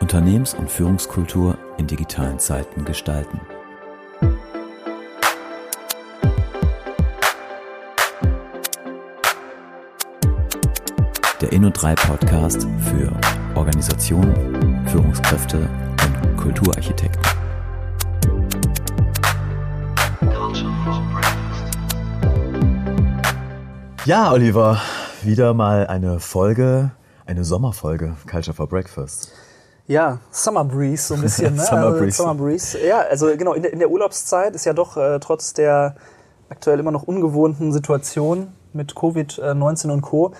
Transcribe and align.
Unternehmens- 0.00 0.54
und 0.54 0.70
Führungskultur 0.70 1.58
in 1.76 1.86
digitalen 1.86 2.38
Zeiten 2.38 2.84
gestalten. 2.84 3.40
Der 11.40 11.52
Inno3 11.52 11.94
Podcast 11.94 12.66
für 12.90 13.12
Organisationen, 13.54 14.86
Führungskräfte 14.88 15.58
und 15.58 16.36
Kulturarchitekten. 16.36 17.22
Ja, 24.04 24.32
Oliver, 24.32 24.80
wieder 25.28 25.52
mal 25.52 25.86
eine 25.86 26.20
Folge, 26.20 26.90
eine 27.26 27.44
Sommerfolge 27.44 28.16
Culture 28.28 28.54
for 28.54 28.66
Breakfast. 28.66 29.30
Ja, 29.86 30.20
Summer 30.30 30.64
Breeze 30.64 31.08
so 31.08 31.14
ein 31.14 31.20
bisschen. 31.20 31.54
Ne? 31.56 31.62
Summer 31.62 31.86
Also 31.86 31.98
Breeze. 31.98 32.16
Summer 32.16 32.34
Breeze. 32.34 32.78
Ja, 32.86 33.00
also 33.00 33.26
genau, 33.36 33.52
in 33.52 33.62
der, 33.62 33.72
in 33.74 33.78
der 33.78 33.90
Urlaubszeit 33.90 34.54
ist 34.54 34.64
ja 34.64 34.72
doch 34.72 34.96
äh, 34.96 35.20
trotz 35.20 35.52
der 35.52 35.96
aktuell 36.48 36.80
immer 36.80 36.92
noch 36.92 37.02
ungewohnten 37.02 37.72
Situation 37.72 38.48
mit 38.72 38.94
Covid-19 38.94 39.90
und 39.90 40.00
Co. 40.00 40.32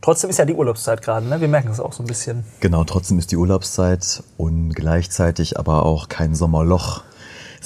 Trotzdem 0.00 0.30
ist 0.30 0.38
ja 0.38 0.44
die 0.44 0.54
Urlaubszeit 0.54 1.02
gerade, 1.02 1.26
ne? 1.26 1.40
Wir 1.40 1.48
merken 1.48 1.66
das 1.68 1.80
auch 1.80 1.92
so 1.92 2.04
ein 2.04 2.06
bisschen. 2.06 2.44
Genau, 2.60 2.84
trotzdem 2.84 3.18
ist 3.18 3.32
die 3.32 3.36
Urlaubszeit 3.36 4.22
und 4.36 4.74
gleichzeitig 4.74 5.58
aber 5.58 5.84
auch 5.84 6.08
kein 6.08 6.36
Sommerloch. 6.36 7.02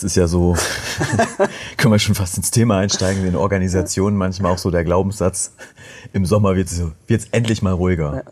Es 0.00 0.04
ist 0.04 0.16
ja 0.16 0.26
so, 0.26 0.56
können 1.76 1.92
wir 1.92 1.98
schon 1.98 2.14
fast 2.14 2.38
ins 2.38 2.50
Thema 2.50 2.78
einsteigen, 2.78 3.26
in 3.26 3.36
Organisationen 3.36 4.16
manchmal 4.16 4.52
auch 4.52 4.56
so 4.56 4.70
der 4.70 4.82
Glaubenssatz, 4.82 5.52
im 6.14 6.24
Sommer 6.24 6.56
wird 6.56 6.70
es 6.70 7.24
endlich 7.32 7.60
mal 7.60 7.74
ruhiger. 7.74 8.22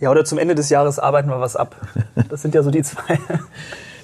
Ja, 0.00 0.10
oder 0.10 0.24
zum 0.24 0.38
Ende 0.38 0.54
des 0.54 0.70
Jahres 0.70 0.98
arbeiten 0.98 1.28
wir 1.28 1.38
was 1.38 1.54
ab. 1.54 1.76
Das 2.30 2.40
sind 2.40 2.54
ja 2.54 2.62
so 2.62 2.70
die 2.70 2.82
zwei. 2.82 3.18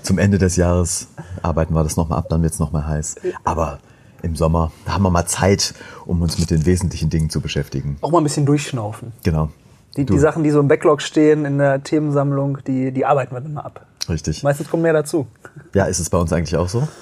Zum 0.02 0.18
Ende 0.18 0.36
des 0.36 0.56
Jahres 0.56 1.08
arbeiten 1.40 1.72
wir 1.72 1.82
das 1.82 1.96
nochmal 1.96 2.18
ab, 2.18 2.26
dann 2.28 2.42
wird's 2.42 2.58
noch 2.58 2.72
nochmal 2.72 2.88
heiß. 2.88 3.14
Aber 3.42 3.78
im 4.20 4.36
Sommer, 4.36 4.70
da 4.84 4.92
haben 4.92 5.02
wir 5.04 5.10
mal 5.10 5.24
Zeit, 5.24 5.72
um 6.04 6.20
uns 6.20 6.38
mit 6.38 6.50
den 6.50 6.66
wesentlichen 6.66 7.08
Dingen 7.08 7.30
zu 7.30 7.40
beschäftigen. 7.40 7.96
Auch 8.02 8.10
mal 8.10 8.18
ein 8.18 8.24
bisschen 8.24 8.44
durchschnaufen. 8.44 9.14
Genau. 9.22 9.48
Die, 9.96 10.04
die 10.04 10.18
Sachen, 10.18 10.44
die 10.44 10.50
so 10.50 10.60
im 10.60 10.68
Backlog 10.68 11.00
stehen 11.00 11.46
in 11.46 11.56
der 11.56 11.82
Themensammlung, 11.82 12.58
die, 12.66 12.92
die 12.92 13.06
arbeiten 13.06 13.34
wir 13.34 13.40
dann 13.40 13.54
mal 13.54 13.62
ab. 13.62 13.86
Richtig. 14.08 14.42
Meistens 14.42 14.68
kommt 14.68 14.82
mehr 14.82 14.92
dazu. 14.92 15.26
Ja, 15.72 15.86
ist 15.86 15.98
es 15.98 16.10
bei 16.10 16.18
uns 16.18 16.32
eigentlich 16.32 16.56
auch 16.56 16.68
so? 16.68 16.86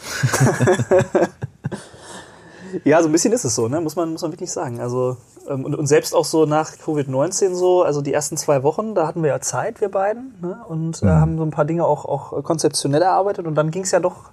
Ja, 2.84 3.02
so 3.02 3.08
ein 3.08 3.12
bisschen 3.12 3.32
ist 3.32 3.44
es 3.44 3.54
so, 3.54 3.68
ne? 3.68 3.80
muss, 3.80 3.96
man, 3.96 4.12
muss 4.12 4.22
man 4.22 4.32
wirklich 4.32 4.50
sagen. 4.50 4.80
Also, 4.80 5.16
ähm, 5.48 5.64
und, 5.64 5.74
und 5.74 5.86
selbst 5.86 6.14
auch 6.14 6.24
so 6.24 6.46
nach 6.46 6.72
Covid-19 6.72 7.54
so, 7.54 7.82
also 7.82 8.00
die 8.00 8.12
ersten 8.12 8.36
zwei 8.36 8.62
Wochen, 8.62 8.94
da 8.94 9.06
hatten 9.06 9.22
wir 9.22 9.30
ja 9.30 9.40
Zeit, 9.40 9.80
wir 9.80 9.90
beiden, 9.90 10.34
ne? 10.40 10.58
und 10.68 11.02
äh, 11.02 11.06
haben 11.06 11.36
so 11.36 11.44
ein 11.44 11.50
paar 11.50 11.64
Dinge 11.64 11.84
auch, 11.84 12.04
auch 12.04 12.42
konzeptionell 12.42 13.02
erarbeitet 13.02 13.46
und 13.46 13.54
dann 13.54 13.70
ging 13.70 13.82
es 13.82 13.90
ja 13.90 14.00
doch 14.00 14.30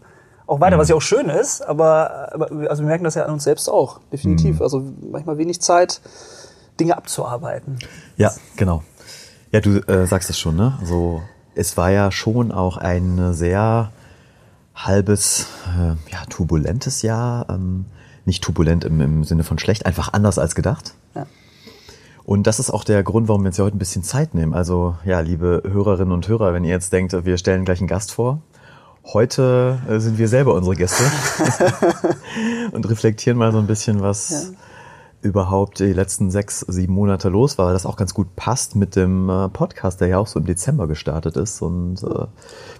auch 0.48 0.60
weiter, 0.60 0.80
was 0.80 0.90
ja 0.90 0.96
auch 0.96 1.02
schön 1.02 1.30
ist, 1.30 1.62
aber, 1.62 2.34
aber 2.34 2.50
also 2.72 2.82
wir 2.82 2.88
merken 2.88 3.04
das 3.04 3.14
ja 3.14 3.26
an 3.26 3.34
uns 3.34 3.44
selbst 3.44 3.70
auch, 3.70 4.00
definitiv. 4.12 4.62
Also 4.62 4.84
manchmal 5.12 5.38
wenig 5.38 5.62
Zeit, 5.62 6.02
Dinge 6.80 6.98
abzuarbeiten. 6.98 7.78
Ja, 8.18 8.34
genau. 8.56 8.82
Ja, 9.52 9.60
du 9.60 9.78
äh, 9.88 10.08
sagst 10.08 10.30
es 10.32 10.40
schon, 10.40 10.56
ne? 10.56 10.76
Also 10.82 11.22
es 11.60 11.76
war 11.76 11.92
ja 11.92 12.12
schon 12.12 12.52
auch 12.52 12.78
ein 12.78 13.34
sehr 13.34 13.92
halbes, 14.76 15.48
äh, 15.78 16.12
ja, 16.12 16.26
turbulentes 16.30 17.02
Jahr. 17.02 17.48
Ähm, 17.50 17.86
nicht 18.26 18.44
turbulent 18.44 18.86
im, 18.86 19.02
im 19.02 19.24
Sinne 19.24 19.44
von 19.44 19.60
schlecht, 19.60 19.86
einfach 19.86 20.14
anders 20.14 20.40
als 20.40 20.56
gedacht. 20.56 20.94
Ja. 21.16 21.26
Und 22.24 22.48
das 22.48 22.60
ist 22.60 22.70
auch 22.70 22.84
der 22.84 23.04
Grund, 23.04 23.28
warum 23.28 23.44
wir 23.44 23.48
uns 23.48 23.58
ja 23.58 23.66
heute 23.66 23.76
ein 23.76 23.80
bisschen 23.80 24.04
Zeit 24.04 24.36
nehmen. 24.36 24.54
Also 24.54 24.96
ja, 25.04 25.20
liebe 25.20 25.64
Hörerinnen 25.66 26.14
und 26.14 26.28
Hörer, 26.28 26.54
wenn 26.54 26.64
ihr 26.64 26.70
jetzt 26.70 26.94
denkt, 26.94 27.26
wir 27.26 27.38
stellen 27.38 27.66
gleich 27.66 27.80
einen 27.80 27.88
Gast 27.88 28.12
vor, 28.12 28.42
heute 29.04 29.80
äh, 29.90 30.00
sind 30.00 30.18
wir 30.18 30.28
selber 30.28 30.54
unsere 30.54 30.76
Gäste 30.76 31.04
und 32.72 32.88
reflektieren 32.88 33.38
mal 33.38 33.52
so 33.52 33.58
ein 33.58 33.68
bisschen, 33.68 34.02
was 34.02 34.54
überhaupt 35.22 35.80
die 35.80 35.94
letzten 35.94 36.32
sechs, 36.32 36.62
sieben 36.62 36.94
Monate 36.94 37.30
los 37.30 37.58
war, 37.58 37.68
weil 37.68 37.74
das 37.74 37.86
auch 37.86 37.98
ganz 37.98 38.14
gut 38.14 38.36
passt 38.36 38.76
mit 38.76 38.96
dem 38.96 39.30
äh, 39.30 39.50
Podcast, 39.50 40.00
der 40.02 40.08
ja 40.08 40.18
auch 40.18 40.28
so 40.28 40.40
im 40.40 40.46
Dezember 40.46 40.88
gestartet 40.88 41.36
ist 41.36 41.62
und 41.62 42.02
äh, 42.04 42.26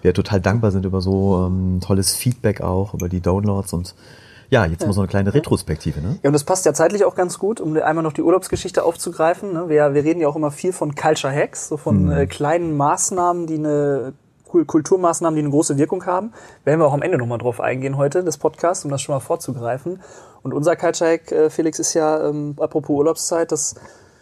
wir 0.02 0.14
total 0.14 0.40
dankbar 0.40 0.72
sind 0.72 0.86
über 0.86 1.02
so 1.02 1.48
ähm, 1.48 1.80
tolles 1.82 2.16
Feedback 2.16 2.62
auch, 2.62 2.94
über 2.94 3.10
die 3.10 3.20
Downloads 3.22 3.74
und 3.74 3.96
ja, 4.52 4.66
jetzt 4.66 4.84
mal 4.84 4.94
so 4.94 5.02
eine 5.02 5.08
kleine 5.08 5.32
Retrospektive, 5.32 6.02
ne? 6.02 6.18
Ja, 6.24 6.30
und 6.30 6.34
das 6.34 6.44
passt 6.44 6.66
ja 6.66 6.74
zeitlich 6.74 7.06
auch 7.06 7.14
ganz 7.14 7.38
gut, 7.38 7.62
um 7.62 7.78
einmal 7.78 8.04
noch 8.04 8.14
die 8.14 8.24
Urlaubsgeschichte 8.24 8.84
aufzugreifen. 8.84 9.54
ne? 9.54 9.70
Wir, 9.70 9.94
wir 9.94 10.04
reden 10.04 10.22
ja 10.22 10.28
auch 10.28 10.36
immer 10.36 10.50
viel 10.50 10.74
von 10.74 10.96
Culture 10.96 11.32
Hacks, 11.32 11.68
so 11.68 11.78
von 11.78 12.12
äh, 12.12 12.26
kleinen 12.26 12.76
Maßnahmen, 12.76 13.46
die 13.46 13.60
eine 13.60 14.14
Kulturmaßnahmen, 14.50 15.36
die 15.36 15.42
eine 15.42 15.52
große 15.52 15.78
Wirkung 15.78 16.06
haben. 16.06 16.34
Werden 16.64 16.80
wir 16.80 16.88
auch 16.88 16.94
am 16.94 17.02
Ende 17.02 17.18
nochmal 17.18 17.38
drauf 17.38 17.60
eingehen 17.60 17.98
heute 17.98 18.24
des 18.24 18.38
Podcasts, 18.38 18.84
um 18.86 18.92
das 18.92 19.02
schon 19.02 19.16
mal 19.16 19.20
vorzugreifen. 19.20 20.02
Und 20.42 20.54
unser 20.54 20.76
Hack, 20.76 21.32
äh, 21.32 21.50
Felix, 21.50 21.80
ist 21.80 21.94
ja, 21.94 22.28
ähm, 22.28 22.56
apropos 22.60 22.98
Urlaubszeit, 22.98 23.52
dass 23.52 23.76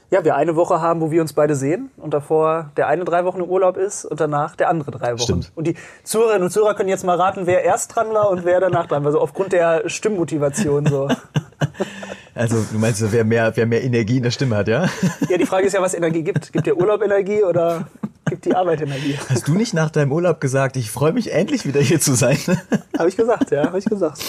ja, 0.09 0.23
wir 0.23 0.35
eine 0.35 0.55
Woche 0.55 0.79
haben, 0.79 1.01
wo 1.01 1.11
wir 1.11 1.21
uns 1.21 1.33
beide 1.33 1.55
sehen 1.55 1.91
und 1.97 2.13
davor 2.13 2.71
der 2.77 2.87
eine 2.87 3.03
drei 3.03 3.25
Wochen 3.25 3.41
im 3.41 3.49
Urlaub 3.49 3.75
ist 3.75 4.05
und 4.05 4.21
danach 4.21 4.55
der 4.55 4.69
andere 4.69 4.91
drei 4.91 5.13
Wochen. 5.13 5.21
Stimmt. 5.21 5.51
Und 5.55 5.67
die 5.67 5.75
Zuhörerinnen 6.03 6.43
und 6.43 6.49
Zuhörer 6.49 6.75
können 6.75 6.87
jetzt 6.87 7.03
mal 7.03 7.17
raten, 7.17 7.45
wer 7.45 7.63
erst 7.63 7.93
dran 7.93 8.13
war 8.13 8.29
und 8.29 8.45
wer 8.45 8.61
danach 8.61 8.87
dran 8.87 9.03
war. 9.03 9.11
So 9.11 9.19
aufgrund 9.19 9.51
der 9.51 9.89
Stimmmotivation 9.89 10.85
so. 10.85 11.09
Also 12.37 12.63
du 12.71 12.77
meinst, 12.77 13.03
wer 13.11 13.23
mehr, 13.23 13.51
wer 13.55 13.65
mehr 13.65 13.83
Energie 13.83 14.17
in 14.17 14.23
der 14.23 14.29
Stimme 14.29 14.57
hat, 14.57 14.67
ja? 14.67 14.85
Ja, 15.27 15.39
die 15.39 15.45
Frage 15.47 15.65
ist 15.65 15.73
ja, 15.73 15.81
was 15.81 15.95
Energie 15.95 16.21
gibt. 16.21 16.53
Gibt 16.53 16.67
der 16.67 16.77
Urlaub 16.77 17.01
Energie 17.01 17.43
oder 17.43 17.87
gibt 18.29 18.45
die 18.45 18.55
Arbeit 18.55 18.81
Energie? 18.81 19.17
Hast 19.29 19.47
du 19.47 19.53
nicht 19.53 19.73
nach 19.73 19.89
deinem 19.89 20.11
Urlaub 20.11 20.39
gesagt, 20.39 20.77
ich 20.77 20.91
freue 20.91 21.13
mich 21.13 21.31
endlich 21.31 21.65
wieder 21.65 21.81
hier 21.81 21.99
zu 21.99 22.13
sein? 22.13 22.37
Habe 22.97 23.09
ich 23.09 23.17
gesagt, 23.17 23.51
ja, 23.51 23.65
habe 23.65 23.79
ich 23.79 23.85
gesagt. 23.85 24.19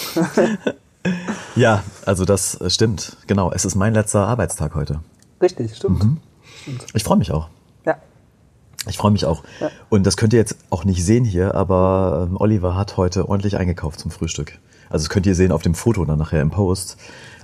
ja, 1.57 1.83
also 2.05 2.25
das 2.25 2.61
äh, 2.61 2.71
stimmt. 2.71 3.17
Genau, 3.27 3.53
es 3.53 3.65
ist 3.65 3.75
mein 3.75 3.95
letzter 3.95 4.27
Arbeitstag 4.27 4.75
heute. 4.75 5.01
Richtig, 5.41 5.75
stimmt. 5.77 6.19
Ich 6.95 7.05
freue 7.05 7.17
mich 7.17 7.33
auch. 7.33 7.49
Ja. 7.87 7.97
Ich 8.87 8.99
freue 8.99 9.11
mich 9.11 9.25
auch. 9.25 9.43
Ja. 9.61 9.71
Und 9.89 10.05
das 10.07 10.17
könnt 10.17 10.33
ihr 10.33 10.39
jetzt 10.39 10.57
auch 10.71 10.85
nicht 10.85 11.05
sehen 11.05 11.25
hier, 11.25 11.55
aber 11.55 12.29
ähm, 12.29 12.37
Oliver 12.39 12.77
hat 12.77 12.97
heute 12.97 13.29
ordentlich 13.29 13.57
eingekauft 13.57 14.01
zum 14.01 14.11
Frühstück. 14.11 14.59
Also 14.91 15.05
das 15.05 15.11
könnt 15.11 15.27
ihr 15.27 15.35
sehen 15.35 15.53
auf 15.53 15.63
dem 15.63 15.75
Foto 15.75 16.05
dann 16.05 16.19
nachher 16.19 16.43
im 16.43 16.51
Post. 16.51 16.97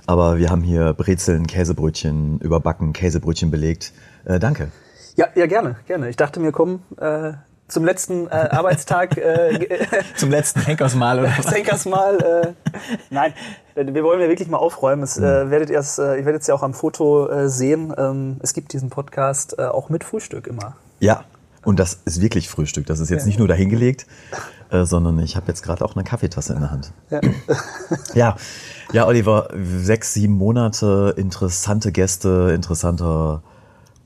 Aber 0.07 0.37
wir 0.37 0.49
haben 0.49 0.61
hier 0.61 0.93
Brezeln, 0.93 1.47
Käsebrötchen 1.47 2.39
überbacken, 2.39 2.93
Käsebrötchen 2.93 3.49
belegt. 3.49 3.93
Äh, 4.25 4.39
danke. 4.39 4.71
Ja, 5.15 5.27
ja, 5.35 5.45
gerne, 5.47 5.77
gerne. 5.87 6.09
Ich 6.09 6.17
dachte 6.17 6.39
mir, 6.39 6.51
komm, 6.51 6.81
äh, 6.97 7.33
zum 7.67 7.85
letzten 7.85 8.27
äh, 8.27 8.31
Arbeitstag 8.51 9.17
äh, 9.17 9.67
Zum 10.15 10.29
letzten 10.29 10.61
Henkersmal 10.61 11.19
oder 11.19 11.29
des 11.37 11.51
Henkers 11.51 11.85
mal. 11.85 12.17
Äh, 12.17 12.71
nein, 13.09 13.33
wir 13.75 14.03
wollen 14.03 14.21
ja 14.21 14.27
wirklich 14.27 14.49
mal 14.49 14.57
aufräumen. 14.57 15.03
Es, 15.03 15.17
äh, 15.17 15.49
werdet 15.49 15.69
ihr 15.69 15.79
es, 15.79 15.97
äh, 15.97 16.17
ihr 16.17 16.25
werdet 16.25 16.41
es 16.41 16.47
ja 16.47 16.53
auch 16.53 16.63
am 16.63 16.73
Foto 16.73 17.29
äh, 17.29 17.49
sehen. 17.49 17.93
Ähm, 17.97 18.37
es 18.41 18.53
gibt 18.53 18.73
diesen 18.73 18.89
Podcast 18.89 19.57
äh, 19.57 19.63
auch 19.63 19.89
mit 19.89 20.03
Frühstück 20.03 20.47
immer. 20.47 20.75
Ja, 20.99 21.23
und 21.63 21.79
das 21.79 21.99
ist 22.05 22.21
wirklich 22.21 22.49
Frühstück. 22.49 22.85
Das 22.85 22.99
ist 22.99 23.09
jetzt 23.09 23.25
nicht 23.25 23.39
nur 23.39 23.47
dahingelegt, 23.47 24.05
äh, 24.69 24.83
sondern 24.83 25.17
ich 25.19 25.35
habe 25.35 25.47
jetzt 25.47 25.63
gerade 25.63 25.83
auch 25.83 25.95
eine 25.95 26.03
Kaffeetasse 26.03 26.53
in 26.53 26.59
der 26.59 26.71
Hand. 26.71 26.91
Ja. 27.09 27.21
Ja, 28.13 28.35
ja, 28.93 29.05
Oliver, 29.05 29.49
sechs, 29.53 30.13
sieben 30.13 30.33
Monate, 30.33 31.13
interessante 31.17 31.91
Gäste, 31.91 32.51
interessanter 32.55 33.43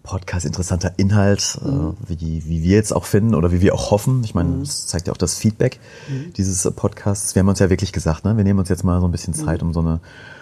Podcast, 0.09 0.46
interessanter 0.46 0.94
Inhalt, 0.97 1.59
Mhm. 1.64 1.96
äh, 2.08 2.20
wie, 2.20 2.44
wie 2.47 2.64
wir 2.64 2.75
jetzt 2.75 2.92
auch 2.94 3.06
finden 3.06 3.36
oder 3.36 3.52
wie 3.52 3.62
wir 3.62 3.75
auch 3.75 3.92
hoffen. 3.92 4.24
Ich 4.24 4.34
meine, 4.34 4.59
das 4.59 4.88
zeigt 4.88 5.06
ja 5.08 5.14
auch 5.14 5.18
das 5.18 5.36
Feedback 5.36 5.80
Mhm. 6.09 6.34
dieses 6.34 6.66
äh, 6.66 6.72
Podcasts. 6.72 7.36
Wir 7.36 7.42
haben 7.42 7.47
uns 7.50 7.59
ja 7.59 7.70
wirklich 7.70 7.92
gesagt, 7.92 8.25
ne? 8.25 8.36
wir 8.36 8.44
nehmen 8.44 8.58
uns 8.59 8.70
jetzt 8.70 8.84
mal 8.84 9.00
so 9.02 9.08
ein 9.08 9.12
bisschen 9.12 9.34
Mhm. 9.38 9.46
Zeit, 9.46 9.62
um 9.62 9.72
so 9.72 9.81
eine, 9.81 10.00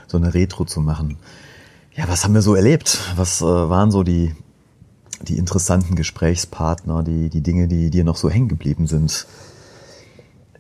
so 0.08 0.16
eine 0.18 0.34
Retro 0.34 0.64
zu 0.64 0.80
machen. 0.80 1.18
Ja, 1.96 2.08
was 2.08 2.24
haben 2.24 2.34
wir 2.34 2.42
so 2.42 2.56
erlebt? 2.56 2.98
Was 3.18 3.42
äh, 3.42 3.46
waren 3.46 3.92
so 3.92 4.04
die, 4.04 4.34
die 5.22 5.38
interessanten 5.38 5.96
Gesprächspartner, 5.96 7.04
die, 7.04 7.30
die 7.30 7.42
Dinge, 7.42 7.68
die 7.68 7.90
dir 7.90 8.06
noch 8.06 8.16
so 8.16 8.30
hängen 8.30 8.48
geblieben 8.48 8.88
sind? 8.88 9.28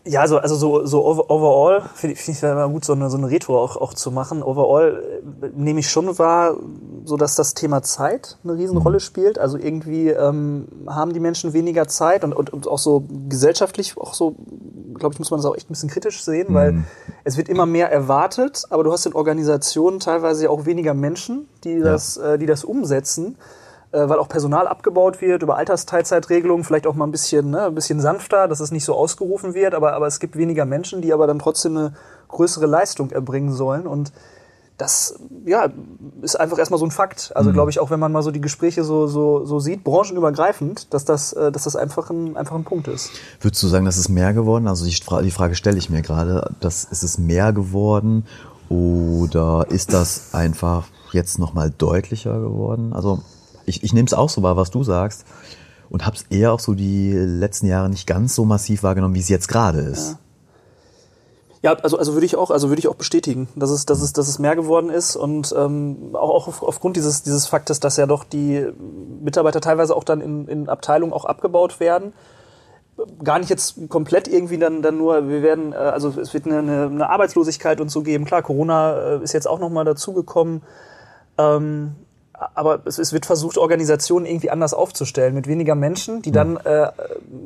Ja, 0.07 0.21
also, 0.21 0.37
also 0.37 0.55
so, 0.55 0.85
so 0.85 1.05
over- 1.05 1.29
overall 1.29 1.81
finde 1.95 2.13
ich, 2.13 2.21
finde 2.21 2.37
ich 2.37 2.43
immer 2.43 2.69
gut, 2.69 2.85
so 2.85 2.93
eine, 2.93 3.09
so 3.09 3.17
eine 3.17 3.29
Retro 3.29 3.61
auch, 3.61 3.75
auch 3.75 3.93
zu 3.93 4.09
machen. 4.11 4.41
Overall 4.41 5.03
äh, 5.41 5.49
nehme 5.53 5.81
ich 5.81 5.89
schon 5.89 6.17
wahr, 6.17 6.55
so 7.03 7.17
dass 7.17 7.35
das 7.35 7.53
Thema 7.53 7.81
Zeit 7.81 8.37
eine 8.43 8.53
Riesenrolle 8.53 8.99
spielt. 9.01 9.37
Also 9.37 9.57
irgendwie 9.57 10.09
ähm, 10.09 10.67
haben 10.87 11.11
die 11.13 11.19
Menschen 11.19 11.51
weniger 11.53 11.87
Zeit 11.87 12.23
und, 12.23 12.33
und, 12.33 12.53
und 12.53 12.67
auch 12.67 12.79
so 12.79 13.03
gesellschaftlich 13.27 13.97
auch 13.97 14.13
so, 14.13 14.35
glaube 14.95 15.13
ich, 15.13 15.19
muss 15.19 15.29
man 15.29 15.39
das 15.39 15.45
auch 15.45 15.55
echt 15.55 15.69
ein 15.69 15.73
bisschen 15.73 15.89
kritisch 15.89 16.23
sehen, 16.23 16.53
weil 16.53 16.83
es 17.23 17.35
wird 17.35 17.49
immer 17.49 17.65
mehr 17.65 17.91
erwartet, 17.91 18.63
aber 18.69 18.83
du 18.83 18.91
hast 18.93 19.05
in 19.05 19.13
Organisationen 19.13 19.99
teilweise 19.99 20.45
ja 20.45 20.49
auch 20.49 20.65
weniger 20.65 20.93
Menschen, 20.93 21.49
die 21.65 21.79
das, 21.81 22.15
äh, 22.17 22.37
die 22.37 22.45
das 22.45 22.63
umsetzen 22.63 23.35
weil 23.91 24.19
auch 24.19 24.27
Personal 24.27 24.67
abgebaut 24.67 25.21
wird 25.21 25.43
über 25.43 25.57
Altersteilzeitregelungen, 25.57 26.63
vielleicht 26.63 26.87
auch 26.87 26.95
mal 26.95 27.05
ein 27.05 27.11
bisschen, 27.11 27.51
ne, 27.51 27.67
ein 27.67 27.75
bisschen 27.75 27.99
sanfter, 27.99 28.47
dass 28.47 28.59
es 28.59 28.71
nicht 28.71 28.85
so 28.85 28.95
ausgerufen 28.95 29.53
wird, 29.53 29.73
aber, 29.73 29.93
aber 29.93 30.07
es 30.07 30.19
gibt 30.19 30.37
weniger 30.37 30.65
Menschen, 30.65 31.01
die 31.01 31.13
aber 31.13 31.27
dann 31.27 31.39
trotzdem 31.39 31.77
eine 31.77 31.93
größere 32.27 32.65
Leistung 32.65 33.11
erbringen 33.11 33.53
sollen. 33.53 33.87
Und 33.87 34.11
das 34.77 35.19
ja, 35.45 35.69
ist 36.21 36.39
einfach 36.39 36.59
erstmal 36.59 36.79
so 36.79 36.85
ein 36.85 36.91
Fakt. 36.91 37.31
Also 37.35 37.51
glaube 37.51 37.71
ich 37.71 37.79
auch, 37.79 37.89
wenn 37.89 37.99
man 37.99 38.11
mal 38.11 38.21
so 38.21 38.29
die 38.29 38.41
Gespräche 38.41 38.83
so, 38.83 39.07
so, 39.07 39.43
so 39.43 39.59
sieht, 39.59 39.83
branchenübergreifend, 39.83 40.93
dass 40.93 41.03
das, 41.03 41.33
äh, 41.33 41.51
dass 41.51 41.63
das 41.63 41.75
einfach 41.75 42.11
ein, 42.11 42.37
einfach 42.37 42.55
ein 42.55 42.63
Punkt 42.63 42.87
ist. 42.87 43.09
Würdest 43.41 43.63
du 43.63 43.67
sagen, 43.67 43.85
das 43.85 43.97
ist 43.97 44.09
mehr 44.09 44.33
geworden? 44.33 44.67
Also 44.67 44.85
die, 44.85 44.93
Fra 44.93 45.23
die 45.23 45.31
Frage 45.31 45.55
stelle 45.55 45.79
ich 45.79 45.89
mir 45.89 46.03
gerade. 46.03 46.51
Das, 46.59 46.83
ist 46.83 47.01
es 47.01 47.17
mehr 47.17 47.53
geworden 47.53 48.25
oder 48.69 49.65
ist 49.69 49.93
das 49.93 50.33
einfach 50.33 50.87
jetzt 51.11 51.39
nochmal 51.39 51.73
deutlicher 51.75 52.39
geworden? 52.39 52.93
Also 52.93 53.23
ich, 53.67 53.83
ich 53.83 53.93
nehme 53.93 54.07
es 54.07 54.13
auch 54.13 54.29
so 54.29 54.41
wahr, 54.41 54.57
was 54.57 54.71
du 54.71 54.83
sagst 54.83 55.25
und 55.89 56.05
habe 56.05 56.15
es 56.15 56.23
eher 56.29 56.53
auch 56.53 56.59
so 56.59 56.73
die 56.73 57.13
letzten 57.13 57.67
Jahre 57.67 57.89
nicht 57.89 58.07
ganz 58.07 58.35
so 58.35 58.45
massiv 58.45 58.83
wahrgenommen, 58.83 59.15
wie 59.15 59.19
es 59.19 59.29
jetzt 59.29 59.47
gerade 59.47 59.79
ist. 59.79 60.11
Ja. 60.11 60.19
Ja, 61.63 61.73
also, 61.73 61.97
also 61.97 62.13
würde 62.13 62.25
ich 62.25 62.35
auch, 62.35 62.51
also 62.51 62.69
würde 62.69 62.79
ich 62.79 62.87
auch 62.87 62.95
bestätigen, 62.95 63.47
dass 63.55 63.71
es, 63.71 63.85
dass 63.85 64.01
es, 64.01 64.13
dass 64.13 64.27
es 64.27 64.37
mehr 64.37 64.55
geworden 64.55 64.89
ist 64.89 65.15
und 65.15 65.53
ähm, 65.57 66.11
auch, 66.13 66.29
auch 66.29 66.47
auf, 66.47 66.63
aufgrund 66.63 66.95
dieses, 66.95 67.23
dieses 67.23 67.47
Faktes, 67.47 67.79
dass 67.79 67.97
ja 67.97 68.05
doch 68.05 68.23
die 68.23 68.67
Mitarbeiter 69.21 69.59
teilweise 69.59 69.95
auch 69.95 70.03
dann 70.03 70.21
in, 70.21 70.47
in 70.47 70.69
Abteilungen 70.69 71.13
auch 71.13 71.25
abgebaut 71.25 71.79
werden. 71.79 72.13
Gar 73.23 73.39
nicht 73.39 73.49
jetzt 73.49 73.89
komplett 73.89 74.27
irgendwie 74.27 74.57
dann, 74.57 74.81
dann 74.81 74.97
nur, 74.97 75.29
wir 75.29 75.41
werden, 75.41 75.73
äh, 75.73 75.77
also 75.77 76.09
es 76.19 76.33
wird 76.33 76.45
eine, 76.45 76.85
eine 76.85 77.09
Arbeitslosigkeit 77.09 77.81
und 77.81 77.89
so 77.89 78.01
geben. 78.03 78.25
Klar, 78.25 78.43
Corona 78.43 79.15
äh, 79.15 79.23
ist 79.23 79.33
jetzt 79.33 79.47
auch 79.47 79.59
nochmal 79.59 79.83
dazugekommen. 79.83 80.61
Ähm, 81.39 81.95
aber 82.53 82.81
es, 82.85 83.13
wird 83.13 83.25
versucht, 83.25 83.57
Organisationen 83.57 84.25
irgendwie 84.25 84.51
anders 84.51 84.73
aufzustellen, 84.73 85.33
mit 85.33 85.47
weniger 85.47 85.75
Menschen, 85.75 86.21
die 86.21 86.31
dann, 86.31 86.57
äh, 86.57 86.91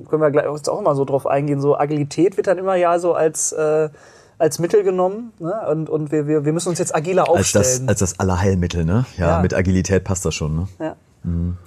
können 0.09 0.21
wir 0.21 0.31
gleich 0.31 0.45
auch 0.45 0.79
immer 0.79 0.95
so 0.95 1.05
drauf 1.05 1.25
eingehen, 1.25 1.61
so 1.61 1.77
Agilität 1.77 2.37
wird 2.37 2.47
dann 2.47 2.57
immer 2.57 2.75
ja 2.75 2.99
so 2.99 3.13
als, 3.13 3.53
äh, 3.53 3.89
als 4.37 4.59
Mittel 4.59 4.83
genommen 4.83 5.31
ne? 5.39 5.53
und, 5.69 5.89
und 5.89 6.11
wir, 6.11 6.27
wir, 6.27 6.45
wir 6.45 6.51
müssen 6.51 6.69
uns 6.69 6.79
jetzt 6.79 6.93
agiler 6.93 7.29
aufstellen. 7.29 7.65
Als 7.65 7.79
das, 7.79 7.87
als 7.87 7.99
das 7.99 8.19
Allerheilmittel, 8.19 8.83
ne? 8.83 9.05
Ja, 9.17 9.27
ja, 9.27 9.41
mit 9.41 9.53
Agilität 9.53 10.03
passt 10.03 10.25
das 10.25 10.35
schon, 10.35 10.55
ne? 10.55 10.67
Ja. 10.79 10.95
Mhm. 11.23 11.57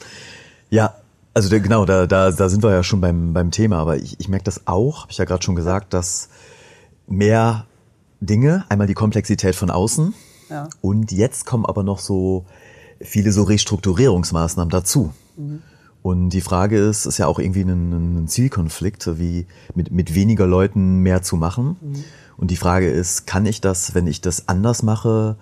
Ja, 0.71 0.95
also 1.33 1.49
der, 1.49 1.61
genau, 1.61 1.85
da, 1.85 2.07
da, 2.07 2.31
da 2.31 2.49
sind 2.49 2.63
wir 2.63 2.73
ja 2.73 2.83
schon 2.83 3.01
beim, 3.01 3.33
beim 3.33 3.51
Thema, 3.51 3.79
aber 3.79 3.97
ich, 3.97 4.21
ich 4.21 4.29
merke 4.29 4.45
das 4.45 4.67
auch, 4.67 5.03
habe 5.03 5.13
ich 5.13 5.19
ja 5.19 5.25
gerade 5.25 5.43
schon 5.43 5.55
gesagt, 5.55 5.95
dass 5.95 6.29
mehr 7.07 7.67
Dinge, 8.21 8.65
einmal 8.69 8.87
die 8.87 8.95
Komplexität 8.95 9.55
von 9.55 9.71
außen 9.71 10.15
Ja. 10.51 10.69
und 10.81 11.13
jetzt 11.13 11.47
kommen 11.47 11.65
aber 11.65 11.83
noch 11.83 11.99
so 11.99 12.45
viele 13.05 13.33
so 13.33 13.43
Restrukturierungsmaßnahmen 13.45 14.71
dazu. 14.71 15.13
Und 16.03 16.31
die 16.31 16.41
Frage 16.41 16.77
ist, 16.79 17.07
ist 17.07 17.19
ja 17.19 17.27
auch 17.27 17.39
irgendwie 17.39 17.63
ein, 17.63 18.25
ein 18.25 18.29
Zielkonflikt, 18.29 19.19
wie 19.19 19.47
mit, 19.75 19.91
mit 19.91 20.15
weniger 20.15 20.47
Leuten 20.47 20.99
mehr 20.99 21.23
zu 21.23 21.37
machen. 21.37 21.77
Und 22.37 22.51
die 22.51 22.57
Frage 22.57 22.91
ist, 22.91 23.27
kann 23.27 23.47
ich 23.47 23.61
das, 23.61 23.95
wenn 23.95 24.07
ich 24.07 24.21
das 24.21 24.49
anders 24.49 24.83
mache, 24.83 25.37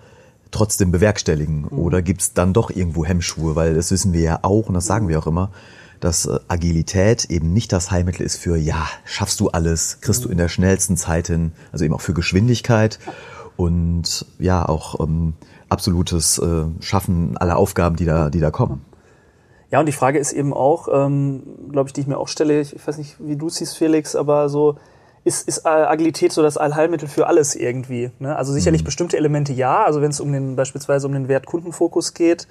trotzdem 0.51 0.91
bewerkstelligen? 0.91 1.65
Oder 1.65 2.01
gibt's 2.01 2.33
dann 2.33 2.53
doch 2.53 2.69
irgendwo 2.69 3.03
Hemmschuhe? 3.03 3.55
Weil 3.55 3.73
das 3.73 3.91
wissen 3.91 4.13
wir 4.13 4.21
ja 4.21 4.39
auch 4.43 4.67
und 4.67 4.75
das 4.75 4.85
sagen 4.85 5.07
wir 5.07 5.19
auch 5.19 5.27
immer, 5.27 5.51
dass 5.99 6.25
äh, 6.25 6.39
Agilität 6.47 7.25
eben 7.25 7.53
nicht 7.53 7.71
das 7.71 7.91
Heilmittel 7.91 8.25
ist 8.25 8.37
für, 8.37 8.57
ja, 8.57 8.87
schaffst 9.05 9.39
du 9.39 9.49
alles, 9.49 9.99
kriegst 10.01 10.23
du 10.25 10.29
in 10.29 10.37
der 10.37 10.49
schnellsten 10.49 10.97
Zeit 10.97 11.27
hin, 11.27 11.53
also 11.71 11.85
eben 11.85 11.93
auch 11.93 12.01
für 12.01 12.13
Geschwindigkeit 12.13 12.99
und 13.57 14.25
ja, 14.39 14.67
auch 14.67 14.99
ähm, 14.99 15.33
absolutes 15.69 16.37
äh, 16.39 16.65
Schaffen 16.79 17.37
aller 17.37 17.57
Aufgaben, 17.57 17.95
die 17.95 18.05
da, 18.05 18.29
die 18.29 18.39
da 18.39 18.51
kommen. 18.51 18.85
Ja, 19.71 19.79
und 19.79 19.87
die 19.87 19.93
Frage 19.93 20.19
ist 20.19 20.33
eben 20.33 20.53
auch, 20.53 20.87
ähm, 20.91 21.43
glaube 21.71 21.89
ich, 21.89 21.93
die 21.93 22.01
ich 22.01 22.07
mir 22.07 22.17
auch 22.17 22.27
stelle, 22.27 22.61
ich 22.61 22.87
weiß 22.87 22.97
nicht, 22.97 23.15
wie 23.19 23.35
du 23.35 23.49
siehst, 23.49 23.77
Felix, 23.77 24.15
aber 24.15 24.47
so, 24.49 24.77
ist, 25.23 25.47
ist 25.47 25.65
Agilität 25.65 26.31
so 26.31 26.41
das 26.41 26.57
Allheilmittel 26.57 27.07
für 27.07 27.27
alles 27.27 27.55
irgendwie? 27.55 28.11
Ne? 28.19 28.35
Also 28.35 28.51
sicherlich 28.51 28.83
bestimmte 28.83 29.17
Elemente 29.17 29.53
ja, 29.53 29.83
also 29.83 30.01
wenn 30.01 30.11
es 30.11 30.19
um 30.19 30.31
den, 30.31 30.55
beispielsweise 30.55 31.07
um 31.07 31.13
den 31.13 31.27
Wert 31.27 31.45
Kundenfokus 31.45 32.13
geht, 32.13 32.47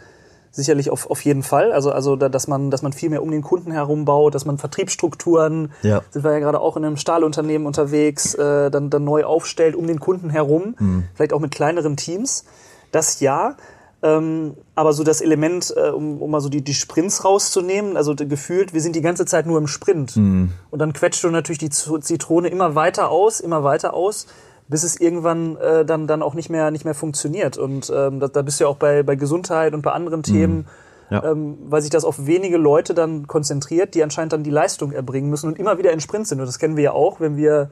sicherlich 0.52 0.90
auf, 0.90 1.10
auf 1.10 1.24
jeden 1.24 1.42
Fall. 1.42 1.72
Also, 1.72 1.90
also 1.90 2.14
da, 2.14 2.28
dass 2.28 2.46
man, 2.46 2.70
dass 2.70 2.82
man 2.82 2.92
viel 2.92 3.10
mehr 3.10 3.22
um 3.22 3.30
den 3.30 3.42
Kunden 3.42 3.72
herum 3.72 4.04
baut, 4.04 4.34
dass 4.34 4.44
man 4.44 4.58
Vertriebsstrukturen, 4.58 5.72
Ja. 5.82 6.02
sind 6.10 6.22
wir 6.24 6.32
ja 6.32 6.38
gerade 6.38 6.60
auch 6.60 6.76
in 6.76 6.84
einem 6.84 6.96
Stahlunternehmen 6.96 7.66
unterwegs, 7.66 8.34
äh, 8.34 8.70
dann, 8.70 8.90
dann 8.90 9.04
neu 9.04 9.24
aufstellt 9.24 9.74
um 9.74 9.86
den 9.86 9.98
Kunden 9.98 10.30
herum, 10.30 10.74
vielleicht 11.14 11.32
auch 11.32 11.40
mit 11.40 11.50
kleineren 11.50 11.96
Teams. 11.96 12.44
Das 12.92 13.20
ja. 13.20 13.56
Ähm, 14.04 14.54
aber 14.74 14.92
so 14.94 15.04
das 15.04 15.20
Element, 15.20 15.72
äh, 15.76 15.90
um, 15.90 16.20
um 16.20 16.30
mal 16.30 16.40
so 16.40 16.48
die, 16.48 16.62
die 16.62 16.74
Sprints 16.74 17.24
rauszunehmen, 17.24 17.96
also 17.96 18.16
gefühlt, 18.16 18.74
wir 18.74 18.80
sind 18.80 18.96
die 18.96 19.00
ganze 19.00 19.24
Zeit 19.26 19.46
nur 19.46 19.58
im 19.58 19.68
Sprint. 19.68 20.16
Und 20.16 20.50
dann 20.72 20.92
quetscht 20.92 21.22
du 21.22 21.30
natürlich 21.30 21.58
die 21.60 21.70
Zitrone 21.70 22.48
immer 22.48 22.74
weiter 22.74 23.10
aus, 23.10 23.38
immer 23.40 23.62
weiter 23.62 23.94
aus, 23.94 24.26
bis 24.72 24.82
es 24.82 24.98
irgendwann 25.00 25.56
äh, 25.58 25.84
dann, 25.84 26.06
dann 26.08 26.22
auch 26.22 26.34
nicht 26.34 26.50
mehr, 26.50 26.70
nicht 26.72 26.84
mehr 26.84 26.94
funktioniert. 26.94 27.56
Und 27.58 27.92
ähm, 27.94 28.18
da, 28.18 28.26
da 28.26 28.42
bist 28.42 28.58
du 28.58 28.64
ja 28.64 28.68
auch 28.70 28.78
bei, 28.78 29.02
bei 29.04 29.14
Gesundheit 29.14 29.74
und 29.74 29.82
bei 29.82 29.92
anderen 29.92 30.22
Themen, 30.24 30.66
Ja. 31.10 31.22
ähm, 31.30 31.58
weil 31.68 31.82
sich 31.82 31.90
das 31.90 32.04
auf 32.04 32.26
wenige 32.26 32.56
Leute 32.56 32.94
dann 32.94 33.26
konzentriert, 33.26 33.94
die 33.94 34.02
anscheinend 34.02 34.32
dann 34.32 34.42
die 34.42 34.50
Leistung 34.50 34.92
erbringen 34.92 35.28
müssen 35.30 35.46
und 35.46 35.58
immer 35.58 35.76
wieder 35.76 35.92
in 35.92 36.00
Sprint 36.00 36.26
sind. 36.26 36.40
Und 36.40 36.46
das 36.46 36.58
kennen 36.58 36.76
wir 36.76 36.84
ja 36.84 36.92
auch, 36.92 37.20
wenn 37.20 37.36
wir 37.36 37.68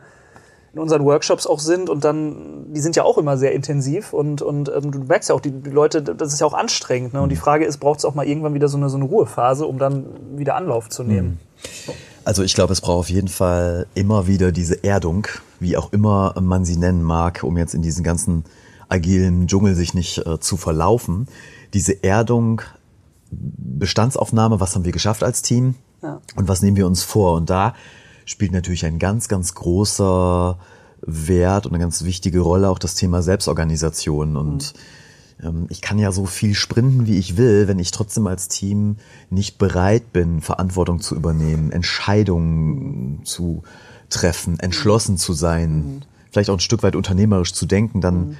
in 0.74 0.78
unseren 0.78 1.04
Workshops 1.04 1.46
auch 1.48 1.58
sind 1.58 1.90
und 1.90 2.04
dann, 2.04 2.66
die 2.72 2.80
sind 2.80 2.94
ja 2.96 3.02
auch 3.02 3.18
immer 3.18 3.36
sehr 3.36 3.52
intensiv 3.52 4.12
und, 4.12 4.40
und 4.42 4.68
ähm, 4.68 4.92
du 4.92 4.98
merkst 5.00 5.28
ja 5.30 5.34
auch, 5.34 5.40
die, 5.40 5.50
die 5.50 5.70
Leute, 5.70 6.02
das 6.02 6.32
ist 6.32 6.40
ja 6.40 6.46
auch 6.46 6.54
anstrengend. 6.54 7.12
Ne? 7.14 7.22
Und 7.22 7.30
die 7.30 7.36
Frage 7.36 7.64
ist, 7.64 7.78
braucht 7.78 7.98
es 8.00 8.04
auch 8.04 8.14
mal 8.14 8.26
irgendwann 8.26 8.54
wieder 8.54 8.68
so 8.68 8.76
eine, 8.76 8.88
so 8.88 8.96
eine 8.96 9.06
Ruhephase, 9.06 9.66
um 9.66 9.78
dann 9.78 10.04
wieder 10.36 10.54
Anlauf 10.54 10.88
zu 10.88 11.02
nehmen? 11.02 11.40
Also 12.24 12.42
ich 12.42 12.54
glaube, 12.54 12.72
es 12.72 12.80
braucht 12.80 12.98
auf 13.00 13.10
jeden 13.10 13.28
Fall 13.28 13.86
immer 13.94 14.26
wieder 14.26 14.52
diese 14.52 14.84
Erdung, 14.84 15.26
wie 15.58 15.76
auch 15.76 15.92
immer 15.92 16.34
man 16.40 16.64
sie 16.64 16.76
nennen 16.76 17.02
mag, 17.02 17.42
um 17.42 17.56
jetzt 17.56 17.74
in 17.74 17.82
diesen 17.82 18.04
ganzen 18.04 18.44
agilen 18.88 19.46
Dschungel 19.46 19.74
sich 19.74 19.94
nicht 19.94 20.18
äh, 20.26 20.38
zu 20.40 20.56
verlaufen. 20.56 21.28
Diese 21.72 22.02
Erdung, 22.04 22.62
Bestandsaufnahme, 23.30 24.60
was 24.60 24.74
haben 24.74 24.84
wir 24.84 24.92
geschafft 24.92 25.22
als 25.22 25.42
Team 25.42 25.76
Ja. 26.02 26.20
und 26.36 26.48
was 26.48 26.62
nehmen 26.62 26.76
wir 26.76 26.86
uns 26.86 27.02
vor? 27.02 27.34
Und 27.34 27.50
da 27.50 27.74
spielt 28.26 28.52
natürlich 28.52 28.84
ein 28.84 28.98
ganz, 28.98 29.28
ganz 29.28 29.54
großer 29.54 30.58
Wert 31.02 31.66
und 31.66 31.72
eine 31.72 31.82
ganz 31.82 32.04
wichtige 32.04 32.40
Rolle 32.40 32.68
auch 32.68 32.78
das 32.78 32.94
Thema 32.94 33.22
Selbstorganisation. 33.22 34.36
Und 34.36 34.74
ähm, 34.76 34.80
ich 35.68 35.80
kann 35.80 35.98
ja 35.98 36.12
so 36.12 36.26
viel 36.26 36.54
sprinten, 36.54 37.06
wie 37.06 37.18
ich 37.18 37.36
will, 37.36 37.68
wenn 37.68 37.78
ich 37.78 37.90
trotzdem 37.90 38.26
als 38.26 38.48
Team 38.48 38.96
nicht 39.30 39.58
bereit 39.58 40.12
bin, 40.12 40.40
Verantwortung 40.40 41.00
zu 41.00 41.14
übernehmen, 41.14 41.70
Entscheidungen 41.70 43.20
zu 43.24 43.62
treffen, 44.10 44.58
entschlossen 44.58 45.16
zu 45.16 45.32
sein, 45.32 46.04
vielleicht 46.30 46.50
auch 46.50 46.54
ein 46.54 46.60
Stück 46.60 46.82
weit 46.82 46.96
unternehmerisch 46.96 47.54
zu 47.54 47.66
denken, 47.66 48.00
dann 48.00 48.36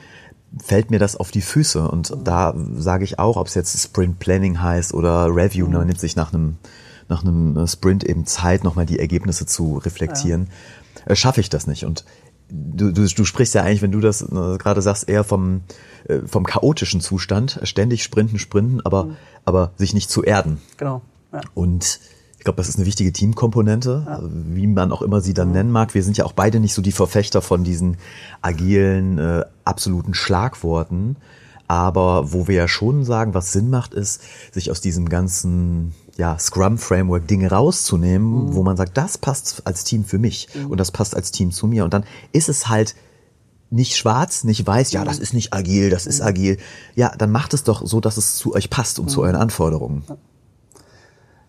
fällt 0.59 0.91
mir 0.91 0.99
das 0.99 1.17
auf 1.17 1.31
die 1.31 1.43
Füße. 1.43 1.89
Und 1.89 2.13
da 2.25 2.55
sage 2.75 3.05
ich 3.05 3.19
auch, 3.19 3.37
ob 3.37 3.47
es 3.47 3.55
jetzt 3.55 3.81
Sprint 3.81 4.19
Planning 4.19 4.61
heißt 4.61 4.95
oder 4.95 5.27
Review, 5.27 5.69
man 5.69 5.87
nimmt 5.87 6.01
sich 6.01 6.17
nach 6.17 6.33
einem, 6.33 6.57
nach 7.09 7.23
einem 7.23 7.57
äh, 7.57 7.67
Sprint 7.67 8.05
eben 8.05 8.27
Zeit, 8.27 8.65
nochmal 8.65 8.87
die 8.87 8.99
Ergebnisse 8.99 9.47
zu 9.47 9.79
reflektieren, 9.79 10.49
äh, 11.07 11.15
schaffe 11.15 11.41
ich 11.41 11.49
das 11.49 11.67
nicht. 11.67 11.85
Und 11.85 12.05
du, 12.49 12.93
du, 12.93 13.07
du 13.07 13.25
sprichst 13.25 13.55
ja 13.55 13.63
eigentlich, 13.63 13.83
wenn 13.83 13.93
du 13.93 14.01
das 14.01 14.23
äh, 14.23 14.27
gerade 14.59 14.83
sagst, 14.83 15.09
eher 15.09 15.25
vom, 15.25 15.63
vom 16.27 16.45
chaotischen 16.45 17.01
Zustand, 17.01 17.61
ständig 17.65 18.03
sprinten, 18.03 18.39
sprinten, 18.39 18.81
aber, 18.85 19.17
aber 19.45 19.73
sich 19.77 19.95
nicht 19.95 20.11
zu 20.11 20.23
erden. 20.23 20.61
Genau. 20.77 21.03
Ja. 21.33 21.41
Und 21.55 22.01
ich 22.41 22.45
glaube, 22.45 22.57
das 22.57 22.71
ist 22.71 22.77
eine 22.77 22.87
wichtige 22.87 23.13
Teamkomponente, 23.13 24.07
also 24.09 24.31
wie 24.33 24.67
man 24.67 24.93
auch 24.93 25.03
immer 25.03 25.21
sie 25.21 25.35
dann 25.35 25.53
nennen 25.53 25.71
mag. 25.71 25.93
Wir 25.93 26.03
sind 26.03 26.17
ja 26.17 26.25
auch 26.25 26.33
beide 26.33 26.59
nicht 26.59 26.73
so 26.73 26.81
die 26.81 26.91
Verfechter 26.91 27.43
von 27.43 27.65
diesen 27.65 27.99
agilen, 28.41 29.19
äh, 29.19 29.45
absoluten 29.65 30.15
Schlagworten. 30.15 31.17
Aber 31.69 32.33
wo 32.33 32.49
wir 32.49 32.55
ja 32.55 32.67
schon 32.67 33.05
sagen, 33.05 33.35
was 33.35 33.53
Sinn 33.53 33.69
macht, 33.69 33.93
ist, 33.93 34.23
sich 34.53 34.71
aus 34.71 34.81
diesem 34.81 35.09
ganzen 35.09 35.95
ja, 36.17 36.39
Scrum-Framework 36.39 37.29
Dinge 37.29 37.51
rauszunehmen, 37.51 38.55
wo 38.55 38.63
man 38.63 38.77
sagt, 38.77 38.97
das 38.97 39.19
passt 39.19 39.67
als 39.67 39.85
Team 39.85 40.05
für 40.05 40.19
mich 40.19 40.49
und 40.69 40.81
das 40.81 40.91
passt 40.91 41.15
als 41.15 41.31
Team 41.31 41.53
zu 41.53 41.67
mir. 41.67 41.85
Und 41.85 41.95
dann 41.95 42.05
ist 42.33 42.49
es 42.49 42.69
halt 42.69 42.97
nicht 43.71 43.97
schwarz, 43.97 44.45
nicht 44.45 44.67
weiß, 44.67 44.93
ja, 44.93 45.05
das 45.05 45.19
ist 45.19 45.33
nicht 45.33 45.55
agil, 45.55 45.91
das 45.91 46.07
ist 46.07 46.21
agil. 46.21 46.59
Ja, 46.95 47.13
dann 47.17 47.31
macht 47.31 47.55
es 47.55 47.63
doch 47.65 47.87
so, 47.87 48.01
dass 48.01 48.17
es 48.17 48.37
zu 48.37 48.55
euch 48.55 48.69
passt 48.69 48.99
und 48.99 49.09
zu 49.09 49.23
euren 49.23 49.37
Anforderungen. 49.37 50.05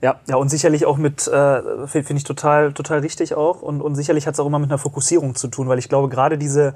Ja, 0.01 0.19
ja, 0.27 0.35
und 0.35 0.49
sicherlich 0.49 0.85
auch 0.85 0.97
mit, 0.97 1.27
äh, 1.27 1.61
finde 1.87 2.07
find 2.07 2.19
ich 2.19 2.23
total, 2.23 2.73
total 2.73 2.99
richtig 2.99 3.35
auch. 3.35 3.61
Und, 3.61 3.81
und 3.81 3.95
sicherlich 3.95 4.25
hat 4.25 4.33
es 4.33 4.39
auch 4.39 4.47
immer 4.47 4.59
mit 4.59 4.69
einer 4.69 4.79
Fokussierung 4.79 5.35
zu 5.35 5.47
tun, 5.47 5.67
weil 5.67 5.77
ich 5.79 5.89
glaube, 5.89 6.09
gerade 6.09 6.37
diese 6.37 6.73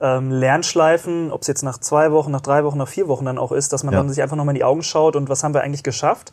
ähm, 0.00 0.30
Lernschleifen, 0.30 1.30
ob 1.30 1.42
es 1.42 1.46
jetzt 1.46 1.62
nach 1.62 1.78
zwei 1.78 2.12
Wochen, 2.12 2.30
nach 2.30 2.40
drei 2.42 2.64
Wochen, 2.64 2.78
nach 2.78 2.88
vier 2.88 3.08
Wochen 3.08 3.24
dann 3.26 3.38
auch 3.38 3.52
ist, 3.52 3.72
dass 3.72 3.82
man 3.84 3.94
Ja. 3.94 4.00
dann 4.00 4.08
sich 4.10 4.22
einfach 4.22 4.36
nochmal 4.36 4.54
in 4.54 4.58
die 4.58 4.64
Augen 4.64 4.82
schaut 4.82 5.16
und 5.16 5.28
was 5.28 5.42
haben 5.44 5.54
wir 5.54 5.62
eigentlich 5.62 5.82
geschafft 5.82 6.32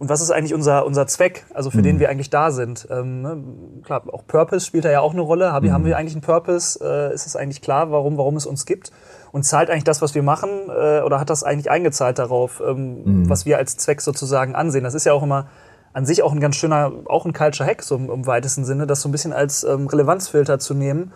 und 0.00 0.08
was 0.08 0.22
ist 0.22 0.30
eigentlich 0.30 0.54
unser, 0.54 0.86
unser 0.86 1.06
Zweck, 1.06 1.44
also 1.52 1.70
für 1.70 1.82
den 1.82 2.00
wir 2.00 2.08
eigentlich 2.08 2.30
da 2.30 2.52
sind. 2.52 2.88
Ähm, 2.90 3.20
ne? 3.20 3.44
Klar, 3.84 4.02
auch 4.10 4.26
Purpose 4.26 4.64
spielt 4.64 4.86
da 4.86 4.90
ja 4.90 5.00
auch 5.00 5.12
eine 5.12 5.20
Rolle. 5.20 5.52
Haben, 5.52 5.66
wir 5.66 5.74
haben 5.74 5.84
wir 5.84 5.98
eigentlich 5.98 6.14
einen 6.14 6.22
Purpose? 6.22 6.82
Äh, 6.82 7.14
ist 7.14 7.26
es 7.26 7.36
eigentlich 7.36 7.60
klar, 7.60 7.90
warum, 7.90 8.16
warum 8.16 8.34
es 8.36 8.46
uns 8.46 8.64
gibt? 8.64 8.92
Und 9.30 9.42
zahlt 9.42 9.68
eigentlich 9.68 9.84
das, 9.84 10.00
was 10.00 10.14
wir 10.14 10.22
machen, 10.22 10.48
äh, 10.68 11.02
oder 11.02 11.20
hat 11.20 11.28
das 11.28 11.44
eigentlich 11.44 11.70
eingezahlt 11.70 12.18
darauf, 12.18 12.62
ähm, 12.66 13.28
was 13.28 13.44
wir 13.44 13.58
als 13.58 13.76
Zweck 13.76 14.00
sozusagen 14.00 14.54
ansehen? 14.54 14.84
Das 14.84 14.94
ist 14.94 15.04
ja 15.04 15.12
auch 15.12 15.22
immer 15.22 15.48
an 15.92 16.06
sich 16.06 16.22
auch 16.22 16.32
ein 16.32 16.40
ganz 16.40 16.56
schöner, 16.56 16.92
auch 17.04 17.26
ein 17.26 17.34
Culture 17.34 17.68
Hack 17.68 17.82
so 17.82 17.96
im, 17.96 18.08
im 18.08 18.26
weitesten 18.26 18.64
Sinne, 18.64 18.86
das 18.86 19.02
so 19.02 19.08
ein 19.10 19.12
bisschen 19.12 19.34
als 19.34 19.64
ähm, 19.64 19.86
Relevanzfilter 19.86 20.58
zu 20.58 20.72
nehmen. 20.72 21.12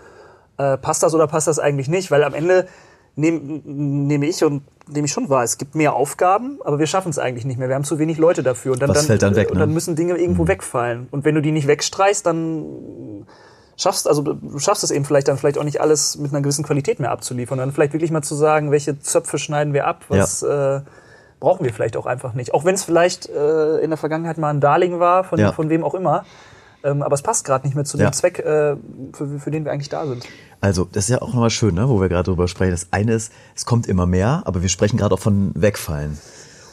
Äh, 0.58 0.76
passt 0.76 1.02
das 1.02 1.14
oder 1.14 1.26
passt 1.26 1.48
das 1.48 1.58
eigentlich 1.58 1.88
nicht? 1.88 2.10
Weil 2.10 2.22
am 2.22 2.34
Ende 2.34 2.66
nehme 3.16 3.62
nehme 3.64 4.26
ich 4.26 4.44
und 4.44 4.62
nehme 4.88 5.06
ich 5.06 5.12
schon 5.12 5.28
wahr, 5.28 5.42
es 5.44 5.58
gibt 5.58 5.74
mehr 5.74 5.94
Aufgaben, 5.94 6.58
aber 6.64 6.78
wir 6.78 6.86
schaffen 6.86 7.08
es 7.08 7.18
eigentlich 7.18 7.44
nicht 7.44 7.58
mehr. 7.58 7.68
Wir 7.68 7.74
haben 7.74 7.84
zu 7.84 7.98
wenig 7.98 8.18
Leute 8.18 8.42
dafür. 8.42 8.72
Und 8.72 8.82
dann, 8.82 8.90
Was 8.90 8.98
dann, 8.98 9.06
fällt 9.06 9.22
dann 9.22 9.36
weg, 9.36 9.48
Und 9.48 9.54
ne? 9.54 9.60
dann 9.60 9.72
müssen 9.72 9.96
Dinge 9.96 10.16
irgendwo 10.16 10.46
wegfallen. 10.46 11.08
Und 11.10 11.24
wenn 11.24 11.34
du 11.34 11.42
die 11.42 11.52
nicht 11.52 11.66
wegstreichst, 11.66 12.24
dann 12.26 13.26
schaffst, 13.76 14.06
also 14.08 14.22
du 14.22 14.58
schaffst 14.58 14.84
es 14.84 14.90
eben 14.90 15.04
vielleicht 15.04 15.28
dann 15.28 15.36
vielleicht 15.38 15.58
auch 15.58 15.64
nicht 15.64 15.80
alles 15.80 16.16
mit 16.18 16.32
einer 16.32 16.42
gewissen 16.42 16.64
Qualität 16.64 17.00
mehr 17.00 17.10
abzuliefern. 17.10 17.58
Dann 17.58 17.72
vielleicht 17.72 17.92
wirklich 17.92 18.10
mal 18.10 18.22
zu 18.22 18.34
sagen, 18.34 18.70
welche 18.70 18.98
Zöpfe 19.00 19.38
schneiden 19.38 19.72
wir 19.72 19.86
ab, 19.86 20.04
was 20.08 20.42
äh, 20.42 20.80
brauchen 21.40 21.64
wir 21.64 21.72
vielleicht 21.72 21.96
auch 21.96 22.06
einfach 22.06 22.34
nicht. 22.34 22.54
Auch 22.54 22.64
wenn 22.64 22.74
es 22.74 22.84
vielleicht 22.84 23.28
äh, 23.28 23.78
in 23.78 23.90
der 23.90 23.96
Vergangenheit 23.96 24.38
mal 24.38 24.50
ein 24.50 24.60
Darling 24.60 25.00
war, 25.00 25.24
von, 25.24 25.38
Ja. 25.38 25.52
von 25.52 25.70
wem 25.70 25.82
auch 25.84 25.94
immer. 25.94 26.24
Ähm, 26.84 27.02
aber 27.02 27.14
es 27.14 27.22
passt 27.22 27.44
gerade 27.44 27.66
nicht 27.66 27.74
mehr 27.74 27.84
zu 27.84 27.96
dem 27.96 28.04
Ja. 28.04 28.12
Zweck, 28.12 28.38
äh, 28.38 28.76
für, 29.12 29.40
für 29.40 29.50
den 29.50 29.64
wir 29.64 29.72
eigentlich 29.72 29.88
da 29.88 30.06
sind. 30.06 30.24
Also, 30.60 30.86
das 30.90 31.04
ist 31.04 31.10
ja 31.10 31.22
auch 31.22 31.28
nochmal 31.28 31.50
schön, 31.50 31.74
ne, 31.74 31.88
wo 31.88 32.00
wir 32.00 32.08
gerade 32.08 32.24
drüber 32.24 32.46
sprechen. 32.46 32.72
Das 32.72 32.88
eine 32.90 33.14
ist, 33.14 33.32
es 33.56 33.64
kommt 33.64 33.86
immer 33.86 34.06
mehr, 34.06 34.42
aber 34.44 34.62
wir 34.62 34.68
sprechen 34.68 34.98
gerade 34.98 35.14
auch 35.14 35.20
von 35.20 35.50
Wegfallen. 35.54 36.18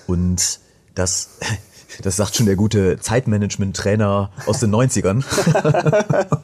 Und 0.07 0.59
das, 0.95 1.29
das 2.03 2.17
sagt 2.17 2.35
schon 2.35 2.45
der 2.45 2.57
gute 2.57 2.99
Zeitmanagement-Trainer 2.99 4.31
aus 4.45 4.59
den 4.59 4.75
90ern. 4.75 5.23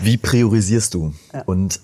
Wie 0.00 0.16
priorisierst 0.16 0.94
du? 0.94 1.12
Und 1.44 1.80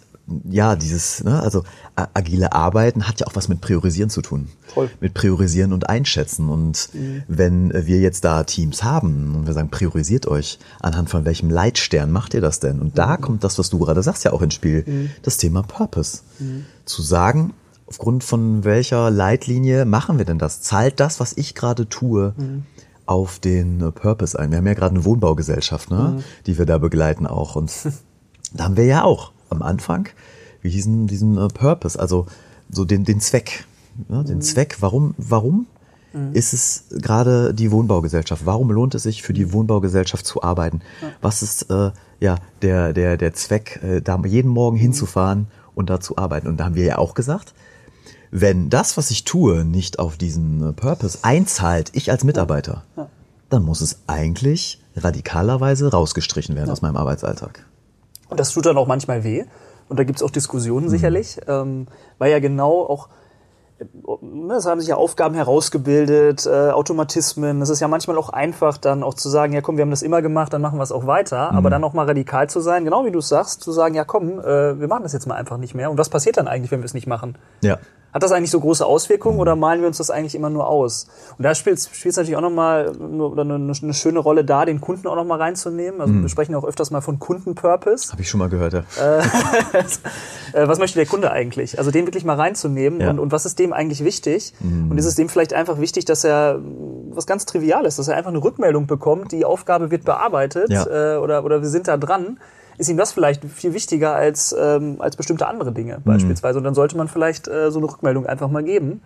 ja, 0.51 0.75
dieses, 0.75 1.23
ne, 1.23 1.41
also 1.41 1.63
agile 1.95 2.53
Arbeiten 2.53 3.07
hat 3.07 3.21
ja 3.21 3.27
auch 3.27 3.37
was 3.37 3.49
mit 3.49 3.61
Priorisieren 3.61 4.11
zu 4.11 4.23
tun. 4.23 4.49
Voll. 4.67 4.91
Mit 5.01 5.15
Priorisieren 5.15 5.73
und 5.73 5.89
Einschätzen. 5.89 6.49
Und 6.49 6.91
wenn 7.29 7.73
wir 7.73 8.01
jetzt 8.01 8.25
da 8.25 8.43
Teams 8.43 8.83
haben 8.83 9.35
und 9.37 9.47
wir 9.47 9.55
sagen, 9.55 9.71
priorisiert 9.71 10.27
euch, 10.27 10.59
anhand 10.81 11.11
von 11.11 11.25
welchem 11.25 11.49
Leitstern 11.49 12.11
macht 12.11 12.35
ihr 12.35 12.41
das 12.41 12.59
denn? 12.59 12.81
Und 12.81 12.99
da 12.99 13.17
kommt 13.17 13.45
das, 13.45 13.59
was 13.59 13.71
du 13.71 13.79
gerade 13.79 14.03
sagst, 14.03 14.25
ja 14.25 14.33
auch 14.33 14.43
ins 14.43 14.55
Spiel, 14.55 15.11
das 15.23 15.37
Thema 15.37 15.63
Purpose. 15.63 16.23
Zu 16.85 17.03
sagen, 17.03 17.55
aufgrund 17.87 18.25
von 18.25 18.65
welcher 18.65 19.11
Leitlinie 19.11 19.85
machen 19.85 20.19
wir 20.19 20.25
denn 20.25 20.39
das? 20.39 20.61
Zahlt 20.61 20.99
das, 21.01 21.21
was 21.21 21.35
ich 21.37 21.55
gerade 21.55 21.89
tue, 21.89 22.35
auf 23.07 23.39
den 23.39 23.81
äh, 23.81 23.93
Purpose 23.93 24.39
ein? 24.39 24.51
Wir 24.51 24.59
haben 24.59 24.67
ja 24.67 24.75
gerade 24.75 24.95
eine 24.97 25.05
Wohnbaugesellschaft, 25.05 25.91
ne, 25.91 26.23
die 26.47 26.59
wir 26.59 26.67
da 26.67 26.79
begleiten 26.79 27.27
auch. 27.27 27.57
Und 27.57 27.73
da 28.53 28.65
haben 28.65 28.77
wir 28.77 28.85
ja 28.85 29.05
auch 29.05 29.33
am 29.51 29.63
Anfang 29.63 30.09
wie 30.63 30.71
diesen, 30.71 31.07
diesen 31.07 31.39
äh, 31.39 31.49
Purpose, 31.49 31.99
also 31.99 32.27
so 32.71 32.85
den, 32.85 33.05
den 33.05 33.21
Zweck. 33.21 33.65
Ne, 34.09 34.25
den 34.25 34.43
Zweck, 34.43 34.77
warum, 34.81 35.15
warum 35.17 35.67
ist 36.33 36.55
es 36.55 36.85
gerade 36.91 37.53
die 37.53 37.71
Wohnbaugesellschaft? 37.71 38.47
Warum 38.47 38.71
lohnt 38.71 38.95
es 38.95 39.03
sich 39.03 39.23
für 39.23 39.35
die 39.35 39.53
Wohnbaugesellschaft 39.53 40.27
zu 40.27 40.43
arbeiten? 40.43 40.81
Was 41.21 41.43
ist 41.43 41.71
äh, 41.71 41.91
ja 42.21 42.37
der, 42.63 42.93
der, 42.93 43.17
der 43.17 43.35
Zweck, 43.35 43.81
äh, 43.83 44.01
da 44.01 44.21
jeden 44.25 44.51
Morgen 44.51 44.77
hinzufahren 44.77 45.49
und 45.75 45.91
da 45.91 46.01
zu 46.01 46.17
arbeiten? 46.17 46.49
Und 46.49 46.59
da 46.59 46.65
haben 46.65 46.75
wir 46.75 46.85
ja 46.85 46.99
auch 46.99 47.15
gesagt, 47.15 47.53
wenn 48.31 48.71
das, 48.71 48.97
was 48.97 49.11
ich 49.11 49.25
tue, 49.25 49.65
nicht 49.65 49.99
auf 49.99 50.17
diesen 50.17 50.71
äh, 50.71 50.73
Purpose 50.73 51.19
einzahlt, 51.23 51.91
ich 51.93 52.11
als 52.11 52.25
Mitarbeiter, 52.25 52.85
dann 53.51 53.63
muss 53.63 53.81
es 53.81 54.01
eigentlich 54.07 54.83
radikalerweise 54.97 55.91
rausgestrichen 55.91 56.57
werden 56.57 56.71
aus 56.71 56.83
meinem 56.83 56.97
Arbeitsalltag. 56.97 57.67
Und 58.29 58.41
das 58.41 58.53
tut 58.53 58.67
dann 58.67 58.77
auch 58.77 58.87
manchmal 58.87 59.25
weh. 59.25 59.45
Und 59.89 59.99
da 59.99 60.05
gibt's 60.05 60.23
auch 60.23 60.29
Mhm. 60.29 60.35
Diskussionen 60.35 60.89
sicherlich, 60.89 61.39
ähm, 61.47 61.87
weil 62.19 62.33
ja 62.33 62.41
genau 62.41 62.83
auch, 62.83 63.09
äh, 63.79 63.85
es 64.57 64.67
haben 64.67 64.81
sich 64.81 64.89
ja 64.89 64.97
Aufgaben 64.97 65.35
herausgebildet, 65.35 66.47
äh, 66.47 66.71
Automatismen. 66.71 67.63
Es 67.63 67.69
ist 67.69 67.81
ja 67.81 67.89
manchmal 67.89 68.19
auch 68.19 68.31
einfach 68.31 68.79
dann 68.79 69.03
auch 69.03 69.15
zu 69.15 69.29
sagen, 69.29 69.53
ja 69.53 69.61
komm, 69.61 69.77
wir 69.77 69.83
haben 69.83 69.91
das 69.91 70.03
immer 70.03 70.23
gemacht, 70.23 70.53
dann 70.53 70.63
machen 70.63 70.79
wir 70.79 70.83
es 70.83 70.93
auch 70.93 71.07
weiter. 71.07 71.53
Mhm. 71.53 71.59
Aber 71.59 71.71
dann 71.71 71.85
auch 71.85 71.93
mal 71.93 72.07
radikal 72.07 72.49
zu 72.49 72.61
sein, 72.61 72.85
genau 72.85 73.05
wie 73.05 73.13
du 73.13 73.21
es 73.21 73.29
sagst, 73.29 73.63
zu 73.63 73.71
sagen, 73.71 73.95
ja 73.95 74.05
komm, 74.05 74.41
äh, 74.41 74.81
wir 74.81 74.89
machen 74.89 75.05
das 75.05 75.13
jetzt 75.13 75.27
mal 75.27 75.37
einfach 75.37 75.57
nicht 75.59 75.75
mehr. 75.75 75.91
Und 75.91 75.99
was 75.99 76.09
passiert 76.09 76.37
dann 76.37 76.49
eigentlich, 76.49 76.73
wenn 76.73 76.81
wir 76.81 76.87
es 76.87 76.95
nicht 76.95 77.07
machen? 77.07 77.37
Ja. 77.63 77.79
Hat 78.17 78.23
das 78.23 78.33
eigentlich 78.33 78.51
so 78.51 78.61
große 78.61 78.87
Auswirkungen 78.87 79.39
oder 79.39 79.57
malen 79.57 79.83
wir 79.83 79.89
uns 79.89 79.99
das 79.99 80.09
eigentlich 80.11 80.35
immer 80.35 80.49
nur 80.49 80.67
aus? 80.69 81.07
Und 81.37 81.43
da 81.43 81.55
spielt 81.55 81.77
es 81.77 82.05
natürlich 82.17 82.35
auch 82.35 82.41
nochmal 82.41 82.91
eine, 82.99 83.55
eine 83.57 83.93
schöne 83.93 84.21
Rolle 84.21 84.43
da, 84.43 84.65
den 84.65 84.81
Kunden 84.81 85.07
auch 85.07 85.17
nochmal 85.17 85.39
reinzunehmen. 85.39 86.01
Also 86.01 86.15
wir 86.15 86.29
sprechen 86.31 86.55
auch 86.55 86.65
öfters 86.65 86.91
mal 86.91 87.03
von 87.03 87.19
Kundenpurpose. 87.19 88.13
Habe 88.13 88.23
ich 88.23 88.31
schon 88.31 88.39
mal 88.39 88.49
gehört, 88.49 88.73
ja. 88.73 88.85
Äh, 90.53 90.67
was 90.67 90.79
möchte 90.79 90.99
der 90.99 91.05
Kunde 91.07 91.31
eigentlich? 91.31 91.79
Also 91.79 91.91
den 91.91 92.07
wirklich 92.07 92.25
mal 92.25 92.37
reinzunehmen 92.37 93.01
Ja. 93.03 93.11
und, 93.11 93.19
und 93.19 93.33
was 93.33 93.45
ist 93.45 93.59
dem 93.59 93.75
eigentlich 93.75 94.03
wichtig? 94.03 94.55
Und 94.61 94.97
ist 94.97 95.05
es 95.05 95.15
dem 95.17 95.29
vielleicht 95.29 95.53
einfach 95.53 95.79
wichtig, 95.79 96.07
dass 96.07 96.25
er 96.25 96.59
was 97.11 97.27
ganz 97.27 97.45
Triviales, 97.45 97.97
dass 97.97 98.09
er 98.09 98.17
einfach 98.17 98.31
eine 98.31 98.43
Rückmeldung 98.43 98.87
bekommt, 98.87 99.33
die 99.33 99.45
Aufgabe 99.45 99.91
wird 99.91 100.05
bearbeitet 100.05 100.71
Ja. 100.71 100.87
äh, 100.87 101.19
oder, 101.19 101.45
oder 101.45 101.61
wir 101.61 101.69
sind 101.69 101.87
da 101.89 101.99
dran. 101.99 102.39
Ist 102.79 102.89
ihm 102.89 102.97
das 102.97 103.13
vielleicht 103.13 103.45
viel 103.45 103.73
wichtiger 103.73 104.15
als, 104.15 104.55
ähm, 104.59 104.97
als 105.01 105.17
bestimmte 105.17 105.47
andere 105.47 105.73
Dinge 105.73 105.99
beispielsweise? 106.05 106.59
Und 106.59 106.65
dann 106.65 106.75
sollte 106.75 106.97
man 106.97 107.09
vielleicht 107.09 107.49
äh, 107.49 107.71
so 107.71 107.79
eine 107.79 107.89
Rückmeldung 107.91 108.27
einfach 108.27 108.51
mal 108.51 108.63
geben. 108.63 109.01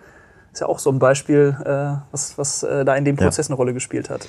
Ist 0.53 0.61
ja 0.61 0.67
auch 0.67 0.81
so 0.81 0.91
ein 0.91 0.99
Beispiel, 0.99 1.57
äh, 1.65 2.03
was, 2.11 2.37
was 2.37 2.62
äh, 2.65 2.85
da 2.85 2.97
in 2.97 3.05
dem 3.05 3.17
Ja. 3.17 3.25
Prozess 3.25 3.49
eine 3.49 3.57
Rolle 3.57 3.73
gespielt 3.75 4.11
hat. 4.11 4.27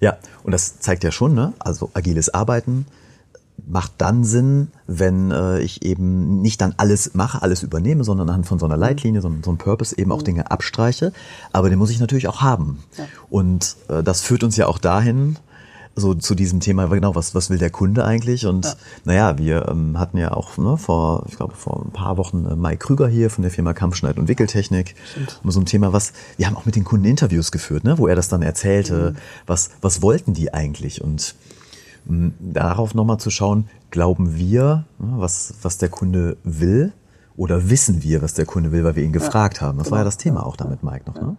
Ja, 0.00 0.16
und 0.44 0.52
das 0.52 0.78
zeigt 0.80 1.02
ja 1.02 1.10
schon, 1.10 1.34
ne? 1.34 1.52
Also 1.58 1.90
agiles 1.94 2.32
Arbeiten 2.32 2.86
macht 3.66 3.92
dann 3.98 4.24
Sinn, 4.24 4.68
wenn 4.86 5.30
äh, 5.30 5.60
ich 5.60 5.84
eben 5.84 6.42
nicht 6.42 6.60
dann 6.60 6.74
alles 6.76 7.14
mache, 7.14 7.40
alles 7.40 7.62
übernehme, 7.62 8.04
sondern 8.04 8.28
anhand 8.28 8.46
von 8.46 8.58
so 8.58 8.66
einer 8.66 8.76
Leitlinie, 8.76 9.20
so, 9.20 9.32
so 9.42 9.50
einem 9.50 9.58
Purpose 9.58 9.96
eben 9.96 10.12
auch 10.12 10.22
Dinge 10.22 10.50
abstreiche. 10.50 11.12
Aber 11.52 11.70
den 11.70 11.78
muss 11.78 11.90
ich 11.90 12.00
natürlich 12.00 12.28
auch 12.28 12.42
haben. 12.42 12.82
Und 13.30 13.76
äh, 13.88 14.02
das 14.02 14.20
führt 14.20 14.44
uns 14.44 14.56
ja 14.56 14.66
auch 14.66 14.78
dahin, 14.78 15.38
so 15.96 16.14
zu 16.14 16.34
diesem 16.34 16.60
Thema, 16.60 16.86
genau, 16.86 17.14
was, 17.14 17.34
was 17.34 17.50
will 17.50 17.58
der 17.58 17.70
Kunde 17.70 18.04
eigentlich? 18.04 18.46
Und 18.46 18.76
naja, 19.04 19.38
wir 19.38 19.68
ähm, 19.68 19.98
hatten 19.98 20.18
ja 20.18 20.32
auch 20.32 20.56
ne, 20.56 20.76
vor, 20.76 21.24
ich 21.28 21.36
glaube, 21.36 21.54
vor 21.54 21.84
ein 21.84 21.92
paar 21.92 22.16
Wochen 22.16 22.46
äh, 22.46 22.56
Mike 22.56 22.78
Krüger 22.78 23.08
hier 23.08 23.30
von 23.30 23.42
der 23.42 23.50
Firma 23.50 23.72
Kampfschneid 23.74 24.18
und 24.18 24.28
Wickeltechnik. 24.28 24.94
Um 25.42 25.50
so 25.50 25.60
ein 25.60 25.66
Thema, 25.66 25.92
was, 25.92 26.12
wir 26.36 26.46
haben 26.46 26.56
auch 26.56 26.66
mit 26.66 26.76
den 26.76 26.84
Kunden 26.84 27.06
Interviews 27.06 27.52
geführt, 27.52 27.84
ne, 27.84 27.98
wo 27.98 28.08
er 28.08 28.16
das 28.16 28.28
dann 28.28 28.42
erzählte, 28.42 29.14
was, 29.46 29.70
was 29.80 30.02
wollten 30.02 30.34
die 30.34 30.52
eigentlich? 30.52 31.02
Und 31.02 31.34
mh, 32.06 32.32
darauf 32.40 32.94
nochmal 32.94 33.18
zu 33.18 33.30
schauen, 33.30 33.68
glauben 33.90 34.36
wir, 34.36 34.84
ne, 34.98 35.14
was, 35.16 35.54
was 35.62 35.78
der 35.78 35.88
Kunde 35.88 36.36
will? 36.42 36.92
Oder 37.36 37.68
wissen 37.68 38.02
wir, 38.02 38.22
was 38.22 38.34
der 38.34 38.46
Kunde 38.46 38.70
will, 38.70 38.84
weil 38.84 38.94
wir 38.94 39.02
ihn 39.02 39.12
gefragt 39.12 39.60
haben? 39.60 39.78
Das 39.78 39.90
war 39.90 39.98
ja 39.98 40.04
das 40.04 40.18
Thema 40.18 40.46
auch 40.46 40.56
da 40.56 40.66
mit 40.66 40.84
Mike 40.84 41.04
noch, 41.06 41.20
ne? 41.20 41.36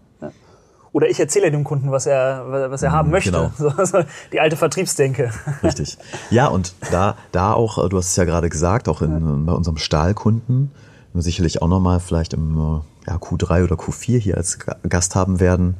Oder 0.96 1.10
ich 1.10 1.20
erzähle 1.20 1.52
dem 1.52 1.66
Kunden, 1.66 1.92
was 1.92 2.06
er, 2.06 2.70
was 2.72 2.82
er 2.82 2.94
haben 2.94 3.12
möchte. 3.12 3.30
genau. 3.30 3.52
So, 3.58 3.70
so 3.84 3.98
die 4.32 4.40
alte 4.40 4.56
Vertriebsdenke. 4.56 5.30
Richtig. 5.62 5.98
Ja, 6.30 6.48
und 6.48 6.74
da, 6.90 7.18
da 7.34 7.52
auch, 7.52 7.84
äh, 7.84 7.90
du 7.90 7.98
hast 7.98 8.12
es 8.12 8.16
ja 8.16 8.24
gerade 8.24 8.48
gesagt, 8.48 8.88
auch 8.88 9.02
in, 9.02 9.46
bei 9.46 9.52
unserem 9.52 9.76
Stahlkunden, 9.76 10.72
sicherlich 11.14 11.62
auch 11.62 11.68
nochmal 11.68 12.00
vielleicht 12.00 12.34
im 12.34 12.58
äh, 12.58 13.10
ja, 13.10 13.18
Q3 13.18 13.66
oder 13.66 13.76
Q4 13.76 14.20
hier 14.20 14.38
als 14.38 14.58
Ga- 14.58 14.78
Gast 14.88 15.16
haben 15.16 15.42
werden, 15.42 15.76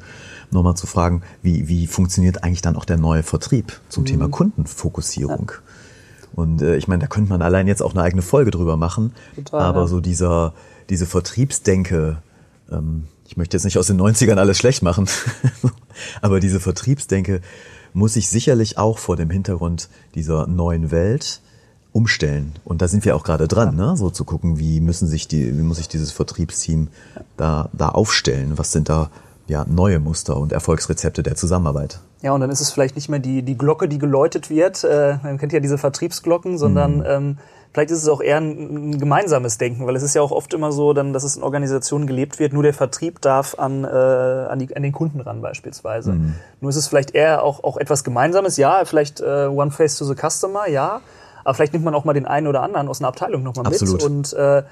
nochmal 0.52 0.76
zu 0.76 0.86
fragen, 0.86 1.22
wie, 1.42 1.70
wie 1.70 1.88
funktioniert 1.88 2.44
eigentlich 2.44 2.62
dann 2.62 2.76
auch 2.76 2.84
der 2.84 2.98
neue 2.98 3.24
Vertrieb 3.24 3.80
zum 3.88 4.04
Thema 4.04 4.28
Kundenfokussierung? 4.28 5.54
Und 6.36 6.62
äh, 6.62 6.76
ich 6.76 6.90
meine, 6.90 7.00
da 7.00 7.08
könnte 7.08 7.30
man 7.30 7.42
allein 7.42 7.68
jetzt 7.68 7.82
auch 7.82 7.92
eine 7.94 8.02
eigene 8.02 8.22
Folge 8.22 8.52
drüber 8.52 8.76
machen. 8.76 9.14
Total, 9.38 9.62
aber 9.62 9.82
ja. 9.82 9.88
so 9.88 10.02
dieser, 10.02 10.54
diese 10.90 11.06
Vertriebsdenke, 11.06 12.18
ähm, 12.70 13.06
ich 13.28 13.38
möchte 13.38 13.58
jetzt 13.58 13.64
nicht 13.64 13.78
aus 13.78 13.88
den 13.88 14.00
90ern 14.00 14.38
alles 14.38 14.58
schlecht 14.58 14.82
machen, 14.82 15.10
aber 16.22 16.40
diese 16.40 16.60
Vertriebsdenke 16.60 17.42
muss 17.94 18.14
sich 18.14 18.30
sicherlich 18.30 18.78
auch 18.78 18.98
vor 18.98 19.16
dem 19.16 19.30
Hintergrund 19.30 19.90
dieser 20.16 20.48
neuen 20.48 20.92
Welt 20.92 21.42
umstellen. 21.94 22.54
Und 22.66 22.82
da 22.82 22.90
sind 22.90 23.06
wir 23.06 23.16
auch 23.16 23.24
gerade 23.24 23.48
dran, 23.48 23.76
ne? 23.76 23.96
so 23.96 24.10
zu 24.10 24.26
gucken, 24.26 24.60
wie 24.60 24.82
müssen 24.82 25.08
sich 25.08 25.30
die, 25.30 25.58
wie 25.58 25.62
muss 25.62 25.78
sich 25.78 25.88
dieses 25.88 26.12
Vertriebsteam 26.12 26.90
da, 27.38 27.70
da 27.72 27.90
aufstellen? 27.90 28.58
Was 28.58 28.74
sind 28.74 28.90
da 28.90 29.10
ja, 29.48 29.66
neue 29.66 30.00
Muster 30.00 30.36
und 30.36 30.52
Erfolgsrezepte 30.52 31.24
der 31.24 31.36
Zusammenarbeit? 31.36 32.00
Ja, 32.22 32.34
und 32.34 32.42
dann 32.42 32.50
ist 32.50 32.60
es 32.60 32.72
vielleicht 32.72 32.96
nicht 32.96 33.08
mehr 33.08 33.20
die, 33.20 33.44
die 33.44 33.58
Glocke, 33.58 33.88
die 33.88 33.98
geläutet 33.98 34.50
wird. 34.50 34.84
Äh, 34.84 35.20
man 35.24 35.38
kennt 35.38 35.54
ja 35.54 35.62
diese 35.62 35.78
Vertriebsglocken, 35.78 36.58
sondern 36.58 37.04
ähm, 37.08 37.38
vielleicht 37.76 37.92
ist 37.92 38.04
es 38.04 38.08
auch 38.08 38.22
eher 38.22 38.38
ein, 38.38 38.92
ein 38.92 39.00
gemeinsames 39.00 39.58
Denken, 39.58 39.86
weil 39.86 39.98
es 39.98 40.02
ist 40.02 40.16
ja 40.16 40.22
auch 40.22 40.32
oft 40.32 40.54
immer 40.54 40.72
so, 40.72 40.94
dann, 40.94 41.12
dass 41.12 41.26
es 41.26 41.36
in 41.36 41.44
Organisationen 41.44 42.08
gelebt 42.08 42.40
wird, 42.40 42.54
nur 42.54 42.64
der 42.64 42.74
Vertrieb 42.74 43.20
darf 43.20 43.60
an, 43.60 43.84
äh, 43.84 43.88
an, 43.88 44.60
die, 44.60 44.74
an 44.74 44.82
den 44.82 44.94
Kunden 44.94 45.20
ran 45.20 45.42
beispielsweise. 45.42 46.14
Nur 46.62 46.70
ist 46.70 46.78
es 46.78 46.88
vielleicht 46.88 47.14
eher 47.14 47.44
auch, 47.44 47.66
auch 47.66 47.76
etwas 47.76 48.06
Gemeinsames, 48.06 48.56
ja, 48.56 48.86
vielleicht 48.86 49.20
äh, 49.20 49.48
One 49.48 49.72
Face 49.72 49.98
to 49.98 50.06
the 50.06 50.16
Customer, 50.16 50.70
ja, 50.70 51.02
aber 51.44 51.54
vielleicht 51.54 51.74
nimmt 51.74 51.84
man 51.84 51.94
auch 51.96 52.06
mal 52.06 52.14
den 52.14 52.26
einen 52.26 52.48
oder 52.48 52.64
anderen 52.64 52.88
aus 52.88 53.02
einer 53.02 53.10
Abteilung 53.10 53.44
nochmal 53.44 53.70
mit 53.70 53.82
und 54.04 54.32
äh, 54.32 54.64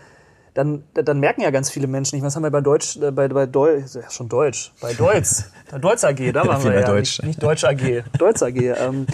dann, 0.53 0.83
dann 0.93 1.19
merken 1.19 1.41
ja 1.41 1.49
ganz 1.49 1.69
viele 1.71 1.87
Menschen 1.87 2.15
nicht, 2.15 2.23
was 2.23 2.35
haben 2.35 2.43
wir 2.43 2.51
bei 2.51 2.61
Deutsch, 2.61 2.97
äh, 2.97 3.11
bei, 3.11 3.27
bei 3.27 3.45
Deutsch, 3.47 3.95
ja, 3.95 4.09
schon 4.09 4.29
Deutsch, 4.29 4.71
bei 4.81 4.93
Deutsch, 4.93 5.43
bei 5.71 5.79
Deutsch 5.79 6.03
AG, 6.03 6.31
da 6.31 6.47
waren 6.47 6.63
wir 6.63 6.73
ja, 6.73 6.85
Deutsch. 6.85 7.19
Nicht, 7.19 7.27
nicht 7.27 7.43
Deutsch 7.43 7.63
AG, 7.63 8.03
Deutsch 8.19 8.41
AG. 8.43 8.55
Ähm, 8.57 9.07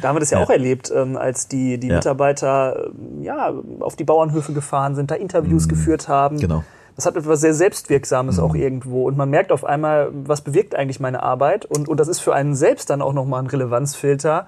da 0.00 0.08
haben 0.08 0.16
wir 0.16 0.20
das 0.20 0.30
ja, 0.30 0.38
Ja. 0.38 0.44
auch 0.44 0.50
erlebt, 0.50 0.92
ähm, 0.94 1.16
als 1.16 1.48
die, 1.48 1.78
die 1.78 1.88
Ja. 1.88 1.96
Mitarbeiter 1.96 2.86
ähm, 2.86 3.22
ja, 3.22 3.52
auf 3.80 3.96
die 3.96 4.04
Bauernhöfe 4.04 4.52
gefahren 4.52 4.94
sind, 4.94 5.10
da 5.10 5.16
Interviews 5.16 5.68
geführt 5.68 6.06
haben. 6.08 6.38
Genau. 6.38 6.62
Das 6.96 7.06
hat 7.06 7.16
etwas 7.16 7.40
sehr 7.40 7.54
Selbstwirksames 7.54 8.38
auch 8.38 8.54
irgendwo. 8.54 9.08
Und 9.08 9.16
man 9.16 9.28
merkt 9.28 9.50
auf 9.50 9.64
einmal, 9.64 10.10
was 10.12 10.42
bewirkt 10.42 10.76
eigentlich 10.76 11.00
meine 11.00 11.24
Arbeit. 11.24 11.64
Und, 11.64 11.88
und 11.88 11.98
das 11.98 12.06
ist 12.06 12.20
für 12.20 12.32
einen 12.34 12.54
selbst 12.54 12.88
dann 12.88 13.02
auch 13.02 13.12
nochmal 13.12 13.42
ein 13.42 13.48
Relevanzfilter. 13.48 14.46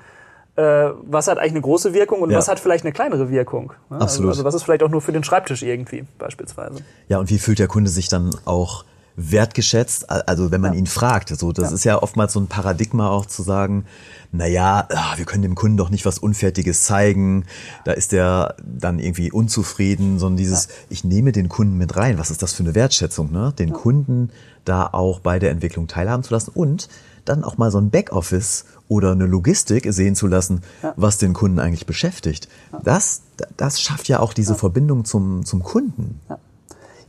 Äh, 0.57 0.91
was 1.03 1.29
hat 1.29 1.39
eigentlich 1.39 1.53
eine 1.53 1.61
große 1.61 1.93
Wirkung 1.95 2.21
und 2.23 2.31
Ja. 2.31 2.39
was 2.39 2.49
hat 2.49 2.59
vielleicht 2.61 2.85
eine 2.85 2.93
kleinere 2.93 3.31
Wirkung. 3.31 3.73
ne? 3.91 4.01
Absolut. 4.01 4.31
Also, 4.31 4.41
also 4.41 4.45
was 4.45 4.55
ist 4.55 4.63
vielleicht 4.63 4.83
auch 4.83 4.89
nur 4.91 5.03
für 5.03 5.13
den 5.13 5.23
Schreibtisch 5.25 5.63
irgendwie 5.63 6.05
beispielsweise. 6.19 6.79
Ja, 7.09 7.19
und 7.19 7.29
wie 7.31 7.39
fühlt 7.39 7.59
der 7.59 7.69
Kunde 7.69 7.91
sich 7.91 8.09
dann 8.09 8.35
auch 8.45 8.85
wertgeschätzt? 9.17 10.11
Also 10.11 10.51
wenn 10.51 10.61
man 10.61 10.75
ihn 10.75 10.87
fragt, 10.87 11.29
so 11.31 11.53
das 11.53 11.73
ist 11.73 11.85
ja 11.85 12.03
oftmals 12.03 12.33
so 12.35 12.41
ein 12.41 12.47
Paradigma 12.49 13.09
auch 13.11 13.27
zu 13.27 13.43
sagen, 13.43 13.87
na 14.33 14.47
ja, 14.47 14.87
ah, 14.91 15.15
wir 15.17 15.25
können 15.25 15.43
dem 15.43 15.55
Kunden 15.55 15.77
doch 15.77 15.89
nicht 15.91 16.05
was 16.05 16.19
Unfertiges 16.19 16.85
zeigen. 16.85 17.45
Da 17.85 17.93
ist 17.93 18.13
der 18.13 18.57
dann 18.63 18.99
irgendwie 18.99 19.31
unzufrieden, 19.33 20.19
sondern 20.19 20.37
dieses, 20.37 20.69
ich 20.91 21.05
nehme 21.05 21.33
den 21.33 21.49
Kunden 21.49 21.79
mit 21.79 21.97
rein. 21.97 22.19
Was 22.19 22.31
ist 22.31 22.43
das 22.43 22.53
für 22.53 22.63
eine 22.63 22.75
Wertschätzung, 22.75 23.33
ne? 23.33 23.53
Den 23.59 23.73
Kunden 23.73 24.31
da 24.65 24.89
auch 24.93 25.21
bei 25.21 25.39
der 25.39 25.51
Entwicklung 25.51 25.87
teilhaben 25.87 26.23
zu 26.23 26.35
lassen 26.35 26.51
und 26.55 26.89
dann 27.25 27.43
auch 27.45 27.57
mal 27.59 27.71
so 27.71 27.79
ein 27.79 27.91
Backoffice 27.91 28.65
oder 28.88 29.12
eine 29.12 29.26
Logistik 29.26 29.87
sehen 29.93 30.14
zu 30.14 30.26
lassen, 30.26 30.62
was 30.97 31.19
den 31.19 31.33
Kunden 31.33 31.59
eigentlich 31.59 31.87
beschäftigt. 31.87 32.49
Das, 32.85 33.23
das 33.57 33.81
schafft 33.81 34.09
ja 34.09 34.21
auch 34.21 34.33
diese 34.33 34.55
Verbindung 34.55 35.05
zum, 35.05 35.45
zum 35.45 35.62
Kunden. 35.62 36.21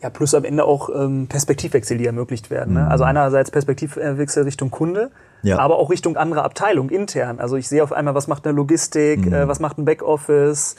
Ja, 0.02 0.10
plus 0.12 0.34
am 0.36 0.44
Ende 0.44 0.64
auch 0.64 0.90
ähm, 0.94 1.28
Perspektivwechsel, 1.28 1.98
die 1.98 2.06
ermöglicht 2.06 2.50
werden. 2.52 2.76
Ne? 2.76 2.88
Also 2.88 3.04
einerseits 3.04 3.50
Perspektivwechsel 3.52 4.44
Richtung 4.44 4.70
Kunde, 4.72 5.10
Mhm. 5.44 5.50
Ja. 5.50 5.60
aber 5.60 5.78
auch 5.78 5.92
Richtung 5.92 6.18
andere 6.18 6.44
Abteilung 6.44 6.90
intern. 6.90 7.40
Also 7.40 7.58
ich 7.58 7.68
sehe 7.68 7.84
auf 7.84 7.92
einmal, 7.94 8.16
was 8.16 8.28
macht 8.28 8.48
eine 8.48 8.56
Logistik, 8.56 9.24
Mhm. 9.28 9.34
äh, 9.34 9.48
was 9.48 9.60
macht 9.60 9.78
ein 9.78 9.86
Backoffice. 9.86 10.76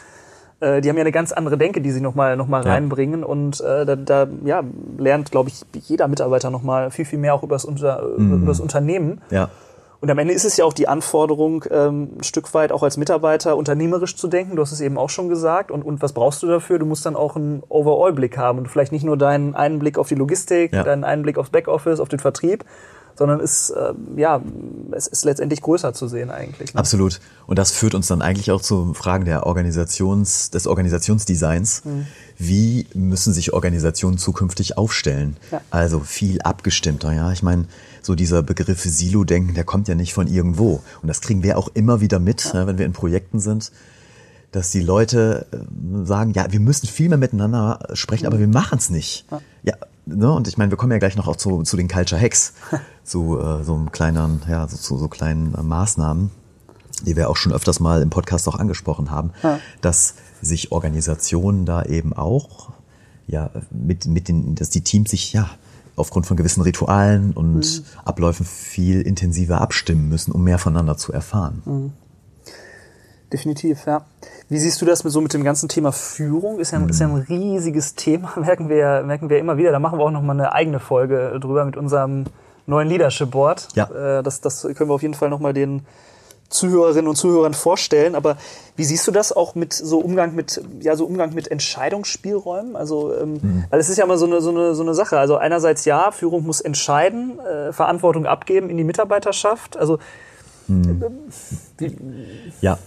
Äh, 0.61 0.81
die 0.81 0.89
haben 0.89 0.97
ja 0.97 1.03
eine 1.03 1.13
ganz 1.13 1.31
andere 1.31 1.57
Denke, 1.57 1.81
die 1.81 1.93
sie 1.93 2.01
nochmal 2.01 2.37
noch 2.37 2.49
mal 2.49 2.65
Ja. 2.65 2.73
reinbringen. 2.73 3.23
Und 3.23 3.61
äh, 3.61 3.87
da, 3.87 3.95
da 3.95 4.27
ja, 4.45 4.63
lernt, 4.99 5.31
glaube 5.31 5.49
ich, 5.51 5.63
jeder 5.89 6.09
Mitarbeiter 6.09 6.51
nochmal 6.51 6.91
viel, 6.91 7.05
viel 7.05 7.21
mehr 7.21 7.35
auch 7.35 7.45
über 7.45 7.55
das, 7.55 7.65
Unter 7.65 8.03
Mhm. 8.19 8.43
über 8.43 8.47
das 8.49 8.59
Unternehmen. 8.61 9.21
Ja. 9.31 9.49
Und 10.01 10.11
am 10.11 10.19
Ende 10.19 10.33
ist 10.33 10.45
es 10.45 10.57
ja 10.57 10.65
auch 10.65 10.73
die 10.73 10.87
Anforderung, 10.87 11.65
ähm, 11.71 12.11
ein 12.19 12.23
Stück 12.25 12.55
weit 12.55 12.71
auch 12.71 12.85
als 12.85 12.97
Mitarbeiter 12.97 13.57
unternehmerisch 13.57 14.17
zu 14.17 14.29
denken. 14.29 14.55
Du 14.55 14.63
hast 14.63 14.71
es 14.71 14.81
eben 14.81 14.97
auch 14.97 15.11
schon 15.11 15.29
gesagt. 15.29 15.73
Und, 15.73 15.83
und 15.85 16.01
was 16.03 16.13
brauchst 16.13 16.43
du 16.43 16.47
dafür? 16.47 16.79
Du 16.79 16.87
musst 16.87 17.05
dann 17.05 17.17
auch 17.17 17.35
einen 17.35 17.63
Overall-Blick 17.69 18.39
haben 18.39 18.59
und 18.59 18.69
vielleicht 18.69 18.93
nicht 18.93 19.05
nur 19.05 19.17
deinen 19.17 19.57
einen 19.57 19.81
Blick 19.81 19.99
auf 19.99 20.09
die 20.09 20.15
Logistik, 20.15 20.73
Ja. 20.73 20.85
deinen 20.85 21.03
einen 21.03 21.23
Blick 21.23 21.37
aufs 21.37 21.51
Backoffice, 21.51 21.99
auf 21.99 22.09
den 22.09 22.21
Vertrieb, 22.21 22.65
sondern 23.17 23.41
ist, 23.41 23.75
ähm, 23.77 24.17
ja, 24.17 24.41
es 24.93 25.09
ist 25.09 25.25
letztendlich 25.25 25.61
größer 25.63 25.93
zu 25.93 26.07
sehen 26.07 26.31
eigentlich. 26.31 26.75
Ne? 26.75 26.79
Absolut. 26.79 27.19
Und 27.49 27.59
das 27.59 27.73
führt 27.73 27.97
uns 27.97 28.07
dann 28.07 28.23
eigentlich 28.23 28.53
auch 28.53 28.61
zu 28.61 28.95
Fragen 28.95 29.25
der 29.25 29.47
Organisations, 29.47 30.51
des 30.51 30.69
Organisationsdesigns. 30.69 31.85
Mhm. 31.85 32.07
Wie 32.37 32.87
müssen 32.95 33.33
sich 33.33 33.53
Organisationen 33.53 34.19
zukünftig 34.19 34.79
aufstellen? 34.79 35.37
Ja. 35.51 35.61
Also 35.71 35.99
viel 35.99 36.41
abgestimmter, 36.43 37.13
ja. 37.13 37.33
Ich 37.33 37.43
meine, 37.43 37.65
so 38.09 38.15
dieser 38.15 38.43
Begriff 38.43 38.81
Silo-Denken, 38.81 39.53
der 39.53 39.65
kommt 39.65 39.87
ja 39.87 39.95
nicht 39.95 40.15
von 40.15 40.27
irgendwo. 40.27 40.83
Und 41.03 41.09
das 41.09 41.21
kriegen 41.21 41.43
wir 41.43 41.59
auch 41.59 41.69
immer 41.75 42.01
wieder 42.01 42.19
mit, 42.19 42.53
ja, 42.55 42.67
wenn 42.67 42.79
wir 42.79 42.87
in 42.87 42.95
Projekten 42.95 43.39
sind, 43.39 43.71
dass 44.51 44.71
die 44.71 44.81
Leute 44.81 45.47
äh, 45.53 46.07
sagen, 46.07 46.33
ja, 46.33 46.51
wir 46.51 46.59
müssen 46.59 46.87
viel 46.87 47.11
mehr 47.11 47.19
miteinander 47.19 47.81
sprechen, 47.93 48.27
aber 48.27 48.39
wir 48.39 48.49
machen 48.49 48.79
es 48.79 48.89
nicht. 48.89 49.27
Ja, 49.63 49.75
ne? 50.07 50.33
Und 50.33 50.49
ich 50.49 50.57
meine, 50.57 50.73
wir 50.73 50.79
kommen 50.79 50.91
ja 50.91 50.97
gleich 50.97 51.17
noch 51.17 51.29
auch 51.29 51.37
zu, 51.37 51.65
zu 51.65 51.77
den 51.77 51.87
Culture 51.87 52.19
Hacks, 52.19 52.55
zu 53.05 53.39
äh, 53.39 53.63
so 53.63 53.75
einem 53.75 53.93
kleinen, 53.93 54.41
ja, 54.49 54.67
so, 54.67 54.79
zu 54.79 54.97
so 54.97 55.09
kleinen 55.09 55.55
äh, 55.55 55.63
Maßnahmen, 55.63 56.31
die 57.05 57.15
wir 57.15 57.29
auch 57.29 57.37
schon 57.37 57.53
öfters 57.53 57.79
mal 57.79 58.01
im 58.01 58.09
Podcast 58.09 58.49
auch 58.49 58.59
angesprochen 58.59 59.11
haben, 59.11 59.33
dass 59.83 60.15
sich 60.41 60.73
Organisationen 60.73 61.67
da 61.67 61.85
eben 61.85 62.15
auch, 62.15 62.71
ja, 63.27 63.51
mit, 63.71 64.07
mit 64.07 64.29
den, 64.29 64.55
dass 64.55 64.71
die 64.71 64.81
Teams 64.81 65.11
sich, 65.11 65.35
ja, 65.35 65.51
aufgrund 65.99 66.27
von 66.27 66.37
gewissen 66.37 66.63
Ritualen 66.63 67.33
und 67.33 67.83
Abläufen 68.05 68.47
viel 68.47 69.03
intensiver 69.03 69.61
abstimmen 69.61 70.09
müssen, 70.09 70.33
um 70.33 70.45
mehr 70.45 70.59
voneinander 70.59 70.97
zu 70.97 71.13
erfahren. 71.13 71.93
Definitiv, 73.33 73.85
ja. 73.87 74.03
Wie 74.49 74.59
siehst 74.59 74.81
du 74.81 74.87
das 74.87 75.05
mit 75.05 75.13
so 75.13 75.21
mit 75.21 75.35
dem 75.35 75.45
ganzen 75.45 75.69
Thema 75.69 75.93
Führung? 75.93 76.59
Ist 76.59 76.71
ja, 76.71 76.83
ist 76.87 77.01
ja 77.01 77.09
ein 77.09 77.15
riesiges 77.15 77.95
Thema, 77.95 78.33
merken 78.41 78.71
wir, 78.71 79.03
merken 79.05 79.29
wir 79.29 79.39
immer 79.39 79.59
wieder. 79.59 79.71
Da 79.71 79.79
machen 79.79 79.99
wir 79.99 80.05
auch 80.05 80.11
noch 80.11 80.23
mal 80.23 80.33
eine 80.33 80.53
eigene 80.53 80.81
Folge 80.81 81.39
drüber 81.39 81.65
mit 81.67 81.77
unserem 81.77 82.25
neuen 82.67 82.89
Leadership 82.89 83.31
Board. 83.31 83.69
Ja. 83.75 84.19
Äh, 84.19 84.23
Das, 84.23 84.41
das 84.41 84.63
können 84.63 84.89
wir 84.89 84.95
auf 84.95 85.03
jeden 85.03 85.15
Fall 85.15 85.29
noch 85.29 85.41
mal 85.41 85.53
den 85.53 85.83
Zuhörerinnen 86.49 87.09
und 87.09 87.17
Zuhörern 87.17 87.55
vorstellen. 87.55 88.15
Aber 88.15 88.37
wie 88.77 88.85
siehst 88.85 89.07
du 89.07 89.11
das 89.11 89.33
auch 89.33 89.55
mit 89.55 89.73
so 89.73 89.99
Umgang 89.99 90.35
mit, 90.35 90.61
ja, 90.81 90.97
so 90.97 91.05
Umgang 91.05 91.35
mit 91.35 91.51
Entscheidungsspielräumen? 91.51 92.77
Also, 92.77 93.15
ähm, 93.15 93.65
weil 93.71 93.81
es 93.81 93.89
ist 93.89 93.99
ja 93.99 94.05
immer 94.05 94.19
so 94.19 94.27
eine, 94.27 94.41
so 94.41 94.51
eine, 94.51 94.75
so 94.75 94.83
eine 94.83 94.95
Sache. 94.95 95.19
Also 95.19 95.37
einerseits 95.37 95.85
ja, 95.85 96.11
Führung 96.11 96.45
muss 96.45 96.61
entscheiden, 96.61 97.39
äh, 97.41 97.73
Verantwortung 97.73 98.27
abgeben 98.27 98.71
in 98.71 98.77
die 98.77 98.85
Mitarbeiterschaft. 98.85 99.77
Also, 99.77 99.99
Ja, 102.61 102.79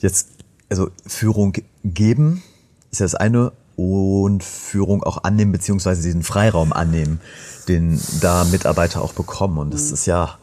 jetzt, 0.00 0.28
also 0.68 0.88
Führung 1.06 1.54
geben 1.84 2.42
ist 2.90 3.00
ja 3.00 3.04
das 3.04 3.14
eine 3.14 3.52
und 3.76 4.44
Führung 4.44 5.02
auch 5.02 5.24
annehmen, 5.24 5.52
beziehungsweise 5.52 6.02
diesen 6.02 6.22
Freiraum 6.22 6.72
annehmen, 6.72 7.20
den 7.68 8.00
da 8.20 8.44
Mitarbeiter 8.44 9.02
auch 9.02 9.14
bekommen. 9.14 9.58
Und 9.58 9.72
das 9.72 9.90
ist 9.90 10.06
ja, 10.06 10.38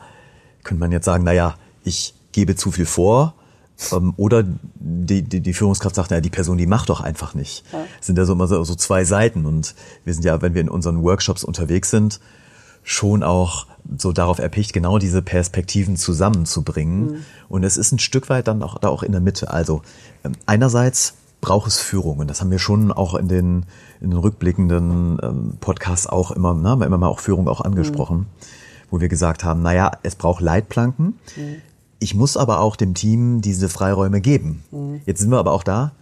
könnte 0.63 0.79
man 0.79 0.91
jetzt 0.91 1.05
sagen, 1.05 1.23
naja, 1.23 1.55
ich 1.84 2.15
gebe 2.38 2.56
zu 2.56 2.71
viel 2.71 2.86
vor. 2.86 3.34
Ähm, 3.91 4.13
oder 4.15 4.43
die, 4.43 5.23
die, 5.23 5.41
die 5.41 5.54
Führungskraft 5.54 5.95
sagt, 5.95 6.12
naja, 6.12 6.21
die 6.21 6.30
Person, 6.30 6.60
die 6.60 6.67
macht 6.67 6.89
doch 6.89 7.02
einfach 7.02 7.34
nicht. 7.34 7.63
Das 7.97 8.06
sind 8.06 8.17
ja 8.17 8.26
so 8.26 8.34
immer 8.34 8.47
so, 8.47 8.63
so 8.63 8.76
zwei 8.76 9.04
Seiten. 9.06 9.45
Und 9.47 9.73
wir 10.06 10.13
sind 10.13 10.23
ja, 10.23 10.39
wenn 10.43 10.54
wir 10.54 10.62
in 10.62 10.69
unseren 10.69 11.02
Workshops 11.02 11.43
unterwegs 11.43 11.89
sind, 11.89 12.19
schon 12.84 13.23
auch 13.23 13.65
so 13.97 14.12
darauf 14.12 14.38
erpicht, 14.38 14.71
genau 14.71 15.00
diese 15.00 15.23
Perspektiven 15.23 15.97
zusammenzubringen. 15.97 17.26
Und 17.50 17.63
es 17.63 17.76
ist 17.76 17.91
ein 17.91 18.00
Stück 18.00 18.30
weit 18.30 18.47
dann 18.47 18.62
auch 18.62 18.78
da 18.78 18.89
auch 18.89 19.02
in 19.02 19.13
der 19.13 19.21
Mitte. 19.21 19.50
Also 19.50 19.82
ähm, 20.23 20.34
einerseits 20.45 21.15
braucht 21.41 21.67
es 21.67 21.80
Führung 21.80 22.19
und 22.19 22.30
das 22.30 22.41
haben 22.41 22.52
wir 22.52 22.60
schon 22.60 22.91
auch 22.91 23.15
in 23.15 23.28
den, 23.28 23.65
in 24.00 24.12
den 24.12 24.19
rückblickenden 24.19 25.19
ähm, 25.23 25.54
Podcasts 25.60 26.06
auch 26.06 26.32
immer, 26.32 26.54
ne, 26.54 26.86
immer 26.86 26.97
mal 26.97 27.08
auch 27.08 27.19
Führung 27.19 27.47
auch 27.47 27.62
angesprochen, 27.62 28.28
wo 28.89 29.00
wir 29.00 29.08
gesagt 29.08 29.43
haben, 29.43 29.62
naja, 29.62 29.91
es 30.04 30.15
braucht 30.15 30.41
Leitplanken. 30.41 31.19
Ich 31.99 32.13
muss 32.15 32.38
aber 32.38 32.60
auch 32.60 32.75
dem 32.75 32.93
Team 32.93 33.41
diese 33.41 33.69
Freiräume 33.69 34.21
geben. 34.21 34.63
Jetzt 35.05 35.19
sind 35.19 35.31
wir 35.31 35.39
aber 35.39 35.51
auch 35.51 35.63
da, 35.63 35.93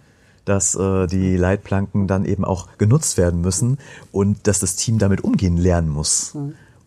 dass 0.44 0.74
äh, 0.74 1.06
die 1.06 1.36
Leitplanken 1.36 2.06
dann 2.06 2.24
eben 2.24 2.44
auch 2.44 2.68
genutzt 2.78 3.16
werden 3.16 3.40
müssen 3.40 3.78
und 4.12 4.46
dass 4.46 4.60
das 4.60 4.76
Team 4.76 4.98
damit 4.98 5.22
umgehen 5.22 5.56
lernen 5.56 5.88
muss. 5.88 6.36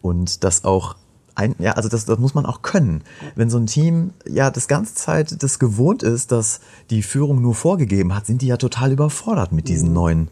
Und 0.02 0.44
das 0.44 0.64
auch 0.64 0.96
ein, 1.36 1.56
ja, 1.58 1.72
also 1.72 1.88
das, 1.88 2.06
das 2.06 2.20
muss 2.20 2.34
man 2.34 2.46
auch 2.46 2.62
können. 2.62 3.04
Wenn 3.36 3.50
so 3.50 3.58
ein 3.58 3.66
Team 3.66 4.12
ja 4.28 4.52
das 4.52 4.68
ganze 4.68 4.96
Zeit 4.96 5.42
das 5.42 5.58
gewohnt 5.58 6.04
ist, 6.04 6.32
dass 6.32 6.60
die 6.90 7.02
Führung 7.02 7.42
nur 7.42 7.56
vorgegeben 7.56 8.14
hat, 8.14 8.26
sind 8.26 8.42
die 8.42 8.48
ja 8.48 8.58
total 8.58 8.92
überfordert 8.92 9.52
mit 9.52 9.70
diesen 9.70 9.94
neuen, 9.94 10.28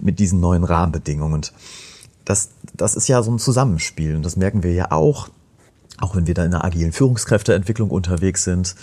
mit 0.00 0.18
diesen 0.18 0.40
neuen 0.40 0.64
Rahmenbedingungen. 0.64 1.34
Und 1.34 1.52
das, 2.24 2.50
das 2.74 2.94
ist 2.94 3.08
ja 3.08 3.22
so 3.22 3.30
ein 3.30 3.38
Zusammenspiel. 3.38 4.16
Und 4.16 4.22
das 4.22 4.36
merken 4.36 4.62
wir 4.62 4.72
ja 4.72 4.90
auch, 4.90 5.28
auch 6.00 6.16
wenn 6.16 6.26
wir 6.26 6.34
da 6.34 6.44
in 6.44 6.50
der 6.50 6.64
agilen 6.64 6.92
Führungskräfteentwicklung 6.92 7.90
unterwegs 7.90 8.44
sind 8.44 8.74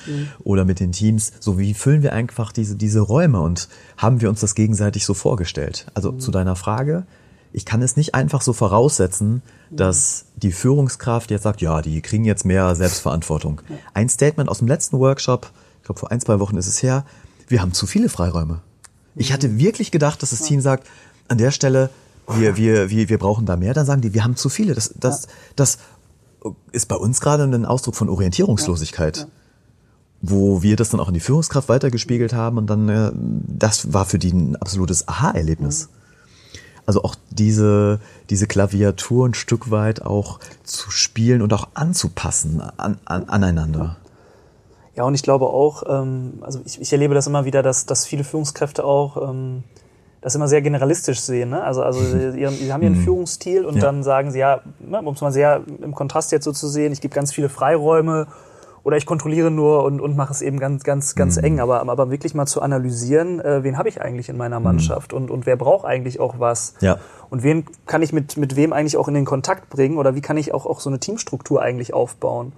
oder 0.44 0.66
mit 0.66 0.80
den 0.80 0.92
Teams, 0.92 1.34
so 1.40 1.58
wie 1.58 1.74
füllen 1.74 2.04
wir 2.04 2.14
einfach 2.14 2.52
diese, 2.52 2.76
diese 2.76 3.02
Räume 3.02 3.42
und 3.42 3.68
haben 3.98 4.22
wir 4.22 4.30
uns 4.30 4.42
das 4.42 4.56
gegenseitig 4.56 5.06
so 5.06 5.14
vorgestellt? 5.14 5.88
Also 5.94 6.12
zu 6.14 6.32
deiner 6.32 6.56
Frage, 6.56 7.06
ich 7.54 7.66
kann 7.66 7.82
es 7.82 7.98
nicht 7.98 8.14
einfach 8.14 8.42
so 8.42 8.54
voraussetzen, 8.54 9.42
dass 9.72 10.26
die 10.36 10.52
Führungskraft 10.52 11.32
jetzt 11.32 11.44
sagt, 11.44 11.62
ja, 11.62 11.82
die 11.82 12.02
kriegen 12.02 12.26
jetzt 12.26 12.46
mehr 12.46 12.76
Selbstverantwortung. 12.76 13.62
Ein 13.94 14.10
Statement 14.10 14.50
aus 14.50 14.60
dem 14.60 14.68
letzten 14.68 15.00
Workshop, 15.00 15.52
ich 15.80 15.86
glaube 15.86 16.00
vor 16.00 16.12
ein, 16.12 16.22
zwei 16.22 16.40
Wochen 16.40 16.58
ist 16.58 16.68
es 16.68 16.84
her, 16.84 17.06
wir 17.48 17.62
haben 17.62 17.74
zu 17.74 17.88
viele 17.88 18.10
Freiräume. 18.10 18.62
Ich 19.16 19.34
hatte 19.34 19.58
wirklich 19.58 19.92
gedacht, 19.92 20.22
dass 20.22 20.30
das 20.30 20.44
Team 20.44 20.62
sagt, 20.62 20.88
an 21.28 21.38
der 21.38 21.52
Stelle, 21.52 21.90
wir, 22.28 22.58
wir, 22.58 22.90
wir, 22.90 23.10
wir 23.10 23.18
brauchen 23.18 23.46
da 23.46 23.56
mehr, 23.56 23.74
dann 23.74 23.86
sagen 23.86 24.02
die, 24.02 24.14
wir 24.14 24.24
haben 24.24 24.36
zu 24.36 24.50
viele. 24.50 24.76
Das, 24.76 24.94
das, 25.00 25.28
das 25.56 25.80
ist 26.72 26.88
bei 26.88 26.96
uns 26.96 27.22
gerade 27.22 27.44
ein 27.44 27.66
Ausdruck 27.66 27.96
von 27.96 28.10
Orientierungslosigkeit. 28.10 29.28
Wo 30.22 30.64
wir 30.64 30.76
das 30.76 30.90
dann 30.90 31.00
auch 31.00 31.10
in 31.10 31.14
die 31.14 31.20
Führungskraft 31.20 31.70
weitergespiegelt 31.70 32.34
haben 32.34 32.58
und 32.58 32.68
dann, 32.68 32.90
äh, 32.90 33.12
das 33.14 33.94
war 33.94 34.06
für 34.06 34.18
die 34.18 34.32
ein 34.32 34.56
absolutes 34.56 35.08
Aha-Erlebnis. 35.08 35.90
Also 36.88 37.04
auch 37.04 37.16
diese, 37.30 38.00
diese 38.30 38.48
Klaviatur 38.48 39.28
ein 39.28 39.34
Stück 39.34 39.70
weit 39.70 40.02
auch 40.02 40.40
zu 40.64 40.90
spielen 40.90 41.42
und 41.42 41.54
auch 41.54 41.68
anzupassen 41.74 42.62
an, 42.62 42.98
an, 43.06 43.30
aneinander. 43.30 43.98
Ja, 44.96 45.04
und 45.04 45.14
ich 45.14 45.22
glaube 45.22 45.46
auch, 45.46 45.84
ähm, 45.88 46.40
also 46.42 46.62
ich, 46.66 46.82
ich 46.82 46.92
erlebe 46.92 47.14
das 47.14 47.28
immer 47.28 47.46
wieder, 47.46 47.62
dass, 47.62 47.86
dass 47.86 48.08
viele 48.08 48.24
Führungskräfte 48.24 48.84
auch 48.84 49.30
ähm, 49.30 49.64
das 50.28 50.36
immer 50.36 50.48
sehr 50.48 50.62
generalistisch 50.62 51.22
sehen. 51.22 51.50
Ne? 51.50 51.64
Also, 51.64 51.82
also 51.84 52.04
sie, 52.04 52.40
ihren, 52.40 52.58
sie 52.58 52.72
haben 52.72 52.84
ihren 52.84 52.96
Führungsstil 52.96 53.66
und 53.66 53.76
Ja. 53.76 53.82
dann 53.82 54.04
sagen 54.04 54.32
sie, 54.32 54.40
ja, 54.40 54.60
ne, 54.80 55.02
um 55.02 55.14
es 55.14 55.22
mal 55.22 55.32
sehr 55.32 55.62
im 55.82 55.96
Kontrast 55.96 56.32
jetzt 56.32 56.44
so 56.44 56.52
zu 56.52 56.68
sehen, 56.68 56.92
ich 56.92 57.02
gebe 57.02 57.16
ganz 57.16 57.34
viele 57.34 57.50
Freiräume 57.50 58.28
oder 58.88 58.96
ich 58.96 59.06
kontrolliere 59.06 59.52
nur 59.52 59.84
und, 59.84 60.00
und 60.00 60.16
mache 60.16 60.32
es 60.32 60.42
eben 60.42 60.62
ganz, 60.62 60.86
ganz, 60.86 61.14
ganz 61.14 61.36
eng. 61.36 61.60
Aber, 61.60 61.82
aber 61.82 62.10
wirklich 62.10 62.34
mal 62.34 62.46
zu 62.46 62.62
analysieren, 62.62 63.42
äh, 63.42 63.62
wen 63.62 63.78
habe 63.78 63.90
ich 63.90 64.02
eigentlich 64.02 64.30
in 64.30 64.38
meiner 64.38 64.62
Mannschaft 64.62 65.12
und, 65.12 65.30
und 65.30 65.46
wer 65.46 65.58
braucht 65.58 65.84
eigentlich 65.86 66.22
auch 66.22 66.36
was? 66.40 66.74
Ja. 66.80 66.98
Und 67.30 67.44
wen 67.44 67.66
kann 67.86 68.02
ich 68.02 68.14
mit, 68.14 68.38
mit 68.38 68.56
wem 68.56 68.72
eigentlich 68.72 68.96
auch 68.96 69.10
in 69.10 69.14
den 69.14 69.26
Kontakt 69.26 69.70
bringen 69.70 69.98
oder 69.98 70.16
wie 70.16 70.22
kann 70.22 70.38
ich 70.38 70.54
auch, 70.54 70.66
auch 70.66 70.80
so 70.80 70.90
eine 70.90 71.00
Teamstruktur 71.00 71.62
eigentlich 71.62 71.94
aufbauen? 71.94 72.54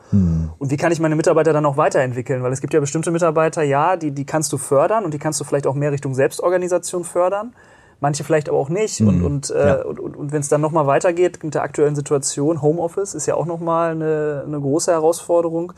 Und 0.59 0.69
wie 0.69 0.77
kann 0.77 0.91
ich 0.91 0.99
meine 0.99 1.15
Mitarbeiter 1.15 1.51
dann 1.51 1.65
auch 1.65 1.77
weiterentwickeln? 1.77 2.43
Weil 2.43 2.51
es 2.51 2.61
gibt 2.61 2.75
ja 2.75 2.79
bestimmte 2.79 3.09
Mitarbeiter, 3.09 3.63
ja, 3.63 3.97
die, 3.97 4.11
die 4.11 4.25
kannst 4.25 4.53
du 4.53 4.59
fördern 4.59 5.05
und 5.05 5.15
die 5.15 5.19
kannst 5.19 5.39
du 5.39 5.43
vielleicht 5.45 5.65
auch 5.65 5.73
mehr 5.73 5.91
Richtung 5.91 6.13
Selbstorganisation 6.13 7.05
fördern. 7.05 7.55
Manche 8.01 8.23
vielleicht 8.23 8.49
aber 8.49 8.59
auch 8.59 8.69
nicht. 8.69 9.01
Und, 9.01 9.23
und, 9.23 9.49
äh, 9.49 9.67
Ja. 9.67 9.81
und, 9.81 9.99
und, 9.99 10.15
und 10.15 10.31
wenn 10.31 10.41
es 10.41 10.47
dann 10.47 10.61
nochmal 10.61 10.85
weitergeht 10.85 11.43
mit 11.43 11.55
der 11.55 11.63
aktuellen 11.63 11.95
Situation, 11.95 12.61
Homeoffice 12.61 13.15
ist 13.15 13.25
ja 13.25 13.33
auch 13.33 13.47
nochmal 13.47 13.93
eine, 13.93 14.43
eine 14.45 14.61
große 14.61 14.91
Herausforderung. 14.91 15.73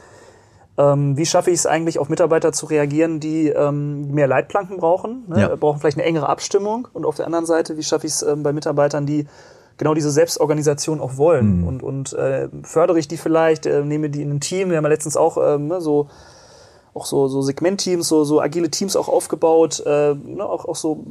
Ähm, 0.77 1.17
wie 1.17 1.25
schaffe 1.25 1.51
ich 1.51 1.57
es 1.59 1.65
eigentlich, 1.65 1.99
auf 1.99 2.09
Mitarbeiter 2.09 2.53
zu 2.53 2.65
reagieren, 2.65 3.19
die 3.19 3.49
ähm, 3.49 4.11
mehr 4.11 4.27
Leitplanken 4.27 4.77
brauchen, 4.77 5.25
ne? 5.27 5.41
Ja. 5.41 5.55
brauchen 5.55 5.79
vielleicht 5.79 5.97
eine 5.97 6.05
engere 6.05 6.29
Abstimmung? 6.29 6.87
Und 6.93 7.05
auf 7.05 7.15
der 7.17 7.25
anderen 7.25 7.45
Seite, 7.45 7.77
wie 7.77 7.83
schaffe 7.83 8.07
ich 8.07 8.13
es 8.13 8.21
ähm, 8.23 8.41
bei 8.43 8.53
Mitarbeitern, 8.53 9.05
die 9.05 9.27
genau 9.77 9.93
diese 9.93 10.11
Selbstorganisation 10.11 11.01
auch 11.01 11.17
wollen? 11.17 11.63
Und, 11.67 11.83
und 11.83 12.13
äh, 12.13 12.47
fördere 12.63 12.99
ich 12.99 13.07
die 13.07 13.17
vielleicht, 13.17 13.65
äh, 13.65 13.83
nehme 13.83 14.09
die 14.09 14.21
in 14.21 14.31
ein 14.31 14.39
Team? 14.39 14.69
Wir 14.69 14.77
haben 14.77 14.85
ja 14.85 14.89
letztens 14.89 15.17
auch 15.17 15.37
ähm, 15.37 15.67
ne, 15.67 15.81
so 15.81 16.07
auch 16.93 17.05
so, 17.05 17.27
so 17.29 17.41
Segmentteams, 17.41 18.07
so, 18.07 18.25
so 18.25 18.41
agile 18.41 18.69
Teams 18.69 18.97
auch 18.97 19.07
aufgebaut, 19.07 19.81
äh, 19.85 20.13
ne, 20.13 20.45
auch, 20.45 20.65
auch 20.65 20.75
so, 20.75 21.05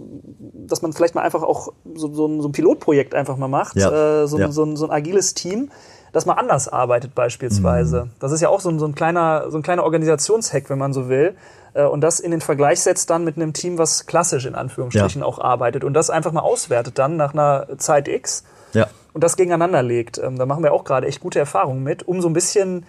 dass 0.66 0.82
man 0.82 0.92
vielleicht 0.92 1.14
mal 1.14 1.22
einfach 1.22 1.42
auch 1.42 1.72
so, 1.94 2.12
so, 2.12 2.26
ein, 2.26 2.42
so 2.42 2.48
ein 2.48 2.52
Pilotprojekt 2.52 3.14
einfach 3.14 3.38
mal 3.38 3.48
macht, 3.48 3.76
Ja. 3.76 4.22
äh, 4.22 4.26
so, 4.26 4.38
Ja. 4.38 4.52
so, 4.52 4.62
ein, 4.64 4.76
so 4.76 4.84
ein 4.84 4.90
agiles 4.90 5.32
Team, 5.32 5.70
das 6.12 6.26
mal 6.26 6.34
anders 6.34 6.68
arbeitet 6.68 7.14
beispielsweise. 7.14 8.04
Mhm. 8.06 8.10
Das 8.20 8.32
ist 8.32 8.40
ja 8.40 8.48
auch 8.48 8.60
so 8.60 8.68
ein, 8.68 8.78
so 8.78 8.86
ein 8.86 8.94
kleiner, 8.94 9.50
so 9.50 9.56
ein 9.58 9.62
kleiner 9.62 9.84
Organisationshack, 9.84 10.68
wenn 10.70 10.78
man 10.78 10.92
so 10.92 11.08
will. 11.08 11.36
Äh, 11.74 11.84
Und 11.84 12.00
das 12.00 12.20
in 12.20 12.30
den 12.32 12.40
Vergleich 12.40 12.80
setzt 12.80 13.10
dann 13.10 13.24
mit 13.24 13.36
einem 13.36 13.52
Team, 13.52 13.78
was 13.78 14.06
klassisch 14.06 14.46
in 14.46 14.54
Anführungsstrichen 14.54 15.20
Ja. 15.22 15.26
auch 15.26 15.38
arbeitet 15.38 15.84
und 15.84 15.94
das 15.94 16.10
einfach 16.10 16.32
mal 16.32 16.40
auswertet 16.40 16.98
dann 16.98 17.16
nach 17.16 17.32
einer 17.32 17.66
Zeit 17.78 18.08
X 18.08 18.44
Ja. 18.72 18.88
und 19.12 19.22
das 19.22 19.36
gegeneinander 19.36 19.82
legt. 19.82 20.18
Ähm, 20.18 20.36
Da 20.36 20.46
machen 20.46 20.62
wir 20.64 20.72
auch 20.72 20.84
gerade 20.84 21.06
echt 21.06 21.20
gute 21.20 21.38
Erfahrungen 21.38 21.82
mit, 21.82 22.06
um 22.08 22.20
so 22.20 22.28
ein 22.28 22.32
bisschen 22.32 22.86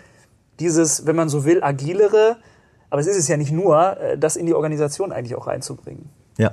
dieses, 0.60 1.06
wenn 1.06 1.16
man 1.16 1.30
so 1.30 1.46
will, 1.46 1.64
agilere, 1.64 2.38
aber 2.90 3.02
es 3.02 3.08
ist 3.08 3.18
es 3.18 3.28
ja 3.28 3.38
nicht 3.38 3.52
nur, 3.52 3.98
äh, 4.00 4.18
das 4.18 4.36
in 4.36 4.46
die 4.46 4.54
Organisation 4.54 5.12
eigentlich 5.12 5.36
auch 5.36 5.48
reinzubringen. 5.48 6.10
Ja. 6.38 6.52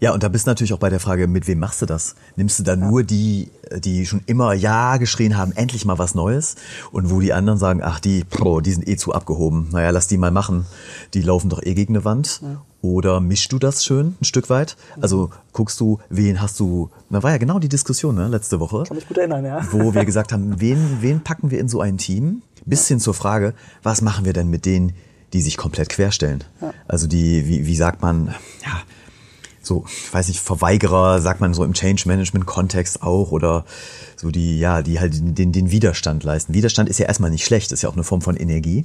Ja, 0.00 0.12
und 0.12 0.22
da 0.22 0.28
bist 0.28 0.46
du 0.46 0.50
natürlich 0.50 0.72
auch 0.72 0.78
bei 0.78 0.90
der 0.90 1.00
Frage, 1.00 1.26
mit 1.26 1.48
wem 1.48 1.58
machst 1.58 1.82
du 1.82 1.86
das? 1.86 2.14
Nimmst 2.36 2.60
du 2.60 2.62
da 2.62 2.76
nur 2.76 3.02
die, 3.02 3.50
die 3.78 4.06
schon 4.06 4.20
immer 4.26 4.52
Ja 4.52 4.96
geschrien 4.96 5.36
haben, 5.36 5.50
endlich 5.52 5.84
mal 5.84 5.98
was 5.98 6.14
Neues? 6.14 6.54
Und 6.92 7.10
wo 7.10 7.20
die 7.20 7.32
anderen 7.32 7.58
sagen, 7.58 7.80
ach, 7.82 7.98
die, 7.98 8.22
Pro, 8.22 8.60
die 8.60 8.72
sind 8.72 8.86
eh 8.86 8.96
zu 8.96 9.12
abgehoben. 9.12 9.68
Naja, 9.72 9.90
lass 9.90 10.06
die 10.06 10.16
mal 10.16 10.30
machen. 10.30 10.66
Die 11.14 11.22
laufen 11.22 11.50
doch 11.50 11.60
eh 11.62 11.74
gegen 11.74 11.96
eine 11.96 12.04
Wand. 12.04 12.40
Oder 12.80 13.20
mischst 13.20 13.50
du 13.50 13.58
das 13.58 13.84
schön 13.84 14.14
ein 14.20 14.24
Stück 14.24 14.50
weit? 14.50 14.76
Also 15.00 15.30
guckst 15.52 15.80
du, 15.80 15.98
wen 16.10 16.40
hast 16.40 16.60
du, 16.60 16.90
da 17.10 17.24
war 17.24 17.32
ja 17.32 17.38
genau 17.38 17.58
die 17.58 17.68
Diskussion 17.68 18.14
ne, 18.14 18.28
letzte 18.28 18.60
Woche 18.60 18.84
Kann 18.84 18.96
mich 18.96 19.08
gut 19.08 19.18
erinnern, 19.18 19.44
ja. 19.44 19.66
wo 19.72 19.94
wir 19.94 20.04
gesagt 20.06 20.32
haben, 20.32 20.60
wen, 20.60 20.98
wen 21.00 21.20
packen 21.20 21.50
wir 21.50 21.58
in 21.58 21.68
so 21.68 21.80
ein 21.80 21.98
Team? 21.98 22.42
Bis 22.66 22.86
hin 22.86 23.00
zur 23.00 23.14
Frage, 23.14 23.54
was 23.82 24.00
machen 24.00 24.24
wir 24.24 24.32
denn 24.32 24.48
mit 24.48 24.64
denen, 24.64 24.92
die 25.32 25.40
sich 25.40 25.56
komplett 25.56 25.88
querstellen? 25.88 26.44
Also 26.86 27.08
die, 27.08 27.48
wie, 27.48 27.66
wie 27.66 27.76
sagt 27.76 28.00
man, 28.00 28.28
ja, 28.64 28.82
so, 29.68 29.84
ich 29.86 30.12
weiß 30.12 30.28
nicht, 30.28 30.40
Verweigerer, 30.40 31.20
sagt 31.20 31.40
man 31.40 31.54
so 31.54 31.62
im 31.62 31.74
Change-Management-Kontext 31.74 33.02
auch 33.02 33.30
oder 33.30 33.64
so 34.16 34.30
die, 34.30 34.58
ja, 34.58 34.82
die 34.82 34.98
halt 34.98 35.38
den, 35.38 35.52
den 35.52 35.70
Widerstand 35.70 36.24
leisten. 36.24 36.54
Widerstand 36.54 36.88
ist 36.88 36.98
ja 36.98 37.06
erstmal 37.06 37.30
nicht 37.30 37.44
schlecht, 37.44 37.70
ist 37.70 37.82
ja 37.82 37.88
auch 37.88 37.94
eine 37.94 38.04
Form 38.04 38.22
von 38.22 38.36
Energie. 38.36 38.84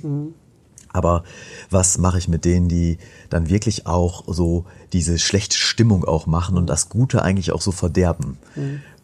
Aber 0.89 1.23
was 1.71 1.97
mache 1.97 2.19
ich 2.19 2.27
mit 2.27 2.45
denen, 2.45 2.69
die 2.69 2.99
dann 3.29 3.49
wirklich 3.49 3.87
auch 3.87 4.23
so 4.27 4.65
diese 4.93 5.17
schlechte 5.17 5.57
Stimmung 5.57 6.05
auch 6.05 6.27
machen 6.27 6.55
und 6.55 6.67
das 6.67 6.89
Gute 6.89 7.23
eigentlich 7.23 7.51
auch 7.51 7.61
so 7.61 7.71
verderben? 7.71 8.37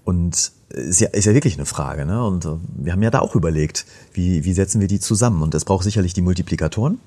Und 0.04 0.52
ist 0.70 1.02
ja, 1.02 1.08
ist 1.10 1.26
ja 1.26 1.34
wirklich 1.34 1.56
eine 1.56 1.65
Frage. 1.65 2.06
Ne? 2.06 2.24
Und 2.24 2.46
äh, 2.46 2.50
wir 2.78 2.94
haben 2.94 3.02
ja 3.02 3.10
da 3.10 3.20
auch 3.20 3.36
überlegt, 3.36 3.86
wie, 4.13 4.44
wie 4.44 4.54
setzen 4.54 4.82
wir 4.82 4.88
die 4.88 5.00
zusammen? 5.00 5.42
Und 5.42 5.56
es 5.56 5.65
braucht 5.65 5.84
sicherlich 5.84 6.13
die 6.13 6.22
Multiplikatoren, 6.22 7.00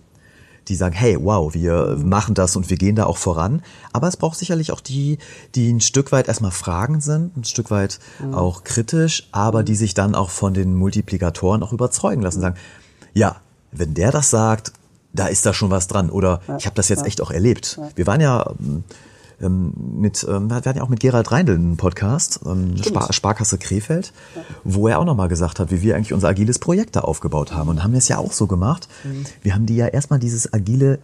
die 0.68 0.77
sagen, 0.77 0.94
hey, 0.94 1.16
wow, 1.20 1.53
wir 1.55 1.98
machen 2.03 2.35
das 2.35 2.57
und 2.57 2.70
wir 2.70 2.77
gehen 2.77 2.96
da 2.96 3.05
auch 3.07 3.16
voran. 3.16 3.62
Aber 3.92 4.09
es 4.09 4.16
braucht 4.16 4.38
sicherlich 4.38 4.72
auch 4.72 4.81
die, 4.81 5.18
die 5.55 5.72
ein 5.72 5.81
Stück 5.81 6.12
weit 6.12 6.29
erstmal 6.29 6.51
fragend 6.51 7.03
sind, 7.03 7.37
ein 7.37 7.44
Stück 7.44 7.70
weit 7.70 7.98
auch 8.33 8.64
kritisch, 8.64 9.29
aber 9.33 9.62
die 9.62 9.75
sich 9.75 9.94
dann 9.94 10.14
auch 10.14 10.31
von 10.31 10.55
den 10.55 10.75
Multiplikatoren 10.75 11.62
auch 11.62 11.72
überzeugen 11.72 12.22
lassen, 12.22 12.40
sagen, 12.40 12.57
ja, 13.12 13.37
wenn 13.72 13.94
der 13.94 14.12
das 14.12 14.31
sagt, 14.31 14.72
da 15.12 15.27
ist 15.27 15.44
da 15.44 15.53
schon 15.53 15.70
was 15.70 15.88
dran. 15.88 16.11
Oder 16.11 16.40
ich 16.59 16.66
habe 16.66 16.77
das 16.77 16.88
jetzt 16.88 17.05
echt 17.05 17.20
auch 17.20 17.31
erlebt. 17.31 17.79
Wir 17.94 18.07
waren 18.07 18.20
ja 18.20 18.53
ähm, 19.42 19.72
mit, 19.98 20.26
ähm, 20.28 20.48
wir 20.48 20.57
hatten 20.57 20.78
ja 20.78 20.83
auch 20.83 20.88
mit 20.88 21.00
Gerald 21.00 21.31
Reindl 21.31 21.55
einen 21.55 21.76
Podcast, 21.76 22.40
ähm, 22.46 22.76
Spar 22.83 23.12
Sparkasse 23.12 23.59
Krefeld, 23.59 24.12
wo 24.64 24.88
er 24.88 24.98
auch 24.98 25.05
nochmal 25.05 25.28
gesagt 25.28 25.59
hat, 25.59 25.70
wie 25.70 25.83
wir 25.83 25.96
eigentlich 25.96 26.12
unser 26.12 26.28
agiles 26.28 26.59
Projekt 26.59 26.96
da 26.96 27.00
aufgebaut 27.00 27.52
haben. 27.52 27.68
Und 27.68 27.83
haben 27.83 27.92
wir 27.92 27.98
es 27.98 28.09
ja 28.09 28.18
auch 28.18 28.33
so 28.33 28.46
gemacht. 28.46 28.88
Wir 29.42 29.55
haben 29.55 29.66
die 29.66 29.76
ja 29.76 29.87
erstmal 29.87 30.18
dieses 30.18 30.52
agile 30.52 30.98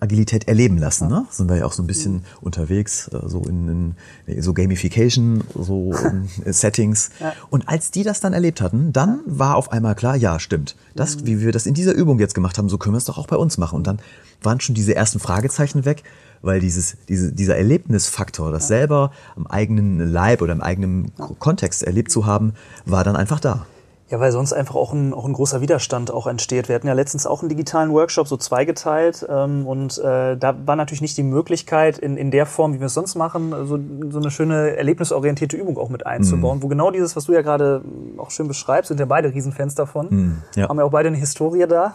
Agilität 0.00 0.48
erleben 0.48 0.78
lassen. 0.78 1.08
Ne? 1.08 1.26
Sind 1.30 1.48
wir 1.48 1.58
ja 1.58 1.66
auch 1.66 1.72
so 1.72 1.82
ein 1.82 1.86
bisschen 1.86 2.24
unterwegs, 2.40 3.08
äh, 3.08 3.28
so 3.28 3.42
in, 3.42 3.94
in 4.26 4.42
so 4.42 4.54
Gamification, 4.54 5.44
so 5.54 5.94
Settings. 6.46 7.10
Und 7.50 7.68
als 7.68 7.90
die 7.90 8.02
das 8.02 8.20
dann 8.20 8.32
erlebt 8.32 8.60
hatten, 8.60 8.92
dann 8.92 9.20
war 9.26 9.56
auf 9.56 9.70
einmal 9.72 9.94
klar, 9.94 10.16
ja, 10.16 10.40
stimmt. 10.40 10.76
Das, 10.94 11.26
wie 11.26 11.40
wir 11.40 11.52
das 11.52 11.66
in 11.66 11.74
dieser 11.74 11.92
Übung 11.92 12.18
jetzt 12.18 12.34
gemacht 12.34 12.58
haben, 12.58 12.68
so 12.68 12.78
können 12.78 12.94
wir 12.94 12.98
es 12.98 13.04
doch 13.04 13.18
auch 13.18 13.26
bei 13.26 13.36
uns 13.36 13.58
machen. 13.58 13.76
Und 13.76 13.86
dann 13.86 14.00
waren 14.42 14.60
schon 14.60 14.74
diese 14.74 14.94
ersten 14.94 15.20
Fragezeichen 15.20 15.84
weg, 15.84 16.02
weil 16.42 16.60
dieses, 16.60 16.96
diese, 17.08 17.32
dieser 17.32 17.56
Erlebnisfaktor, 17.56 18.52
das 18.52 18.68
selber 18.68 19.10
am 19.36 19.46
eigenen 19.46 19.98
Leib 20.12 20.42
oder 20.42 20.52
im 20.52 20.62
eigenen 20.62 21.12
Kontext 21.38 21.82
erlebt 21.82 22.10
zu 22.10 22.26
haben, 22.26 22.54
war 22.86 23.04
dann 23.04 23.16
einfach 23.16 23.40
da. 23.40 23.66
Ja, 24.10 24.18
weil 24.18 24.32
sonst 24.32 24.52
einfach 24.52 24.74
auch 24.74 24.92
ein, 24.92 25.14
auch 25.14 25.24
ein 25.24 25.32
großer 25.32 25.60
Widerstand 25.60 26.10
auch 26.10 26.26
entsteht. 26.26 26.68
Wir 26.68 26.74
hatten 26.74 26.88
ja 26.88 26.94
letztens 26.94 27.28
auch 27.28 27.42
einen 27.42 27.48
digitalen 27.48 27.92
Workshop, 27.92 28.26
so 28.26 28.36
zweigeteilt. 28.36 29.24
Ähm, 29.28 29.68
und 29.68 29.98
äh, 29.98 30.36
da 30.36 30.56
war 30.66 30.74
natürlich 30.74 31.00
nicht 31.00 31.16
die 31.16 31.22
Möglichkeit, 31.22 31.96
in, 31.96 32.16
in 32.16 32.32
der 32.32 32.44
Form, 32.44 32.74
wie 32.74 32.80
wir 32.80 32.86
es 32.86 32.94
sonst 32.94 33.14
machen, 33.14 33.54
so, 33.66 33.78
so 34.10 34.18
eine 34.18 34.32
schöne 34.32 34.76
erlebnisorientierte 34.76 35.56
Übung 35.56 35.78
auch 35.78 35.90
mit 35.90 36.06
einzubauen, 36.06 36.60
wo 36.60 36.66
genau 36.66 36.90
dieses, 36.90 37.14
was 37.14 37.26
du 37.26 37.32
ja 37.32 37.42
gerade 37.42 37.82
auch 38.16 38.32
schön 38.32 38.48
beschreibst, 38.48 38.88
sind 38.88 38.98
ja 38.98 39.06
beide 39.06 39.32
Riesenfans 39.32 39.76
davon, 39.76 40.42
ja. 40.56 40.68
haben 40.68 40.78
ja 40.78 40.84
auch 40.84 40.90
beide 40.90 41.08
eine 41.08 41.18
Historie 41.18 41.66
da. 41.68 41.94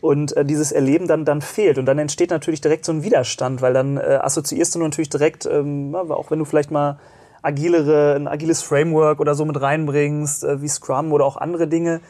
Und 0.00 0.36
äh, 0.36 0.44
dieses 0.44 0.72
Erleben 0.72 1.06
dann, 1.08 1.24
dann 1.24 1.40
fehlt. 1.40 1.78
Und 1.78 1.86
dann 1.86 1.98
entsteht 1.98 2.30
natürlich 2.30 2.60
direkt 2.60 2.84
so 2.84 2.92
ein 2.92 3.02
Widerstand, 3.02 3.62
weil 3.62 3.72
dann 3.72 3.96
äh, 3.96 4.18
assoziierst 4.22 4.74
du 4.74 4.78
natürlich 4.78 5.08
direkt, 5.08 5.46
ähm, 5.46 5.94
auch 5.94 6.30
wenn 6.30 6.38
du 6.38 6.44
vielleicht 6.44 6.70
mal 6.70 6.98
agilere, 7.42 8.14
ein 8.14 8.28
agiles 8.28 8.62
Framework 8.62 9.20
oder 9.20 9.34
so 9.34 9.44
mit 9.44 9.60
reinbringst, 9.60 10.44
äh, 10.44 10.60
wie 10.62 10.68
Scrum 10.68 11.12
oder 11.12 11.24
auch 11.24 11.36
andere 11.36 11.66
Dinge, 11.68 12.00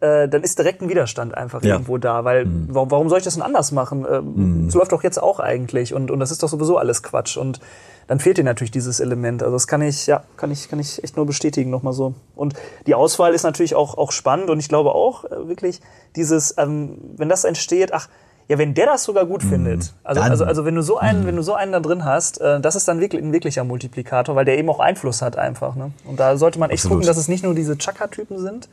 äh, 0.00 0.28
dann 0.28 0.42
ist 0.42 0.58
direkt 0.58 0.80
ein 0.82 0.88
Widerstand 0.88 1.36
einfach 1.36 1.62
Ja. 1.62 1.74
irgendwo 1.74 1.98
da, 1.98 2.24
weil 2.24 2.46
warum, 2.68 2.90
warum 2.90 3.08
soll 3.08 3.18
ich 3.18 3.24
das 3.24 3.34
denn 3.34 3.42
anders 3.42 3.72
machen? 3.72 4.06
Ähm, 4.10 4.66
Es 4.68 4.74
läuft 4.74 4.92
doch 4.92 5.02
jetzt 5.02 5.20
auch 5.20 5.40
eigentlich 5.40 5.92
und, 5.94 6.10
und 6.10 6.20
das 6.20 6.30
ist 6.30 6.42
doch 6.42 6.48
sowieso 6.48 6.78
alles 6.78 7.02
Quatsch 7.02 7.36
und 7.36 7.60
dann 8.08 8.18
fehlt 8.18 8.38
dir 8.38 8.44
natürlich 8.44 8.70
dieses 8.72 8.98
Element. 9.00 9.42
Also 9.42 9.54
das 9.54 9.66
kann 9.68 9.82
ich, 9.82 10.06
ja, 10.08 10.24
kann 10.36 10.50
ich, 10.50 10.68
kann 10.68 10.80
ich 10.80 11.04
echt 11.04 11.16
nur 11.16 11.26
bestätigen 11.26 11.70
nochmal 11.70 11.92
so. 11.92 12.14
Und 12.34 12.54
die 12.86 12.94
Auswahl 12.96 13.34
ist 13.34 13.44
natürlich 13.44 13.74
auch, 13.76 13.96
auch 13.96 14.10
spannend 14.10 14.50
und 14.50 14.58
ich 14.58 14.68
glaube 14.68 14.92
auch 14.94 15.24
äh, 15.26 15.46
wirklich 15.48 15.80
dieses, 16.16 16.54
ähm, 16.58 16.98
wenn 17.16 17.28
das 17.28 17.44
entsteht, 17.44 17.92
ach, 17.94 18.08
ja, 18.48 18.56
wenn 18.56 18.72
der 18.72 18.86
das 18.86 19.04
sogar 19.04 19.26
gut 19.26 19.42
findet, 19.42 19.92
also, 20.02 20.22
Dann- 20.22 20.30
also, 20.30 20.44
also 20.46 20.64
wenn 20.64 20.74
du 20.74 20.80
so 20.80 20.96
einen, 20.96 21.26
wenn 21.26 21.36
du 21.36 21.42
so 21.42 21.52
einen 21.52 21.70
da 21.70 21.80
drin 21.80 22.06
hast, 22.06 22.40
äh, 22.40 22.60
das 22.60 22.76
ist 22.76 22.88
dann 22.88 22.98
wirklich 22.98 23.22
ein 23.22 23.30
wirklicher 23.34 23.62
Multiplikator, 23.62 24.34
weil 24.36 24.46
der 24.46 24.56
eben 24.56 24.70
auch 24.70 24.80
Einfluss 24.80 25.20
hat 25.20 25.36
einfach. 25.36 25.76
Ne? 25.76 25.92
Und 26.06 26.18
da 26.18 26.38
sollte 26.38 26.58
man 26.58 26.70
echt 26.70 26.80
Absolut. 26.80 26.96
gucken, 27.00 27.06
dass 27.08 27.18
es 27.18 27.28
nicht 27.28 27.44
nur 27.44 27.54
diese 27.54 27.76
Chaka-Typen 27.76 28.38
sind, 28.38 28.70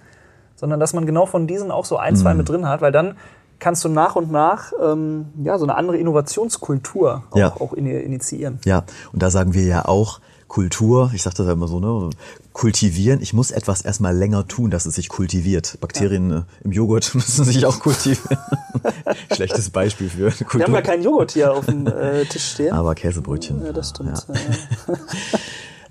sondern 0.55 0.79
dass 0.79 0.93
man 0.93 1.05
genau 1.05 1.25
von 1.25 1.45
diesen 1.45 1.71
auch 1.71 1.83
so 1.83 1.97
ein, 1.97 2.15
zwei 2.15 2.33
mit 2.33 2.47
drin 2.47 2.69
hat, 2.69 2.79
weil 2.79 2.93
dann 2.93 3.17
kannst 3.59 3.83
du 3.83 3.89
nach 3.89 4.15
und 4.15 4.31
nach 4.31 4.71
ähm, 4.83 5.25
ja, 5.43 5.57
so 5.57 5.65
eine 5.65 5.75
andere 5.75 5.97
Innovationskultur 5.97 7.23
auch, 7.31 7.37
Ja. 7.37 7.53
auch 7.55 7.73
in, 7.73 7.85
initiieren. 7.87 8.59
Ja, 8.65 8.83
und 9.13 9.21
da 9.23 9.29
sagen 9.29 9.53
wir 9.53 9.63
ja 9.63 9.85
auch, 9.85 10.19
Kultur, 10.47 11.09
ich 11.13 11.23
sage 11.23 11.35
das 11.37 11.47
ja 11.47 11.53
immer 11.53 11.67
so, 11.67 11.79
ne, 11.79 12.11
kultivieren, 12.53 13.19
ich 13.21 13.33
muss 13.33 13.49
etwas 13.51 13.81
erstmal 13.81 14.15
länger 14.15 14.47
tun, 14.47 14.69
dass 14.69 14.85
es 14.85 14.95
sich 14.95 15.09
kultiviert. 15.09 15.77
Bakterien 15.81 16.31
äh, 16.31 16.41
im 16.63 16.71
Joghurt 16.71 17.13
müssen 17.15 17.43
sich 17.45 17.65
auch 17.65 17.79
kultivieren. 17.79 18.37
Schlechtes 19.33 19.71
Beispiel 19.71 20.09
für 20.09 20.29
Kultur. 20.31 20.59
Wir 20.59 20.65
haben 20.65 20.73
gar 20.73 20.81
keinen 20.83 21.03
Joghurt 21.03 21.31
hier 21.31 21.51
auf 21.53 21.65
dem 21.65 21.87
äh, 21.87 22.25
Tisch 22.25 22.51
stehen. 22.51 22.73
Aber 22.73 22.93
Käsebrötchen. 22.93 23.65
ja, 23.65 23.73
das 23.73 23.89
stimmt. 23.89 24.25
Ja. 24.29 24.35
Ja. 24.87 24.95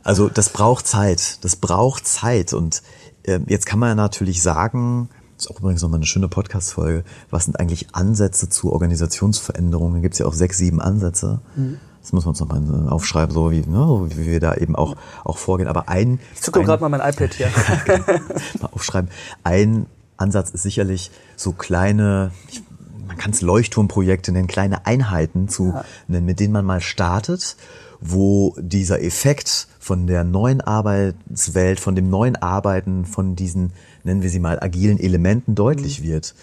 Also 0.06 0.28
das 0.28 0.50
braucht 0.50 0.86
Zeit. 0.86 1.42
Das 1.44 1.56
braucht 1.56 2.06
Zeit. 2.06 2.52
Und 2.52 2.82
ähm, 3.24 3.44
jetzt 3.48 3.64
kann 3.64 3.78
man 3.78 3.88
ja 3.88 3.94
natürlich 3.94 4.42
sagen, 4.42 5.08
das 5.36 5.46
ist 5.46 5.50
auch 5.50 5.60
übrigens 5.60 5.82
nochmal 5.82 5.98
eine 5.98 6.06
schöne 6.06 6.28
Podcast-Folge, 6.28 7.04
was 7.30 7.44
sind 7.44 7.58
eigentlich 7.58 7.88
Ansätze 7.92 8.48
zur 8.48 8.72
Organisationsveränderung? 8.72 9.94
Da 9.94 10.00
gibt's 10.00 10.18
ja 10.18 10.26
auch 10.26 10.32
sechs, 10.32 10.58
sieben 10.58 10.80
Ansätze. 10.80 11.40
Mhm. 11.56 11.78
Das 12.00 12.12
muss 12.12 12.24
man 12.24 12.30
uns 12.30 12.40
nochmal 12.40 12.88
aufschreiben, 12.90 13.34
so 13.34 13.50
wie, 13.50 13.60
ne, 13.60 13.78
so 13.78 14.08
wie 14.10 14.26
wir 14.26 14.38
da 14.38 14.54
eben 14.54 14.76
auch, 14.76 14.94
auch 15.24 15.38
vorgehen. 15.38 15.68
Aber 15.68 15.88
ein, 15.88 16.20
Ich 16.34 16.42
zucke 16.42 16.62
gerade 16.62 16.82
mal 16.82 16.90
mein 16.90 17.00
iPad 17.00 17.32
hier. 17.32 17.48
mal 18.60 18.68
aufschreiben. 18.72 19.10
Ein 19.42 19.86
Ansatz 20.18 20.50
ist 20.50 20.62
sicherlich 20.62 21.10
so 21.34 21.52
kleine, 21.52 22.30
ich, 22.50 22.62
man 23.06 23.16
kann 23.16 23.30
es 23.30 23.40
Leuchtturmprojekte 23.40 24.32
nennen, 24.32 24.48
kleine 24.48 24.86
Einheiten 24.86 25.48
zu 25.48 25.74
nennen, 26.06 26.26
mit 26.26 26.40
denen 26.40 26.52
man 26.52 26.66
mal 26.66 26.82
startet, 26.82 27.56
wo 28.00 28.54
dieser 28.58 29.02
Effekt 29.02 29.66
von 29.84 30.06
der 30.06 30.24
neuen 30.24 30.62
Arbeitswelt, 30.62 31.78
von 31.78 31.94
dem 31.94 32.08
neuen 32.08 32.36
Arbeiten, 32.36 33.04
von 33.04 33.36
diesen, 33.36 33.74
nennen 34.02 34.22
wir 34.22 34.30
sie 34.30 34.40
mal, 34.40 34.58
agilen 34.58 34.98
Elementen 34.98 35.54
deutlich 35.54 36.02
wird. 36.02 36.34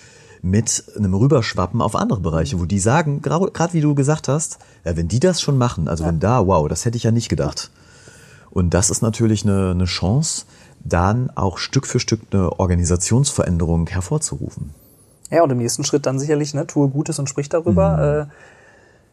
Mit 0.43 0.83
einem 0.95 1.15
Rüberschwappen 1.15 1.81
auf 1.81 1.95
andere 1.95 2.19
Bereiche, 2.19 2.59
wo 2.59 2.65
die 2.65 2.77
sagen, 2.77 3.23
gerade 3.23 3.73
wie 3.73 3.81
du 3.81 3.95
gesagt 3.95 4.27
hast, 4.27 4.59
ja, 4.85 4.95
wenn 4.95 5.07
die 5.07 5.19
das 5.19 5.41
schon 5.41 5.57
machen, 5.57 5.87
also 5.87 6.05
wenn 6.05 6.19
da, 6.19 6.45
wow, 6.45 6.67
das 6.67 6.85
hätte 6.85 6.97
ich 6.97 7.03
ja 7.03 7.09
nicht 7.09 7.29
gedacht. 7.29 7.71
Und 8.51 8.75
das 8.75 8.91
ist 8.91 9.01
natürlich 9.01 9.43
eine, 9.43 9.71
eine 9.71 9.85
Chance, 9.85 10.45
dann 10.83 11.31
auch 11.31 11.57
Stück 11.57 11.87
für 11.87 11.99
Stück 11.99 12.21
eine 12.31 12.59
Organisationsveränderung 12.59 13.87
hervorzurufen. 13.87 14.69
Ja, 15.31 15.41
und 15.41 15.49
im 15.49 15.57
nächsten 15.57 15.83
Schritt 15.83 16.05
dann 16.05 16.19
sicherlich, 16.19 16.53
ne, 16.53 16.67
tue 16.67 16.89
Gutes 16.89 17.17
und 17.17 17.27
sprich 17.27 17.49
darüber. 17.49 18.29
Äh, 18.29 18.60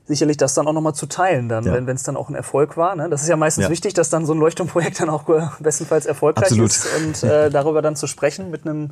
sicherlich 0.09 0.37
das 0.38 0.55
dann 0.55 0.66
auch 0.66 0.73
nochmal 0.73 0.94
zu 0.94 1.07
teilen, 1.07 1.49
dann, 1.49 1.64
Ja. 1.64 1.75
wenn 1.75 1.88
es 1.94 2.03
dann 2.03 2.16
auch 2.16 2.29
ein 2.29 2.35
Erfolg 2.35 2.77
war. 2.77 2.97
Ne? 2.97 3.09
Das 3.09 3.23
ist 3.23 3.29
ja 3.29 3.37
meistens 3.37 3.64
Ja. 3.64 3.71
wichtig, 3.71 3.94
dass 3.94 4.11
dann 4.11 4.27
so 4.27 4.33
ein 4.33 4.38
Leuchtturmprojekt 4.38 5.01
dann 5.01 5.11
auch 5.11 5.25
bestenfalls 5.61 6.07
erfolgreich 6.07 6.44
Absolut. 6.47 6.71
ist 6.71 6.87
und 6.97 7.23
äh, 7.23 7.51
darüber 7.53 7.83
dann 7.83 7.94
zu 7.94 8.07
sprechen 8.07 8.51
mit 8.51 8.66
einem 8.66 8.90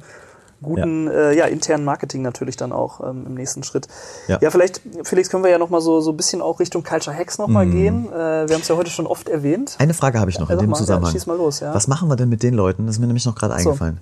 guten 0.63 1.07
ja. 1.07 1.13
Äh, 1.13 1.37
ja, 1.39 1.45
internen 1.47 1.85
Marketing 1.85 2.23
natürlich 2.23 2.57
dann 2.57 2.73
auch 2.73 3.01
ähm, 3.01 3.25
im 3.27 3.35
nächsten 3.35 3.63
Schritt. 3.63 3.89
Ja, 4.27 4.39
Ja. 4.41 4.51
vielleicht, 4.51 4.81
Felix, 5.03 5.29
können 5.29 5.43
wir 5.45 5.51
ja 5.51 5.59
nochmal 5.59 5.81
so, 5.83 6.01
so 6.01 6.13
ein 6.13 6.17
bisschen 6.17 6.41
auch 6.41 6.61
Richtung 6.61 6.83
Culture 6.83 7.15
Hacks 7.17 7.37
nochmal 7.39 7.67
gehen. 7.67 8.07
Äh, 8.11 8.49
wir 8.49 8.55
haben 8.55 8.63
es 8.63 8.69
ja 8.69 8.77
heute 8.77 8.91
schon 8.91 9.07
oft 9.07 9.29
erwähnt. 9.29 9.77
Eine 9.79 9.93
Frage 9.95 10.19
habe 10.19 10.31
ich 10.31 10.39
noch 10.39 10.49
Ja, 10.49 10.55
in 10.55 10.61
dem 10.61 10.71
mal, 10.71 10.77
Zusammenhang. 10.77 11.13
schieß 11.13 11.27
mal 11.27 11.37
los, 11.37 11.61
ja. 11.61 11.75
Was 11.75 11.89
machen 11.89 12.09
wir 12.09 12.17
denn 12.17 12.29
mit 12.31 12.43
den 12.43 12.55
Leuten, 12.55 12.87
das 12.87 12.97
ist 12.97 13.01
mir 13.01 13.07
nämlich 13.07 13.27
noch 13.27 13.35
gerade 13.35 13.53
so, 13.63 13.71
eingefallen, 13.71 14.01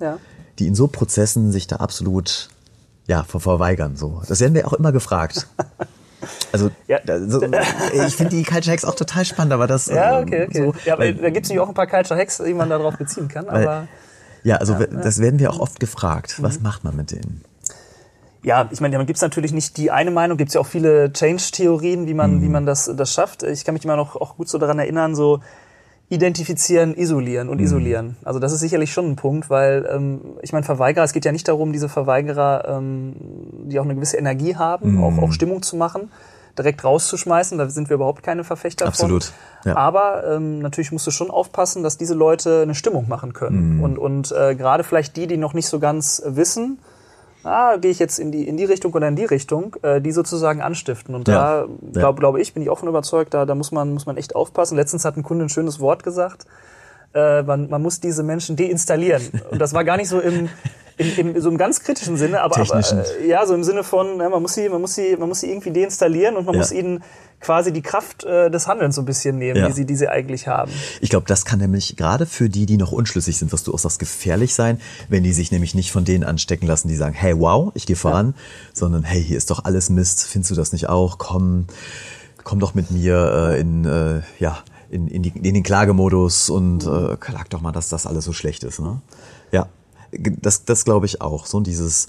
die 0.61 0.67
in 0.69 0.75
so 0.77 0.87
Prozessen 0.87 1.51
sich 1.51 1.67
da 1.67 1.77
absolut 1.77 2.49
ja, 3.07 3.23
ver 3.25 3.41
verweigern. 3.41 3.97
So. 3.97 4.23
Das 4.29 4.41
werden 4.41 4.55
wir 4.55 4.67
auch 4.67 4.73
immer 4.75 4.93
gefragt. 4.93 5.47
Also 6.53 6.71
Ja. 6.87 6.99
da- 7.05 7.21
so, 7.21 7.43
ich 8.07 8.17
finde 8.17 8.37
die 8.37 8.43
Culture 8.45 8.73
Hacks 8.73 8.85
auch 8.85 8.95
total 8.95 9.25
spannend, 9.25 9.53
aber 9.53 9.67
das 9.67 9.87
Ja, 9.87 10.19
ähm, 10.21 10.25
okay, 10.27 10.45
okay. 10.49 10.59
So, 10.67 10.75
ja, 10.85 10.95
aber 10.95 11.05
da 11.13 11.31
gibt 11.31 11.45
es 11.47 11.51
natürlich 11.51 11.61
auch 11.61 11.69
ein 11.69 11.75
paar 11.75 11.87
Culture 11.87 12.19
Hacks, 12.19 12.39
die 12.45 12.55
man 12.55 12.69
darauf 12.71 12.97
beziehen 12.97 13.29
kann. 13.29 13.47
weil- 13.47 13.67
Aber 13.67 13.89
ja, 14.43 14.57
also 14.57 14.75
das 14.75 15.21
werden 15.21 15.39
wir 15.39 15.51
auch 15.51 15.61
oft 15.61 15.81
gefragt. 15.81 16.39
Mhm. 16.39 16.43
Was 16.43 16.61
macht 16.61 16.85
man 16.85 16.95
mit 16.97 17.11
denen? 17.13 17.43
Ja, 18.43 18.69
ich 18.71 18.81
meine, 18.83 18.99
man 18.99 19.07
gibt 19.07 19.17
es 19.17 19.23
natürlich 19.23 19.53
nicht 19.55 19.79
die 19.79 19.91
eine 19.91 20.11
Meinung, 20.11 20.37
gibt 20.37 20.49
es 20.49 20.55
ja 20.55 20.61
auch 20.61 20.67
viele 20.67 21.11
Change-Theorien, 21.15 22.07
wie 22.07 22.13
man, 22.13 22.43
wie 22.43 22.49
man 22.51 22.67
das, 22.67 22.91
das 22.95 23.11
schafft. 23.15 23.43
Ich 23.43 23.65
kann 23.65 23.73
mich 23.73 23.85
immer 23.87 23.97
noch 23.97 24.17
auch 24.17 24.37
gut 24.37 24.51
so 24.51 24.59
daran 24.59 24.79
erinnern, 24.79 25.15
so 25.15 25.41
identifizieren, 26.11 26.95
isolieren 26.95 27.49
und 27.49 27.59
isolieren. 27.61 28.17
Also 28.23 28.39
das 28.39 28.53
ist 28.53 28.61
sicherlich 28.61 28.93
schon 28.93 29.07
ein 29.13 29.17
Punkt, 29.17 29.49
weil 29.49 29.89
ähm, 29.91 30.21
ich 30.43 30.53
meine, 30.53 30.65
Verweigerer, 30.65 31.05
es 31.05 31.15
geht 31.15 31.25
ja 31.25 31.33
nicht 31.33 31.49
darum, 31.49 31.73
diese 31.73 31.89
Verweigerer, 31.89 32.67
ähm, 32.69 33.17
die 33.69 33.79
auch 33.81 33.85
eine 33.85 33.95
gewisse 33.95 34.17
Energie 34.17 34.57
haben, 34.57 35.03
auch, 35.03 35.19
auch 35.23 35.33
Stimmung 35.33 35.63
zu 35.63 35.77
machen, 35.77 36.11
direkt 36.59 36.85
rauszuschmeißen. 36.85 37.59
Da 37.59 37.69
sind 37.69 37.89
wir 37.89 37.95
überhaupt 37.97 38.23
keine 38.23 38.45
Verfechter 38.45 38.87
Absolut, 38.87 39.25
von. 39.25 39.71
ja. 39.73 39.77
Aber 39.77 40.25
ähm, 40.37 40.61
natürlich 40.61 40.93
musst 40.93 41.07
du 41.07 41.11
schon 41.11 41.31
aufpassen, 41.31 41.83
dass 41.83 41.97
diese 41.99 42.15
Leute 42.15 42.63
eine 42.63 42.75
Stimmung 42.75 43.09
machen 43.09 43.33
können. 43.33 43.83
Und, 43.83 43.99
und 43.99 44.33
äh, 44.33 44.55
gerade 44.55 44.85
vielleicht 44.85 45.17
die, 45.17 45.27
die 45.27 45.37
noch 45.37 45.53
nicht 45.55 45.67
so 45.67 45.81
ganz 45.81 46.23
wissen, 46.25 46.79
ah, 47.43 47.77
gehe 47.77 47.91
ich 47.91 47.99
jetzt 47.99 48.19
in 48.19 48.31
die, 48.33 48.47
in 48.47 48.57
die 48.57 48.65
Richtung 48.65 48.93
oder 48.95 49.09
in 49.09 49.17
die 49.17 49.25
Richtung, 49.25 49.77
äh, 49.83 50.01
die 50.01 50.13
sozusagen 50.13 50.63
anstiften. 50.63 51.15
Und 51.15 51.29
Ja. 51.29 51.67
da 51.67 52.01
glaube 52.01 52.21
glaube 52.21 52.41
ich, 52.41 52.55
bin 52.55 52.63
ich 52.63 52.71
auch 52.71 52.79
von 52.79 52.89
überzeugt, 52.89 53.35
da, 53.35 53.45
da 53.47 53.55
muss, 53.55 53.73
man, 53.73 53.93
muss 53.93 54.07
man 54.07 54.17
echt 54.17 54.35
aufpassen. 54.37 54.77
Letztens 54.77 55.05
hat 55.05 55.17
ein 55.17 55.23
Kunde 55.23 55.45
ein 55.47 55.49
schönes 55.51 55.81
Wort 55.81 56.05
gesagt, 56.05 56.47
äh, 57.15 57.43
man, 57.43 57.69
man 57.69 57.83
muss 57.83 58.01
diese 58.01 58.23
Menschen 58.23 58.57
deinstallieren. 58.57 59.23
Und 59.51 59.59
das 59.61 59.75
war 59.75 59.85
gar 59.85 59.97
nicht 59.97 60.09
so 60.09 60.21
im, 60.21 60.49
im, 60.97 61.35
im, 61.35 61.41
so 61.41 61.49
im 61.51 61.59
ganz 61.59 61.81
kritischen 61.81 62.17
Sinne, 62.17 62.41
aber, 62.43 62.57
aber 62.59 62.79
äh, 62.79 63.27
ja, 63.29 63.45
so 63.47 63.55
im 63.55 63.65
Sinne 63.65 63.83
von, 63.85 64.17
ne, 64.17 64.29
man, 64.29 64.41
muss 64.43 64.55
sie, 64.55 64.69
man, 64.69 64.81
muss 64.81 64.95
sie, 64.95 65.17
man 65.17 65.29
muss 65.29 65.41
sie 65.41 65.51
irgendwie 65.51 65.73
deinstallieren 65.73 66.37
und 66.37 66.47
man 66.47 66.55
Ja. 66.55 66.61
muss 66.61 66.73
ihnen 66.73 67.03
quasi 67.41 67.73
die 67.73 67.83
Kraft 67.83 68.25
äh, 68.25 68.51
des 68.51 68.67
Handelns 68.69 68.95
so 68.95 69.03
ein 69.03 69.05
bisschen 69.05 69.37
nehmen, 69.37 69.59
Ja. 69.61 69.67
die, 69.67 69.73
sie, 69.73 69.85
die 69.85 69.97
sie 69.97 70.09
eigentlich 70.09 70.47
haben. 70.49 70.71
Ich 71.01 71.11
glaube, 71.11 71.27
das 71.27 71.45
kann 71.45 71.59
nämlich 71.59 71.97
gerade 71.97 72.27
für 72.27 72.49
die, 72.49 72.65
die 72.65 72.77
noch 72.77 72.93
unschlüssig 72.93 73.37
sind, 73.37 73.53
was 73.53 73.65
du 73.65 73.75
auch 73.75 73.79
sagst, 73.79 73.99
gefährlich 73.99 74.55
sein, 74.55 74.81
wenn 75.09 75.23
die 75.25 75.33
sich 75.33 75.51
nämlich 75.53 75.75
nicht 75.75 75.93
von 75.93 76.05
denen 76.05 76.25
anstecken 76.25 76.67
lassen, 76.67 76.89
die 76.89 76.97
sagen, 76.97 77.15
hey, 77.15 77.39
wow, 77.39 77.71
ich 77.75 77.87
gehe 77.87 77.97
voran, 77.97 78.35
sondern 78.73 79.03
hey, 79.03 79.23
hier 79.23 79.37
ist 79.37 79.51
doch 79.51 79.65
alles 79.65 79.91
Mist, 79.91 80.25
findest 80.27 80.53
du 80.53 80.55
das 80.55 80.73
nicht 80.73 80.89
auch? 80.89 81.19
Komm, 81.19 81.67
komm 82.45 82.61
doch 82.61 82.75
mit 82.75 82.91
mir 82.91 83.51
äh, 83.53 83.61
in, 83.61 83.85
äh, 83.85 84.23
ja, 84.39 84.59
in, 84.91 85.09
in, 85.09 85.23
die, 85.23 85.31
in 85.31 85.55
den 85.55 85.63
Klagemodus 85.65 86.49
und 86.51 86.87
äh, 86.87 87.17
klag 87.19 87.49
doch 87.51 87.61
mal, 87.61 87.73
dass 87.73 87.89
das 87.89 88.07
alles 88.07 88.25
so 88.25 88.33
schlecht 88.33 88.65
ist. 88.65 88.79
Ne? 88.81 89.03
Ja, 89.53 89.67
das, 90.19 90.65
das 90.65 90.85
glaube 90.85 91.07
ich 91.07 91.21
auch. 91.21 91.47
So 91.47 91.61
dieses 91.61 92.09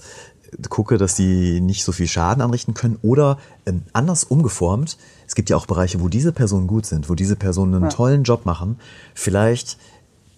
gucke, 0.68 0.96
dass 0.96 1.14
die 1.16 1.60
nicht 1.60 1.82
so 1.84 1.92
viel 1.92 2.06
Schaden 2.06 2.40
anrichten 2.42 2.72
können 2.74 2.98
oder 3.02 3.38
ähm, 3.66 3.82
anders 3.92 4.24
umgeformt. 4.24 4.96
Es 5.26 5.34
gibt 5.34 5.50
ja 5.50 5.56
auch 5.56 5.66
Bereiche, 5.66 6.00
wo 6.00 6.08
diese 6.08 6.32
Personen 6.32 6.66
gut 6.68 6.86
sind, 6.86 7.08
wo 7.10 7.14
diese 7.14 7.34
Personen 7.36 7.74
einen 7.74 7.90
tollen 7.90 8.22
Job 8.22 8.46
machen. 8.46 8.78
Vielleicht 9.14 9.76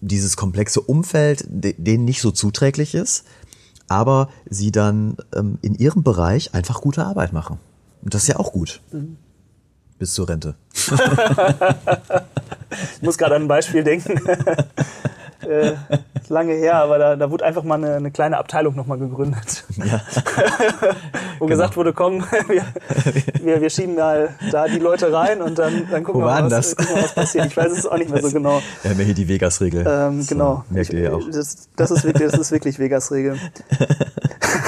dieses 0.00 0.37
komplexe 0.37 0.81
Umfeld 0.81 1.44
de- 1.48 1.74
denen 1.76 2.04
nicht 2.04 2.22
so 2.22 2.31
zuträglich 2.31 2.94
ist, 2.94 3.24
aber 3.88 4.28
sie 4.48 4.72
dann 4.72 5.16
ähm, 5.35 5.59
in 5.62 5.74
ihrem 5.74 6.02
Bereich 6.02 6.54
einfach 6.54 6.81
gute 6.81 7.04
Arbeit 7.04 7.33
machen. 7.33 7.59
Und 8.02 8.14
das 8.14 8.22
ist 8.22 8.28
ja 8.28 8.37
auch 8.37 8.52
gut. 8.52 8.81
Bis 9.98 10.14
zur 10.14 10.28
Rente. 10.28 10.54
Ich 12.96 13.02
muss 13.02 13.16
gerade 13.18 13.35
an 13.37 13.42
ein 13.42 13.48
Beispiel 13.48 13.83
denken. 13.83 14.20
äh, 15.48 15.72
ist 16.20 16.28
lange 16.30 16.52
her, 16.54 16.76
aber 16.76 16.98
da, 16.98 17.16
da 17.16 17.30
wurde 17.30 17.44
einfach 17.44 17.62
mal 17.62 17.76
eine, 17.76 17.94
eine 17.96 18.11
kleine 18.11 18.38
Abteilung 18.38 18.74
nochmal 18.76 18.98
gegründet. 18.98 19.64
Wo 21.38 21.46
Genau. 21.46 21.46
gesagt 21.46 21.76
wurde, 21.76 21.92
komm, 21.92 22.24
wir, 22.48 22.64
wir, 23.42 23.61
wir 23.61 23.70
schieben 23.70 23.94
mal 23.94 24.30
da 24.50 24.66
die 24.66 24.78
Leute 24.78 25.12
rein 25.12 25.40
und 25.40 25.58
dann, 25.58 25.87
dann 25.90 26.04
gucken, 26.04 26.22
Wo 26.22 26.26
wir 26.26 26.32
mal, 26.32 26.50
was, 26.50 26.74
das? 26.74 26.76
gucken 26.76 26.96
wir, 26.96 27.02
was 27.04 27.14
passiert. 27.14 27.46
Ich 27.46 27.56
weiß 27.56 27.72
es 27.72 27.87
auch 27.87 27.96
nicht 27.96 28.11
mehr 28.11 28.22
so 28.22 28.30
genau. 28.30 28.61
Ja 28.84 28.90
hier 28.92 29.14
die 29.14 29.28
Vegas-Regel. 29.28 29.87
Ähm, 29.88 30.20
äh, 30.20 30.24
genau. 30.24 30.64
Merkt 30.70 30.92
ihr 30.92 31.00
ja 31.00 31.12
auch. 31.12 31.22
Das, 31.30 31.68
das, 31.76 31.90
ist 31.90 32.04
wirklich, 32.04 32.30
das 32.30 32.40
ist 32.40 32.52
wirklich 32.52 32.78
Vegas-Regel. 32.78 33.38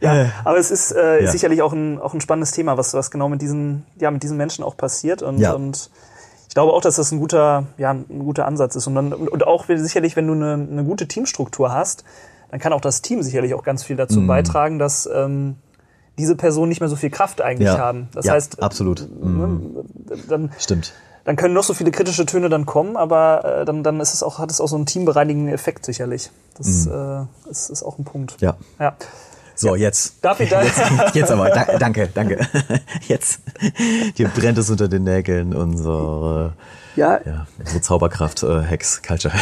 ja, 0.00 0.26
aber 0.44 0.58
es 0.58 0.70
ist, 0.70 0.92
äh, 0.92 1.24
Ja. 1.24 1.30
sicherlich 1.30 1.62
auch 1.62 1.72
ein, 1.72 1.98
auch 2.00 2.14
ein 2.14 2.20
spannendes 2.20 2.52
Thema, 2.52 2.76
was, 2.76 2.94
was 2.94 3.10
genau 3.10 3.28
mit 3.28 3.42
diesen, 3.42 3.84
ja, 3.98 4.10
mit 4.10 4.22
diesen 4.22 4.36
Menschen 4.36 4.64
auch 4.64 4.76
passiert. 4.76 5.22
Und, 5.22 5.38
Ja. 5.38 5.52
und 5.52 5.90
ich 6.52 6.54
glaube 6.54 6.74
auch, 6.74 6.82
dass 6.82 6.96
das 6.96 7.10
ein 7.12 7.18
guter, 7.18 7.64
ja, 7.78 7.92
ein 7.92 8.04
guter 8.18 8.44
Ansatz 8.44 8.76
ist. 8.76 8.86
Und, 8.86 8.94
dann, 8.94 9.14
und 9.14 9.46
auch 9.46 9.64
sicherlich, 9.74 10.16
wenn 10.16 10.26
du 10.26 10.34
eine, 10.34 10.52
eine 10.52 10.84
gute 10.84 11.08
Teamstruktur 11.08 11.72
hast, 11.72 12.04
dann 12.50 12.60
kann 12.60 12.74
auch 12.74 12.82
das 12.82 13.00
Team 13.00 13.22
sicherlich 13.22 13.54
auch 13.54 13.62
ganz 13.64 13.82
viel 13.84 13.96
dazu 13.96 14.20
Mhm. 14.20 14.26
beitragen, 14.26 14.78
dass 14.78 15.08
ähm, 15.10 15.56
diese 16.18 16.36
Personen 16.36 16.68
nicht 16.68 16.80
mehr 16.80 16.90
so 16.90 16.96
viel 16.96 17.08
Kraft 17.08 17.40
eigentlich 17.40 17.68
Ja. 17.68 17.78
haben. 17.78 18.08
Das 18.12 18.26
Ja, 18.26 18.34
heißt, 18.34 18.62
absolut. 18.62 19.08
Mhm. 19.22 19.76
dann, 20.28 20.52
Stimmt. 20.58 20.92
dann 21.24 21.36
können 21.36 21.54
noch 21.54 21.64
so 21.64 21.72
viele 21.72 21.90
kritische 21.90 22.26
Töne 22.26 22.50
dann 22.50 22.66
kommen, 22.66 22.98
aber 22.98 23.60
äh, 23.62 23.64
dann, 23.64 23.82
dann 23.82 23.98
ist 24.00 24.12
es 24.12 24.22
auch, 24.22 24.38
hat 24.38 24.50
es 24.50 24.60
auch 24.60 24.68
so 24.68 24.76
einen 24.76 24.84
teambereinigenden 24.84 25.54
Effekt 25.54 25.86
sicherlich. 25.86 26.30
Das 26.58 26.86
äh, 26.86 27.50
ist, 27.50 27.70
ist 27.70 27.82
auch 27.82 27.96
ein 27.98 28.04
Punkt. 28.04 28.32
Mhm. 28.42 28.46
Ja. 28.46 28.56
ja. 28.78 28.92
So, 29.54 29.76
jetzt. 29.76 30.16
Darf 30.24 30.40
ich 30.40 30.48
da- 30.50 30.62
Jetzt, 30.62 30.80
jetzt 31.14 31.30
aber. 31.30 31.50
Da, 31.50 31.64
danke, 31.78 32.08
danke. 32.12 32.38
Jetzt. 33.08 33.40
Dir 34.18 34.28
brennt 34.28 34.58
es 34.58 34.70
unter 34.70 34.88
den 34.88 35.04
Nägeln, 35.04 35.54
unsere, 35.54 36.54
Ja, 36.96 37.20
ja, 37.24 37.46
unsere 37.58 37.80
Zauberkraft, 37.80 38.42
äh, 38.42 38.62
Hex, 38.62 39.02
Culture. 39.02 39.34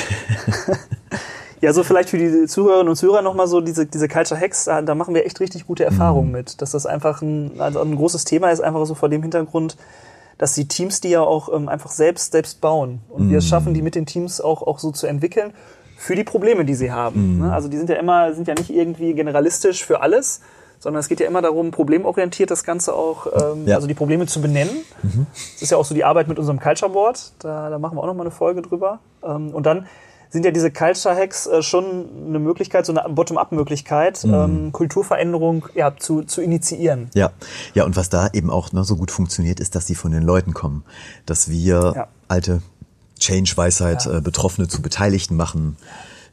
ja, 1.61 1.73
so 1.73 1.83
vielleicht 1.85 2.09
für 2.11 2.18
die 2.18 2.46
Zuhörerinnen 2.46 2.88
und 2.88 2.96
Zuhörer 2.96 3.23
nochmal 3.23 3.46
so 3.46 3.61
diese, 3.61 3.87
diese 3.87 4.09
Culture 4.09 4.38
Hacks, 4.40 4.64
da, 4.64 4.83
da 4.83 4.94
machen 4.94 5.14
wir 5.14 5.27
echt 5.27 5.40
richtig 5.40 5.66
gute 5.66 5.85
Erfahrungen 5.85 6.29
Mhm. 6.29 6.33
mit. 6.37 6.62
Dass 6.62 6.70
das 6.73 6.87
einfach 6.87 7.23
ein, 7.23 7.61
also 7.61 7.81
ein 7.81 7.96
großes 7.96 8.25
Thema 8.25 8.51
ist, 8.51 8.61
einfach 8.61 8.85
so 8.87 8.94
vor 8.94 9.09
dem 9.09 9.23
Hintergrund, 9.23 9.77
dass 10.38 10.55
die 10.55 10.66
Teams 10.66 11.01
die 11.01 11.11
ja 11.11 11.20
auch 11.20 11.53
ähm, 11.55 11.68
einfach 11.68 11.90
selbst, 11.90 12.33
selbst 12.33 12.61
bauen. 12.61 13.01
Und 13.11 13.27
Mhm. 13.27 13.31
wir 13.31 13.38
es 13.38 13.46
schaffen, 13.49 13.75
die 13.75 13.83
mit 13.83 13.94
den 13.94 14.07
Teams 14.07 14.40
auch, 14.40 14.62
auch 14.62 14.79
so 14.79 14.90
zu 14.90 15.07
entwickeln 15.07 15.53
für 16.00 16.16
die 16.16 16.24
Probleme, 16.24 16.64
die 16.64 16.74
sie 16.74 16.90
haben. 16.90 17.34
Mhm. 17.36 17.42
Ne? 17.46 17.52
Also 17.52 17.68
die 17.68 17.76
sind 17.76 17.90
ja 17.90 17.96
immer, 17.96 18.32
sind 18.34 18.48
ja 18.48 18.54
nicht 18.54 18.70
irgendwie 18.70 19.12
generalistisch 19.14 19.84
für 19.84 20.00
alles, 20.00 20.40
sondern 20.78 21.00
es 21.00 21.08
geht 21.08 21.20
ja 21.20 21.26
immer 21.26 21.42
darum, 21.42 21.70
problemorientiert 21.72 22.50
das 22.50 22.64
Ganze 22.64 22.94
auch, 22.94 23.26
ähm, 23.26 23.66
Ja. 23.66 23.76
also 23.76 23.86
die 23.86 23.92
Probleme 23.94 24.24
zu 24.26 24.40
benennen. 24.40 24.74
Das 25.02 25.60
ist 25.62 25.70
ja 25.70 25.76
auch 25.76 25.84
so 25.84 25.94
die 25.94 26.04
Arbeit 26.04 26.26
mit 26.26 26.38
unserem 26.38 26.58
Culture 26.58 26.90
Board. 26.90 27.32
Da, 27.40 27.68
da 27.68 27.78
machen 27.78 27.96
wir 27.98 28.02
auch 28.02 28.06
noch 28.06 28.14
mal 28.14 28.22
eine 28.22 28.30
Folge 28.30 28.62
drüber. 28.62 29.00
Ähm, 29.22 29.50
und 29.50 29.66
dann 29.66 29.86
sind 30.30 30.44
ja 30.46 30.52
diese 30.52 30.70
Culture 30.70 31.14
Hacks 31.14 31.46
äh, 31.46 31.60
schon 31.60 32.08
eine 32.28 32.38
Möglichkeit, 32.38 32.86
so 32.86 32.94
eine 32.96 33.12
Bottom-up-Möglichkeit, 33.12 34.24
Mhm. 34.24 34.32
ähm, 34.34 34.72
Kulturveränderung 34.72 35.66
ja, 35.74 35.92
zu, 35.98 36.22
zu 36.22 36.40
initiieren. 36.40 37.10
Ja, 37.14 37.30
ja, 37.74 37.84
und 37.84 37.96
was 37.96 38.08
da 38.08 38.28
eben 38.32 38.48
auch 38.48 38.72
ne, 38.72 38.84
so 38.84 38.96
gut 38.96 39.10
funktioniert, 39.10 39.60
ist, 39.60 39.74
dass 39.74 39.86
sie 39.86 39.94
von 39.96 40.12
den 40.12 40.22
Leuten 40.22 40.54
kommen. 40.54 40.84
Dass 41.26 41.50
wir 41.50 41.92
Ja. 41.94 42.06
alte 42.28 42.62
Change-Weisheit 43.20 44.06
äh, 44.06 44.20
Betroffene 44.20 44.68
zu 44.68 44.83
Beteiligten 44.83 45.37
machen. 45.37 45.76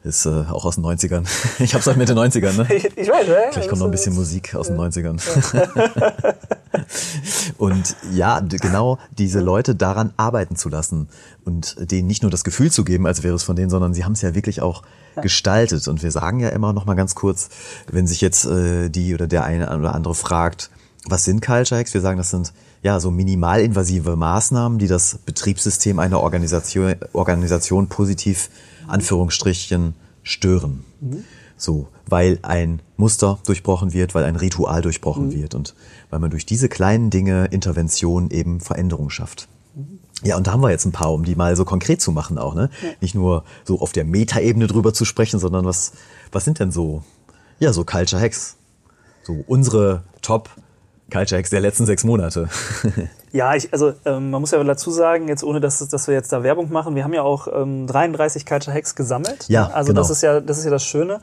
Ist 0.04 0.26
äh, 0.26 0.44
auch 0.50 0.64
aus 0.64 0.76
den 0.76 0.84
90ern. 0.84 1.26
Ich 1.58 1.74
hab's 1.74 1.84
seit 1.84 1.96
Mitte 1.96 2.14
90ern, 2.14 2.56
ne? 2.56 2.74
Ich, 2.74 2.84
ich 2.96 3.08
weiß, 3.08 3.26
ne? 3.26 3.36
Vielleicht 3.50 3.68
kommt 3.68 3.80
noch 3.80 3.88
ein 3.88 3.92
bisschen 3.92 4.14
Musik 4.14 4.54
aus 4.54 4.68
den 4.68 4.76
90ern. 4.76 5.18
Und 7.58 7.96
ja, 8.12 8.40
genau 8.40 8.98
diese 9.16 9.40
Leute 9.40 9.74
daran 9.74 10.12
arbeiten 10.16 10.56
zu 10.56 10.68
lassen 10.68 11.08
und 11.44 11.76
denen 11.90 12.06
nicht 12.06 12.22
nur 12.22 12.30
das 12.30 12.44
Gefühl 12.44 12.70
zu 12.70 12.84
geben, 12.84 13.06
als 13.06 13.22
wäre 13.22 13.34
es 13.34 13.42
von 13.42 13.56
denen, 13.56 13.70
sondern 13.70 13.94
sie 13.94 14.04
haben 14.04 14.12
es 14.12 14.22
ja 14.22 14.34
wirklich 14.34 14.62
auch 14.62 14.82
gestaltet. 15.20 15.88
Und 15.88 16.02
wir 16.02 16.10
sagen 16.10 16.40
ja 16.40 16.50
immer 16.50 16.72
noch 16.72 16.84
mal 16.84 16.94
ganz 16.94 17.14
kurz, 17.14 17.48
wenn 17.90 18.06
sich 18.06 18.20
jetzt 18.20 18.44
äh, 18.44 18.88
die 18.88 19.14
oder 19.14 19.26
der 19.26 19.44
eine 19.44 19.76
oder 19.76 19.94
andere 19.94 20.14
fragt, 20.14 20.70
was 21.06 21.24
sind 21.24 21.44
Culture 21.44 21.80
Hacks? 21.80 21.94
Wir 21.94 22.00
sagen, 22.00 22.18
das 22.18 22.30
sind 22.30 22.52
ja 22.82 23.00
so 23.00 23.10
minimalinvasive 23.10 24.16
Maßnahmen, 24.16 24.78
die 24.78 24.86
das 24.86 25.18
Betriebssystem 25.24 25.98
einer 25.98 26.20
Organisation, 26.20 26.94
Organisation 27.12 27.88
positiv, 27.88 28.50
Anführungsstrichen, 28.86 29.94
stören. 30.22 30.84
So, 31.56 31.88
weil 32.06 32.38
ein 32.42 32.80
Muster 32.96 33.38
durchbrochen 33.44 33.92
wird, 33.92 34.14
weil 34.14 34.24
ein 34.24 34.36
Ritual 34.36 34.80
durchbrochen 34.80 35.32
wird 35.32 35.54
und 35.54 35.74
weil 36.10 36.20
man 36.20 36.30
durch 36.30 36.46
diese 36.46 36.68
kleinen 36.68 37.10
Dinge 37.10 37.46
Intervention 37.46 38.30
eben 38.30 38.60
Veränderung 38.60 39.10
schafft. 39.10 39.48
Ja, 40.22 40.36
und 40.36 40.46
da 40.46 40.52
haben 40.52 40.62
wir 40.62 40.70
jetzt 40.70 40.84
ein 40.84 40.92
paar, 40.92 41.12
um 41.12 41.24
die 41.24 41.36
mal 41.36 41.54
so 41.54 41.64
konkret 41.64 42.00
zu 42.00 42.10
machen 42.10 42.38
auch, 42.38 42.54
ne? 42.54 42.70
Nicht 43.00 43.14
nur 43.14 43.44
so 43.64 43.80
auf 43.80 43.92
der 43.92 44.04
Metaebene 44.04 44.66
drüber 44.66 44.92
zu 44.92 45.04
sprechen, 45.04 45.38
sondern 45.38 45.64
was, 45.64 45.92
was 46.32 46.44
sind 46.44 46.58
denn 46.58 46.72
so, 46.72 47.02
ja, 47.60 47.72
so 47.72 47.84
Culture 47.84 48.20
Hacks? 48.20 48.56
So 49.22 49.44
unsere 49.46 50.02
Top 50.20 50.50
Culture 51.10 51.38
Hacks 51.38 51.50
der 51.50 51.60
letzten 51.60 51.86
sechs 51.86 52.04
Monate. 52.04 52.48
Ja, 53.30 53.54
ich, 53.54 53.72
also 53.72 53.92
ähm, 54.06 54.30
man 54.30 54.40
muss 54.40 54.52
ja 54.52 54.64
dazu 54.64 54.90
sagen, 54.90 55.28
jetzt 55.28 55.44
ohne 55.44 55.60
dass, 55.60 55.86
dass 55.86 56.06
wir 56.08 56.14
jetzt 56.14 56.32
da 56.32 56.42
Werbung 56.42 56.72
machen, 56.72 56.94
wir 56.94 57.04
haben 57.04 57.12
ja 57.12 57.22
auch 57.22 57.46
ähm, 57.48 57.86
33 57.86 58.46
Culture 58.46 58.74
Hacks 58.74 58.94
gesammelt. 58.94 59.46
Ja, 59.48 59.66
Also 59.66 59.88
genau. 59.88 60.00
das 60.00 60.10
ist 60.10 60.22
ja, 60.22 60.40
das 60.40 60.58
ist 60.58 60.64
ja 60.64 60.70
das 60.70 60.84
Schöne. 60.84 61.20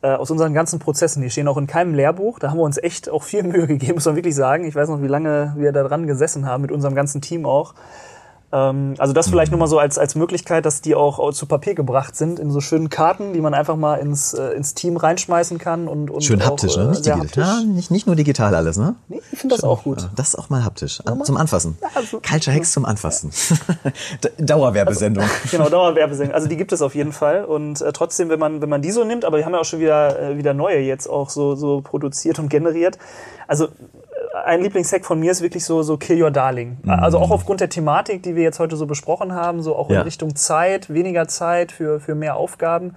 Äh, 0.00 0.14
aus 0.14 0.30
unseren 0.30 0.54
ganzen 0.54 0.78
Prozessen, 0.78 1.22
die 1.22 1.30
stehen 1.30 1.46
auch 1.48 1.58
in 1.58 1.66
keinem 1.66 1.94
Lehrbuch. 1.94 2.38
Da 2.38 2.50
haben 2.50 2.56
wir 2.56 2.64
uns 2.64 2.78
echt 2.78 3.10
auch 3.10 3.22
viel 3.22 3.42
Mühe 3.44 3.66
gegeben, 3.66 3.94
muss 3.94 4.06
man 4.06 4.16
wirklich 4.16 4.34
sagen. 4.34 4.64
Ich 4.64 4.74
weiß 4.74 4.88
noch, 4.88 5.02
wie 5.02 5.08
lange 5.08 5.52
wir 5.56 5.72
da 5.72 5.82
dran 5.84 6.06
gesessen 6.06 6.46
haben, 6.46 6.62
mit 6.62 6.72
unserem 6.72 6.94
ganzen 6.94 7.20
Team 7.20 7.44
auch. 7.44 7.74
Ähm, 8.52 8.94
also 8.98 9.12
das 9.14 9.28
vielleicht 9.28 9.50
nur 9.50 9.58
mal 9.58 9.66
so 9.66 9.78
als, 9.78 9.98
als 9.98 10.14
Möglichkeit, 10.14 10.66
dass 10.66 10.82
die 10.82 10.94
auch, 10.94 11.32
zu 11.32 11.46
Papier 11.46 11.74
gebracht 11.74 12.14
sind 12.16 12.38
in 12.38 12.50
so 12.50 12.60
schönen 12.60 12.90
Karten, 12.90 13.32
die 13.32 13.40
man 13.40 13.54
einfach 13.54 13.76
mal 13.76 13.94
ins, 13.96 14.34
äh, 14.34 14.48
ins 14.52 14.74
Team 14.74 14.96
reinschmeißen 14.98 15.56
kann. 15.58 15.88
Und, 15.88 16.10
und 16.10 16.22
Schön 16.22 16.44
haptisch, 16.44 16.76
äh, 16.76 16.80
ne? 16.80 16.90
Nicht 16.90 17.04
sehr 17.04 17.16
digital. 17.16 17.44
haptisch. 17.46 17.64
Ja, 17.66 17.72
nicht, 17.74 17.90
nicht 17.90 18.06
nur 18.06 18.14
digital 18.16 18.54
alles, 18.54 18.76
ne? 18.76 18.94
Nee, 19.08 19.20
ich 19.32 19.38
finde 19.38 19.54
das 19.56 19.64
auch 19.64 19.84
gut. 19.84 20.02
Ja, 20.02 20.10
Das 20.16 20.28
ist 20.28 20.34
auch 20.38 20.50
mal 20.50 20.64
haptisch. 20.64 21.00
An, 21.06 21.24
zum 21.24 21.36
Anfassen. 21.36 21.78
also- 21.94 22.20
Culture 22.20 22.54
Hacks 22.54 22.72
zum 22.72 22.84
Anfassen. 22.84 23.30
D- 24.24 24.44
Dauerwerbesendung. 24.44 25.24
Genau, 25.50 25.68
Dauerwerbesendung. 25.68 26.34
Also 26.34 26.48
die 26.48 26.56
gibt 26.56 26.72
es 26.72 26.82
auf 26.82 26.94
jeden 26.94 27.12
Fall. 27.12 27.44
Und 27.44 27.80
äh, 27.80 27.92
trotzdem, 27.92 28.28
wenn 28.28 28.38
man, 28.38 28.60
wenn 28.60 28.68
man 28.68 28.82
die 28.82 28.90
so 28.90 29.04
nimmt, 29.04 29.24
aber 29.24 29.38
wir 29.38 29.44
haben 29.46 29.52
ja 29.54 29.60
auch 29.60 29.64
schon 29.64 29.80
wieder, 29.80 30.18
äh, 30.20 30.36
wieder 30.36 30.54
neue 30.54 30.78
jetzt 30.80 31.08
auch 31.08 31.30
so, 31.30 31.54
so 31.54 31.80
produziert 31.80 32.38
und 32.38 32.48
generiert. 32.48 32.98
Also 33.48 33.66
äh, 33.66 33.68
ein 34.44 34.60
Lieblingshack 34.62 35.04
von 35.04 35.18
mir 35.20 35.30
ist 35.32 35.42
wirklich 35.42 35.64
so, 35.64 35.82
so 35.82 35.96
Kill 35.96 36.22
Your 36.22 36.30
Darling. 36.30 36.78
Also 36.86 37.18
auch 37.18 37.30
aufgrund 37.30 37.60
der 37.60 37.68
Thematik, 37.68 38.22
die 38.22 38.34
wir 38.36 38.42
jetzt 38.42 38.58
heute 38.58 38.76
so 38.76 38.86
besprochen 38.86 39.32
haben, 39.34 39.62
so 39.62 39.76
auch 39.76 39.90
Ja. 39.90 39.98
in 40.00 40.02
Richtung 40.02 40.34
Zeit, 40.36 40.92
weniger 40.92 41.28
Zeit 41.28 41.72
für, 41.72 42.00
für 42.00 42.14
mehr 42.14 42.36
Aufgaben. 42.36 42.94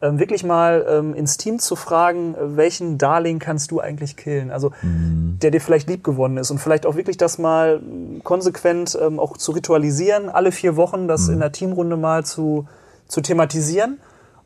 Ähm, 0.00 0.20
wirklich 0.20 0.44
mal 0.44 0.86
ähm, 0.88 1.14
ins 1.14 1.38
Team 1.38 1.58
zu 1.58 1.74
fragen, 1.74 2.36
welchen 2.40 2.98
Darling 2.98 3.40
kannst 3.40 3.72
du 3.72 3.80
eigentlich 3.80 4.16
killen? 4.16 4.52
Also 4.52 4.70
der 4.82 5.50
dir 5.50 5.60
vielleicht 5.60 5.88
lieb 5.88 6.04
gewonnen 6.04 6.36
ist 6.36 6.50
und 6.52 6.58
vielleicht 6.58 6.86
auch 6.86 6.94
wirklich 6.94 7.16
das 7.16 7.38
mal 7.38 7.80
konsequent 8.22 8.96
ähm, 9.00 9.18
auch 9.18 9.36
zu 9.36 9.52
ritualisieren, 9.52 10.28
alle 10.28 10.52
vier 10.52 10.76
Wochen 10.76 11.08
das 11.08 11.28
in 11.28 11.40
der 11.40 11.50
Teamrunde 11.50 11.96
mal 11.96 12.24
zu, 12.24 12.68
zu 13.08 13.20
thematisieren 13.20 13.98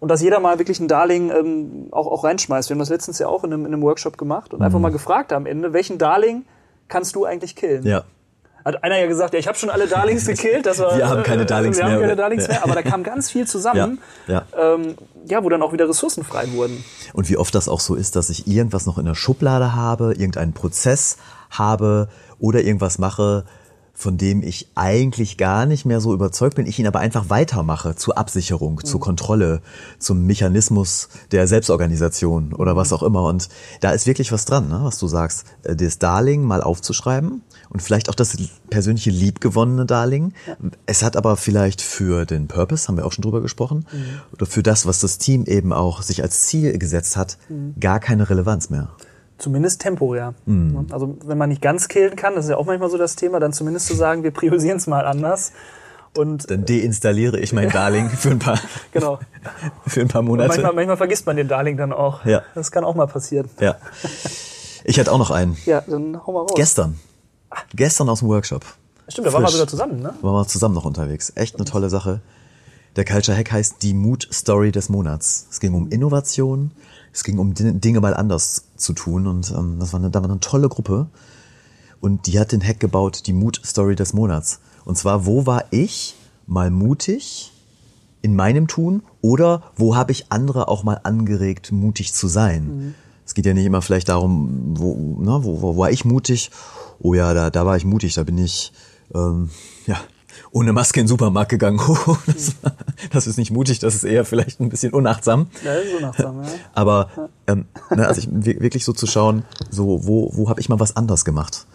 und 0.02 0.08
dass 0.08 0.20
jeder 0.20 0.40
mal 0.40 0.58
wirklich 0.58 0.80
ein 0.80 0.88
Darling 0.88 1.30
ähm, 1.30 1.86
auch, 1.92 2.08
auch 2.08 2.24
reinschmeißt. 2.24 2.68
Wir 2.68 2.74
haben 2.74 2.80
das 2.80 2.88
letztens 2.88 3.20
ja 3.20 3.28
auch 3.28 3.44
in 3.44 3.52
einem, 3.52 3.66
in 3.66 3.72
einem 3.72 3.82
Workshop 3.82 4.18
gemacht 4.18 4.52
und 4.52 4.60
einfach 4.60 4.80
mal 4.80 4.90
gefragt 4.90 5.32
am 5.32 5.46
Ende, 5.46 5.72
welchen 5.72 5.96
Darling 5.96 6.44
kannst 6.88 7.14
du 7.14 7.24
eigentlich 7.24 7.54
killen? 7.54 7.86
Ja. 7.86 8.02
Hat 8.64 8.82
einer 8.82 8.98
ja 8.98 9.06
gesagt, 9.06 9.32
ja, 9.32 9.38
ich 9.38 9.46
habe 9.46 9.56
schon 9.56 9.70
alle 9.70 9.86
Darlings 9.86 10.26
gekillt. 10.26 10.66
Das 10.66 10.80
war, 10.80 10.98
Wir 10.98 11.08
haben 11.08 11.22
keine 11.22 11.46
Darlings 11.46 11.76
wir 11.76 11.84
mehr, 11.84 11.92
haben 11.92 12.00
keine 12.00 12.14
oder? 12.14 12.22
Darlings 12.22 12.48
Ja. 12.48 12.54
mehr, 12.54 12.64
aber 12.64 12.74
da 12.74 12.82
kam 12.82 13.04
ganz 13.04 13.30
viel 13.30 13.46
zusammen, 13.46 14.00
Ja, 14.26 14.44
Ähm, 14.60 14.96
ja, 15.26 15.44
wo 15.44 15.48
dann 15.48 15.62
auch 15.62 15.72
wieder 15.72 15.88
Ressourcen 15.88 16.24
frei 16.24 16.50
wurden. 16.52 16.82
Und 17.12 17.30
wie 17.30 17.36
oft 17.36 17.54
das 17.54 17.68
auch 17.68 17.78
so 17.78 17.94
ist, 17.94 18.16
dass 18.16 18.28
ich 18.28 18.48
irgendwas 18.48 18.86
noch 18.86 18.98
in 18.98 19.04
der 19.04 19.14
Schublade 19.14 19.76
habe, 19.76 20.14
irgendeinen 20.14 20.52
Prozess 20.52 21.16
habe 21.50 22.08
oder 22.40 22.60
irgendwas 22.62 22.98
mache, 22.98 23.44
von 23.94 24.18
dem 24.18 24.42
ich 24.42 24.68
eigentlich 24.74 25.36
gar 25.36 25.66
nicht 25.66 25.84
mehr 25.84 26.00
so 26.00 26.12
überzeugt 26.12 26.56
bin, 26.56 26.66
ich 26.66 26.78
ihn 26.78 26.86
aber 26.86 27.00
einfach 27.00 27.30
weitermache 27.30 27.94
zur 27.94 28.18
Absicherung, 28.18 28.84
zur 28.84 29.00
Kontrolle, 29.00 29.60
zum 29.98 30.26
Mechanismus 30.26 31.08
der 31.30 31.46
Selbstorganisation 31.46 32.52
oder 32.52 32.74
was 32.74 32.92
auch 32.92 33.02
immer. 33.02 33.24
Und 33.24 33.48
da 33.80 33.90
ist 33.90 34.06
wirklich 34.06 34.32
was 34.32 34.44
dran, 34.44 34.68
ne, 34.68 34.80
was 34.82 34.98
du 34.98 35.06
sagst. 35.06 35.44
Äh, 35.62 35.76
Das 35.76 35.98
Darling 35.98 36.42
mal 36.42 36.62
aufzuschreiben 36.62 37.42
und 37.68 37.82
vielleicht 37.82 38.08
auch 38.08 38.14
das 38.14 38.36
persönliche 38.70 39.10
liebgewonnene 39.10 39.86
Darling. 39.86 40.32
Es 40.86 41.02
hat 41.02 41.16
aber 41.16 41.36
vielleicht 41.36 41.80
für 41.82 42.24
den 42.24 42.48
Purpose, 42.48 42.88
haben 42.88 42.96
wir 42.96 43.06
auch 43.06 43.12
schon 43.12 43.22
drüber 43.22 43.40
gesprochen, 43.40 43.86
oder 44.32 44.46
für 44.46 44.62
das, 44.62 44.86
was 44.86 45.00
das 45.00 45.18
Team 45.18 45.44
eben 45.44 45.72
auch 45.72 46.02
sich 46.02 46.22
als 46.22 46.46
Ziel 46.46 46.76
gesetzt 46.78 47.16
hat, 47.16 47.38
gar 47.80 48.00
keine 48.00 48.28
Relevanz 48.28 48.70
mehr. 48.70 48.88
Zumindest 49.42 49.80
temporär. 49.80 50.34
Also 50.92 51.18
wenn 51.24 51.36
man 51.36 51.48
nicht 51.48 51.60
ganz 51.60 51.88
killen 51.88 52.14
kann, 52.14 52.36
das 52.36 52.44
ist 52.44 52.50
ja 52.52 52.58
auch 52.58 52.66
manchmal 52.66 52.88
so 52.90 52.96
das 52.96 53.16
Thema, 53.16 53.40
dann 53.40 53.52
zumindest 53.52 53.88
zu 53.88 53.94
sagen, 53.94 54.22
wir 54.22 54.30
priorisieren 54.30 54.76
es 54.76 54.86
mal 54.86 55.04
anders. 55.04 55.50
Und 56.16 56.48
Dann 56.48 56.64
deinstalliere 56.64 57.40
ich 57.40 57.52
mein 57.52 57.68
Darling 57.72 58.08
für 58.08 58.30
ein 58.30 58.38
paar, 58.38 58.60
genau. 58.92 59.18
für 59.88 60.00
ein 60.00 60.06
paar 60.06 60.22
Monate. 60.22 60.48
Manchmal, 60.48 60.74
manchmal 60.74 60.96
vergisst 60.96 61.26
man 61.26 61.34
den 61.34 61.48
Darling 61.48 61.76
dann 61.76 61.92
auch. 61.92 62.24
Ja. 62.24 62.42
Das 62.54 62.70
kann 62.70 62.84
auch 62.84 62.94
mal 62.94 63.08
passieren. 63.08 63.50
Ja. 63.58 63.74
Ich 64.84 65.00
hatte 65.00 65.10
auch 65.10 65.18
noch 65.18 65.32
einen. 65.32 65.56
Ja, 65.66 65.82
dann 65.88 66.24
hau 66.24 66.30
mal 66.30 66.42
raus. 66.42 66.52
Gestern. 66.54 67.00
Gestern 67.74 68.08
aus 68.10 68.20
dem 68.20 68.28
Workshop. 68.28 68.64
Stimmt, 69.08 69.26
da 69.26 69.32
waren 69.32 69.42
wir 69.42 69.48
sogar 69.48 69.66
zusammen, 69.66 69.98
ne? 69.98 70.14
Waren 70.22 70.34
wir 70.34 70.46
zusammen 70.46 70.76
noch 70.76 70.84
unterwegs. 70.84 71.32
Echt 71.34 71.56
eine 71.56 71.64
tolle 71.64 71.90
Sache. 71.90 72.20
Der 72.94 73.04
Culture 73.04 73.36
Hack 73.36 73.50
heißt 73.50 73.82
die 73.82 73.92
Mood 73.92 74.28
Story 74.32 74.70
des 74.70 74.88
Monats. 74.88 75.48
Es 75.50 75.58
ging 75.58 75.74
um 75.74 75.88
Innovation, 75.88 76.70
es 77.12 77.24
ging 77.24 77.38
um 77.38 77.54
Din- 77.54 77.80
Dinge 77.80 78.00
mal 78.00 78.14
anders 78.14 78.64
zu 78.76 78.92
tun 78.92 79.26
und 79.26 79.50
ähm, 79.50 79.76
das 79.78 79.92
war 79.92 80.00
eine, 80.00 80.10
da 80.10 80.22
war 80.22 80.30
eine 80.30 80.40
tolle 80.40 80.68
Gruppe 80.68 81.06
und 82.00 82.26
die 82.26 82.38
hat 82.38 82.52
den 82.52 82.62
Hack 82.66 82.80
gebaut, 82.80 83.26
die 83.26 83.32
Mood 83.32 83.60
Story 83.64 83.94
des 83.94 84.12
Monats. 84.12 84.60
Und 84.84 84.98
zwar, 84.98 85.26
wo 85.26 85.46
war 85.46 85.64
ich 85.70 86.16
mal 86.46 86.70
mutig 86.70 87.52
in 88.22 88.34
meinem 88.34 88.66
Tun 88.66 89.02
oder 89.20 89.62
wo 89.76 89.94
habe 89.94 90.12
ich 90.12 90.26
andere 90.32 90.68
auch 90.68 90.82
mal 90.84 91.00
angeregt, 91.02 91.70
mutig 91.72 92.12
zu 92.14 92.28
sein? 92.28 92.94
Es 93.24 93.34
geht 93.34 93.46
ja 93.46 93.54
nicht 93.54 93.66
immer 93.66 93.82
vielleicht 93.82 94.08
darum, 94.08 94.74
wo, 94.76 95.16
ne, 95.20 95.44
wo, 95.44 95.62
wo 95.62 95.76
war 95.76 95.90
ich 95.92 96.04
mutig? 96.04 96.50
Oh 96.98 97.14
ja, 97.14 97.32
da, 97.34 97.50
da 97.50 97.64
war 97.64 97.76
ich 97.76 97.84
mutig, 97.84 98.14
da 98.14 98.24
bin 98.24 98.38
ich 98.38 98.72
ähm, 99.14 99.50
ja, 99.86 99.96
ohne 100.50 100.72
Maske 100.72 101.00
in 101.00 101.04
den 101.04 101.08
Supermarkt 101.08 101.50
gegangen. 101.50 101.80
Oh, 102.06 102.16
das, 102.26 102.54
das 103.10 103.26
ist 103.26 103.36
nicht 103.38 103.50
mutig, 103.50 103.78
das 103.78 103.94
ist 103.94 104.04
eher 104.04 104.24
vielleicht 104.24 104.60
ein 104.60 104.68
bisschen 104.68 104.92
unachtsam. 104.92 105.48
Ja, 105.64 105.74
das 105.74 105.84
ist 105.84 105.92
so 105.92 106.00
nachsam, 106.00 106.42
ja. 106.42 106.48
Aber 106.74 107.08
ähm, 107.46 107.66
ne, 107.94 108.06
also 108.06 108.20
ich, 108.20 108.28
wir- 108.30 108.60
wirklich 108.60 108.84
so 108.84 108.92
zu 108.92 109.06
schauen, 109.06 109.44
so 109.70 110.06
wo, 110.06 110.30
wo 110.34 110.48
habe 110.48 110.60
ich 110.60 110.68
mal 110.68 110.80
was 110.80 110.96
anders 110.96 111.24
gemacht? 111.24 111.66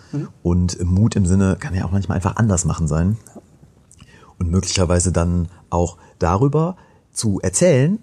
Und 0.43 0.81
Mut 0.83 1.15
im 1.15 1.25
Sinne 1.25 1.57
kann 1.59 1.75
ja 1.75 1.85
auch 1.85 1.91
manchmal 1.91 2.15
einfach 2.15 2.37
anders 2.37 2.63
machen 2.65 2.87
sein. 2.87 3.17
Und 4.39 4.49
möglicherweise 4.51 5.11
dann 5.11 5.49
auch 5.69 5.97
darüber 6.19 6.77
zu 7.11 7.39
erzählen 7.41 7.99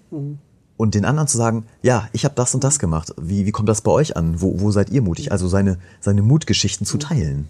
und 0.77 0.93
den 0.95 1.05
anderen 1.05 1.27
zu 1.27 1.37
sagen, 1.37 1.65
ja, 1.81 2.09
ich 2.11 2.25
habe 2.25 2.35
das 2.35 2.53
und 2.53 2.63
das 2.63 2.79
gemacht. 2.79 3.13
Wie, 3.19 3.45
wie 3.45 3.51
kommt 3.51 3.69
das 3.69 3.81
bei 3.81 3.91
euch 3.91 4.17
an? 4.17 4.41
Wo, 4.41 4.59
wo 4.59 4.71
seid 4.71 4.89
ihr 4.89 5.01
mutig? 5.01 5.31
Also 5.31 5.47
seine, 5.47 5.77
seine 6.01 6.21
Mutgeschichten 6.21 6.85
zu 6.85 6.97
teilen. 6.97 7.49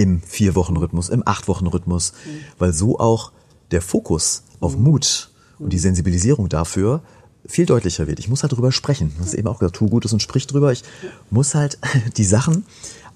Im 0.00 0.22
Vier-Wochen-Rhythmus, 0.22 1.10
im 1.10 1.22
Acht-Wochen-Rhythmus. 1.26 2.14
Weil 2.58 2.72
so 2.72 2.98
auch 2.98 3.32
der 3.70 3.82
Fokus 3.82 4.44
auf 4.60 4.76
Mut 4.78 5.30
und 5.58 5.72
die 5.72 5.78
Sensibilisierung 5.78 6.48
dafür 6.48 7.02
viel 7.46 7.66
deutlicher 7.66 8.06
wird. 8.06 8.18
Ich 8.18 8.28
muss 8.28 8.42
halt 8.42 8.52
drüber 8.52 8.72
sprechen. 8.72 9.12
Das 9.18 9.28
ist 9.28 9.34
eben 9.34 9.48
auch 9.48 9.58
gesagt, 9.58 9.76
tu 9.76 9.88
Gutes 9.88 10.12
und 10.12 10.20
sprich 10.20 10.46
drüber. 10.46 10.72
Ich 10.72 10.84
muss 11.30 11.54
halt 11.54 11.78
die 12.16 12.24
Sachen 12.24 12.64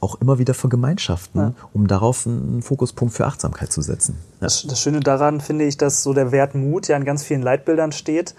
auch 0.01 0.21
immer 0.21 0.39
wieder 0.39 0.53
vergemeinschaften, 0.53 1.55
um 1.73 1.87
darauf 1.87 2.27
einen 2.27 2.61
Fokuspunkt 2.61 3.15
für 3.15 3.27
Achtsamkeit 3.27 3.73
zu 3.73 3.81
setzen. 3.81 4.19
Ja. 4.41 4.49
Das, 4.49 4.79
Schöne 4.79 5.01
daran 5.01 5.41
finde 5.41 5.65
ich, 5.65 5.79
dass 5.79 6.03
so 6.03 6.13
der 6.13 6.31
Wert 6.31 6.55
Mut 6.55 6.89
ja 6.89 6.97
in 6.99 7.05
ganz 7.05 7.23
vielen 7.23 7.41
Leitbildern 7.41 7.93
steht. 7.93 8.35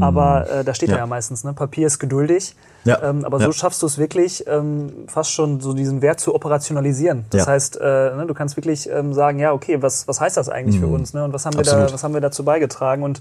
Aber 0.00 0.50
äh, 0.50 0.64
da 0.64 0.74
steht 0.74 0.90
ja. 0.90 0.96
Ja. 0.96 1.00
ja 1.02 1.06
meistens, 1.06 1.44
ne? 1.44 1.54
Papier 1.54 1.86
ist 1.86 1.98
geduldig. 1.98 2.54
Ja. 2.84 3.02
Ähm, 3.02 3.24
aber 3.24 3.38
Ja. 3.40 3.46
so 3.46 3.52
schaffst 3.52 3.82
du 3.82 3.86
es 3.86 3.98
wirklich, 3.98 4.46
ähm, 4.46 4.92
fast 5.08 5.32
schon 5.32 5.60
so 5.60 5.72
diesen 5.74 6.00
Wert 6.00 6.20
zu 6.20 6.34
operationalisieren. 6.34 7.24
Das 7.30 7.46
Ja. 7.46 7.52
heißt, 7.52 7.76
äh, 7.80 7.84
ne, 8.16 8.24
du 8.26 8.34
kannst 8.34 8.56
wirklich 8.56 8.88
ähm, 8.88 9.12
sagen, 9.14 9.38
ja, 9.38 9.52
okay, 9.52 9.82
was, 9.82 10.06
was 10.08 10.20
heißt 10.20 10.36
das 10.36 10.48
eigentlich 10.48 10.80
für 10.80 10.86
uns? 10.86 11.12
Ne? 11.12 11.24
Und 11.24 11.32
was 11.32 11.44
haben, 11.44 11.56
wir 11.56 11.64
da, 11.64 11.76
Mhm. 11.88 11.92
Was 11.92 12.02
haben 12.04 12.14
wir 12.14 12.20
dazu 12.20 12.44
beigetragen? 12.44 13.02
Und 13.02 13.20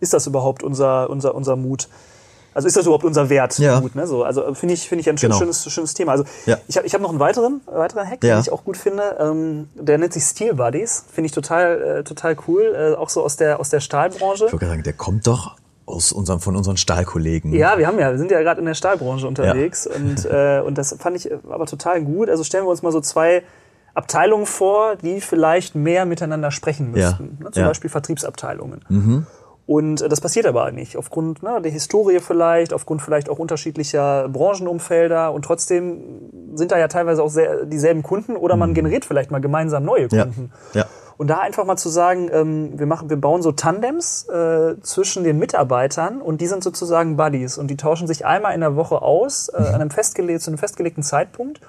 ist 0.00 0.12
das 0.12 0.26
überhaupt 0.26 0.62
unser, 0.62 1.08
unser, 1.10 1.34
unser 1.34 1.56
Mut? 1.56 1.88
Also 2.54 2.66
ist 2.66 2.76
das 2.76 2.86
überhaupt 2.86 3.04
unser 3.04 3.28
Wert, 3.30 3.56
Ja. 3.58 3.80
Mut? 3.80 3.94
Ne? 3.94 4.06
So, 4.08 4.24
also 4.24 4.42
äh, 4.44 4.54
finde 4.54 4.74
ich, 4.74 4.88
finde 4.88 5.00
ich 5.02 5.08
ein 5.08 5.14
Genau. 5.16 5.38
schönes, 5.38 5.70
schönes 5.70 5.94
Thema. 5.94 6.12
Also 6.12 6.24
Ja. 6.46 6.56
ich 6.66 6.76
habe 6.76 6.86
ich 6.86 6.92
hab 6.94 7.00
noch 7.00 7.10
einen 7.10 7.20
weiteren, 7.20 7.60
weiteren 7.66 8.04
Hack, 8.08 8.24
Ja. 8.24 8.36
den 8.36 8.40
ich 8.40 8.50
auch 8.52 8.64
gut 8.64 8.76
finde. 8.76 9.16
Ähm, 9.20 9.68
der 9.76 9.98
nennt 9.98 10.12
sich 10.12 10.24
Steel 10.24 10.54
Buddies. 10.54 11.04
Finde 11.12 11.26
ich 11.26 11.32
total, 11.32 11.80
äh, 12.00 12.04
total 12.04 12.36
cool. 12.48 12.94
Äh, 12.94 12.96
auch 12.96 13.10
so 13.10 13.22
aus 13.22 13.36
der, 13.36 13.60
aus 13.60 13.70
der 13.70 13.78
Stahlbranche. 13.80 14.46
Ich 14.46 14.50
gerade 14.50 14.66
sagen, 14.66 14.82
der 14.82 14.92
kommt 14.94 15.26
doch 15.28 15.54
aus 15.88 16.12
unseren, 16.12 16.40
von 16.40 16.54
unseren 16.56 16.76
Stahlkollegen. 16.76 17.52
Ja, 17.52 17.78
wir 17.78 17.86
haben 17.86 17.98
ja, 17.98 18.10
wir 18.10 18.18
sind 18.18 18.30
ja 18.30 18.40
gerade 18.40 18.60
in 18.60 18.66
der 18.66 18.74
Stahlbranche 18.74 19.26
unterwegs 19.26 19.86
und, 19.86 20.24
äh, 20.26 20.60
und 20.64 20.78
das 20.78 20.94
fand 20.98 21.16
ich 21.16 21.30
aber 21.48 21.66
total 21.66 22.02
gut. 22.02 22.28
Also 22.28 22.44
stellen 22.44 22.64
wir 22.64 22.70
uns 22.70 22.82
mal 22.82 22.92
so 22.92 23.00
zwei 23.00 23.42
Abteilungen 23.94 24.46
vor, 24.46 24.96
die 24.96 25.20
vielleicht 25.20 25.74
mehr 25.74 26.04
miteinander 26.06 26.50
sprechen 26.50 26.94
Ja, 26.94 27.10
müssten. 27.10 27.38
Ne? 27.42 27.50
Zum 27.50 27.62
ja. 27.62 27.68
Beispiel 27.68 27.90
Vertriebsabteilungen. 27.90 29.26
Und 29.66 30.00
äh, 30.00 30.08
das 30.08 30.20
passiert 30.20 30.46
aber 30.46 30.70
nicht. 30.72 30.96
Aufgrund 30.96 31.42
ne, 31.42 31.60
der 31.62 31.70
Historie 31.70 32.20
vielleicht, 32.20 32.72
aufgrund 32.72 33.02
vielleicht 33.02 33.28
auch 33.28 33.38
unterschiedlicher 33.38 34.28
Branchenumfelder 34.28 35.32
und 35.32 35.44
trotzdem 35.44 36.00
sind 36.54 36.72
da 36.72 36.78
ja 36.78 36.88
teilweise 36.88 37.22
auch 37.22 37.28
sehr, 37.28 37.66
dieselben 37.66 38.02
Kunden 38.02 38.36
oder 38.36 38.56
man 38.56 38.72
generiert 38.72 39.04
vielleicht 39.04 39.30
mal 39.30 39.40
gemeinsam 39.40 39.84
neue 39.84 40.08
Ja, 40.10 40.24
Kunden. 40.24 40.52
ja. 40.74 40.86
Und 41.18 41.26
da 41.26 41.40
einfach 41.40 41.64
mal 41.64 41.76
zu 41.76 41.88
sagen, 41.88 42.30
ähm, 42.32 42.78
wir 42.78 42.86
machen, 42.86 43.10
wir 43.10 43.20
bauen 43.20 43.42
so 43.42 43.50
Tandems 43.50 44.28
äh, 44.28 44.80
zwischen 44.82 45.24
den 45.24 45.38
Mitarbeitern 45.38 46.22
und 46.22 46.40
die 46.40 46.46
sind 46.46 46.62
sozusagen 46.62 47.16
Buddies 47.16 47.58
und 47.58 47.68
die 47.68 47.76
tauschen 47.76 48.06
sich 48.06 48.24
einmal 48.24 48.54
in 48.54 48.60
der 48.60 48.76
Woche 48.76 49.02
aus, 49.02 49.48
äh, 49.48 49.56
an 49.56 49.80
einem 49.80 49.90
festgeleg 49.90 50.40
zu 50.40 50.50
einem 50.50 50.58
festgelegten 50.58 51.02
Zeitpunkt 51.02 51.60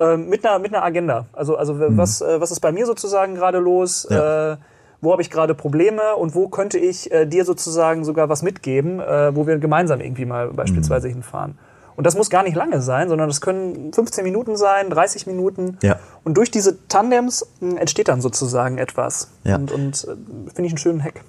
ähm, 0.00 0.28
mit 0.28 0.44
einer 0.44 0.58
mit 0.58 0.74
einer 0.74 0.84
Agenda. 0.84 1.24
Also 1.32 1.56
also 1.56 1.76
was 1.78 2.20
äh, 2.20 2.40
was 2.42 2.50
ist 2.50 2.60
bei 2.60 2.72
mir 2.72 2.84
sozusagen 2.84 3.34
gerade 3.34 3.58
los? 3.58 4.06
Ja. 4.10 4.52
Äh, 4.52 4.56
wo 5.00 5.12
habe 5.12 5.22
ich 5.22 5.30
gerade 5.30 5.54
Probleme 5.54 6.16
und 6.16 6.34
wo 6.34 6.48
könnte 6.48 6.78
ich 6.78 7.12
äh, 7.12 7.26
dir 7.26 7.44
sozusagen 7.44 8.04
sogar 8.04 8.28
was 8.28 8.42
mitgeben, 8.42 9.00
äh, 9.00 9.34
wo 9.36 9.46
wir 9.46 9.58
gemeinsam 9.58 10.00
irgendwie 10.00 10.24
mal 10.24 10.48
beispielsweise 10.48 11.08
hinfahren. 11.08 11.58
Und 11.96 12.04
das 12.04 12.16
muss 12.16 12.30
gar 12.30 12.42
nicht 12.42 12.56
lange 12.56 12.82
sein, 12.82 13.08
sondern 13.08 13.28
das 13.28 13.40
können 13.40 13.92
15 13.92 14.24
Minuten 14.24 14.56
sein, 14.56 14.90
30 14.90 15.26
Minuten. 15.26 15.78
Ja. 15.82 15.98
Und 16.24 16.36
durch 16.36 16.50
diese 16.50 16.86
Tandems 16.88 17.46
mh, 17.60 17.78
entsteht 17.80 18.08
dann 18.08 18.20
sozusagen 18.20 18.78
etwas. 18.78 19.30
Ja. 19.44 19.56
Und, 19.56 19.70
und 19.72 20.04
äh, 20.04 20.06
finde 20.52 20.66
ich 20.66 20.72
einen 20.72 20.78
schönen 20.78 21.02
Hack. 21.04 21.22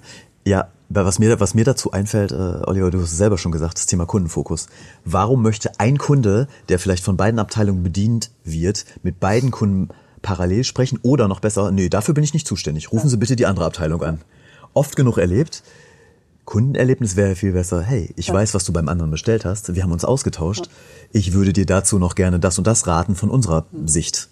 Ja, 0.44 0.68
was 0.88 1.18
mir, 1.18 1.40
was 1.40 1.54
mir 1.54 1.64
dazu 1.64 1.90
einfällt, 1.90 2.30
äh, 2.30 2.34
Oliver, 2.34 2.90
du 2.90 3.00
hast 3.00 3.12
es 3.12 3.18
selber 3.18 3.38
schon 3.38 3.50
gesagt, 3.52 3.78
das 3.78 3.86
Thema 3.86 4.06
Kundenfokus. 4.06 4.68
Warum 5.04 5.42
möchte 5.42 5.72
ein 5.78 5.98
Kunde, 5.98 6.46
der 6.68 6.78
vielleicht 6.78 7.04
von 7.04 7.16
beiden 7.16 7.40
Abteilungen 7.40 7.82
bedient 7.82 8.30
wird, 8.44 8.84
mit 9.02 9.18
beiden 9.18 9.50
Kunden 9.50 9.88
parallel 10.22 10.64
sprechen 10.64 10.98
oder 11.02 11.28
noch 11.28 11.40
besser, 11.40 11.70
nee, 11.70 11.88
dafür 11.88 12.14
bin 12.14 12.24
ich 12.24 12.34
nicht 12.34 12.46
zuständig. 12.46 12.92
Rufen 12.92 13.08
Sie 13.08 13.16
bitte 13.16 13.36
die 13.36 13.46
andere 13.46 13.66
Abteilung 13.66 14.02
an. 14.02 14.20
Oft 14.74 14.96
genug 14.96 15.18
erlebt, 15.18 15.62
Kundenerlebnis 16.46 17.16
wäre 17.16 17.34
viel 17.34 17.52
besser. 17.52 17.82
Hey, 17.82 18.14
ich 18.16 18.32
weiß, 18.32 18.54
was 18.54 18.64
du 18.64 18.72
beim 18.72 18.88
anderen 18.88 19.10
bestellt 19.10 19.44
hast. 19.44 19.74
Wir 19.74 19.82
haben 19.82 19.92
uns 19.92 20.04
ausgetauscht. 20.04 20.70
Ich 21.12 21.32
würde 21.32 21.52
dir 21.52 21.66
dazu 21.66 21.98
noch 21.98 22.14
gerne 22.14 22.38
das 22.38 22.56
und 22.56 22.66
das 22.66 22.86
raten 22.86 23.16
von 23.16 23.30
unserer 23.30 23.66
Sicht. 23.84 24.30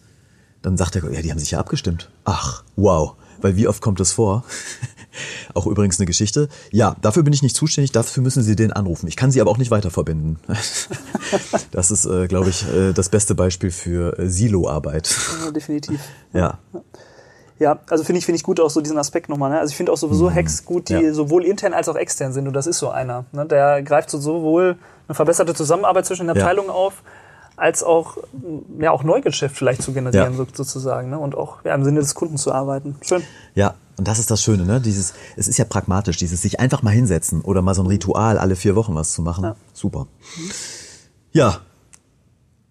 Dann 0.62 0.76
sagt 0.76 0.96
er, 0.96 1.12
ja, 1.12 1.20
die 1.20 1.30
haben 1.30 1.40
sich 1.40 1.50
ja 1.50 1.58
abgestimmt. 1.58 2.10
Ach, 2.24 2.62
wow. 2.76 3.16
Weil 3.40 3.56
wie 3.56 3.66
oft 3.66 3.82
kommt 3.82 3.98
es 3.98 4.12
vor? 4.12 4.44
auch 5.54 5.66
übrigens 5.66 5.98
eine 5.98 6.06
Geschichte. 6.06 6.48
Ja, 6.70 6.96
dafür 7.02 7.24
bin 7.24 7.32
ich 7.32 7.42
nicht 7.42 7.56
zuständig, 7.56 7.90
dafür 7.90 8.22
müssen 8.22 8.44
Sie 8.44 8.54
den 8.54 8.72
anrufen. 8.72 9.08
Ich 9.08 9.16
kann 9.16 9.32
Sie 9.32 9.40
aber 9.40 9.50
auch 9.50 9.58
nicht 9.58 9.72
weiter 9.72 9.90
verbinden. 9.90 10.38
das 11.72 11.90
ist, 11.90 12.06
äh, 12.06 12.28
glaube 12.28 12.50
ich, 12.50 12.64
äh, 12.72 12.92
das 12.92 13.08
beste 13.08 13.34
Beispiel 13.34 13.72
für 13.72 14.18
äh, 14.20 14.28
Siloarbeit. 14.28 15.14
Ja, 15.44 15.50
definitiv. 15.50 16.00
ja. 16.32 16.58
Ja, 16.72 16.80
also 17.88 18.04
finde 18.04 18.18
ich, 18.18 18.26
finde 18.26 18.36
ich 18.36 18.42
gut 18.42 18.60
auch 18.60 18.70
so 18.70 18.80
diesen 18.80 18.98
Aspekt 18.98 19.28
nochmal. 19.28 19.50
Ne? 19.50 19.58
Also 19.60 19.70
ich 19.70 19.76
finde 19.76 19.92
auch 19.92 19.96
sowieso 19.96 20.30
Hacks 20.30 20.64
gut, 20.64 20.88
die 20.88 20.94
Mhm. 20.94 21.04
Ja. 21.06 21.12
sowohl 21.14 21.44
intern 21.44 21.72
als 21.72 21.88
auch 21.88 21.96
extern 21.96 22.32
sind. 22.32 22.46
Und 22.48 22.54
das 22.54 22.66
ist 22.66 22.78
so 22.78 22.90
einer. 22.90 23.24
Ne? 23.32 23.46
Der 23.46 23.82
greift 23.82 24.10
so 24.10 24.18
sowohl 24.18 24.76
eine 25.08 25.14
verbesserte 25.14 25.54
Zusammenarbeit 25.54 26.06
zwischen 26.06 26.26
den 26.26 26.36
Ja. 26.36 26.42
Abteilungen 26.42 26.70
auf, 26.70 27.02
als 27.56 27.84
auch, 27.84 28.16
ja, 28.80 28.90
auch 28.90 29.04
Neugeschäft 29.04 29.56
vielleicht 29.56 29.82
zu 29.82 29.92
generieren, 29.92 30.32
Ja. 30.32 30.36
so, 30.38 30.46
sozusagen. 30.52 31.10
Ne? 31.10 31.18
Und 31.18 31.36
auch 31.36 31.64
ja, 31.64 31.74
im 31.74 31.84
Sinne 31.84 32.00
des 32.00 32.14
Kunden 32.16 32.36
zu 32.36 32.52
arbeiten. 32.52 32.96
Schön. 33.02 33.22
Ja, 33.54 33.74
und 33.96 34.08
das 34.08 34.18
ist 34.18 34.30
das 34.32 34.42
Schöne, 34.42 34.64
ne? 34.64 34.80
Dieses, 34.80 35.14
es 35.36 35.46
ist 35.46 35.56
ja 35.56 35.64
pragmatisch, 35.64 36.16
dieses 36.16 36.42
sich 36.42 36.58
einfach 36.58 36.82
mal 36.82 36.90
hinsetzen 36.90 37.42
oder 37.42 37.62
mal 37.62 37.74
so 37.76 37.82
ein 37.82 37.86
Ritual 37.86 38.38
alle 38.38 38.56
vier 38.56 38.74
Wochen 38.74 38.96
was 38.96 39.12
zu 39.12 39.22
machen. 39.22 39.44
Ja. 39.44 39.56
Super. 39.72 40.08
Ja, 41.32 41.58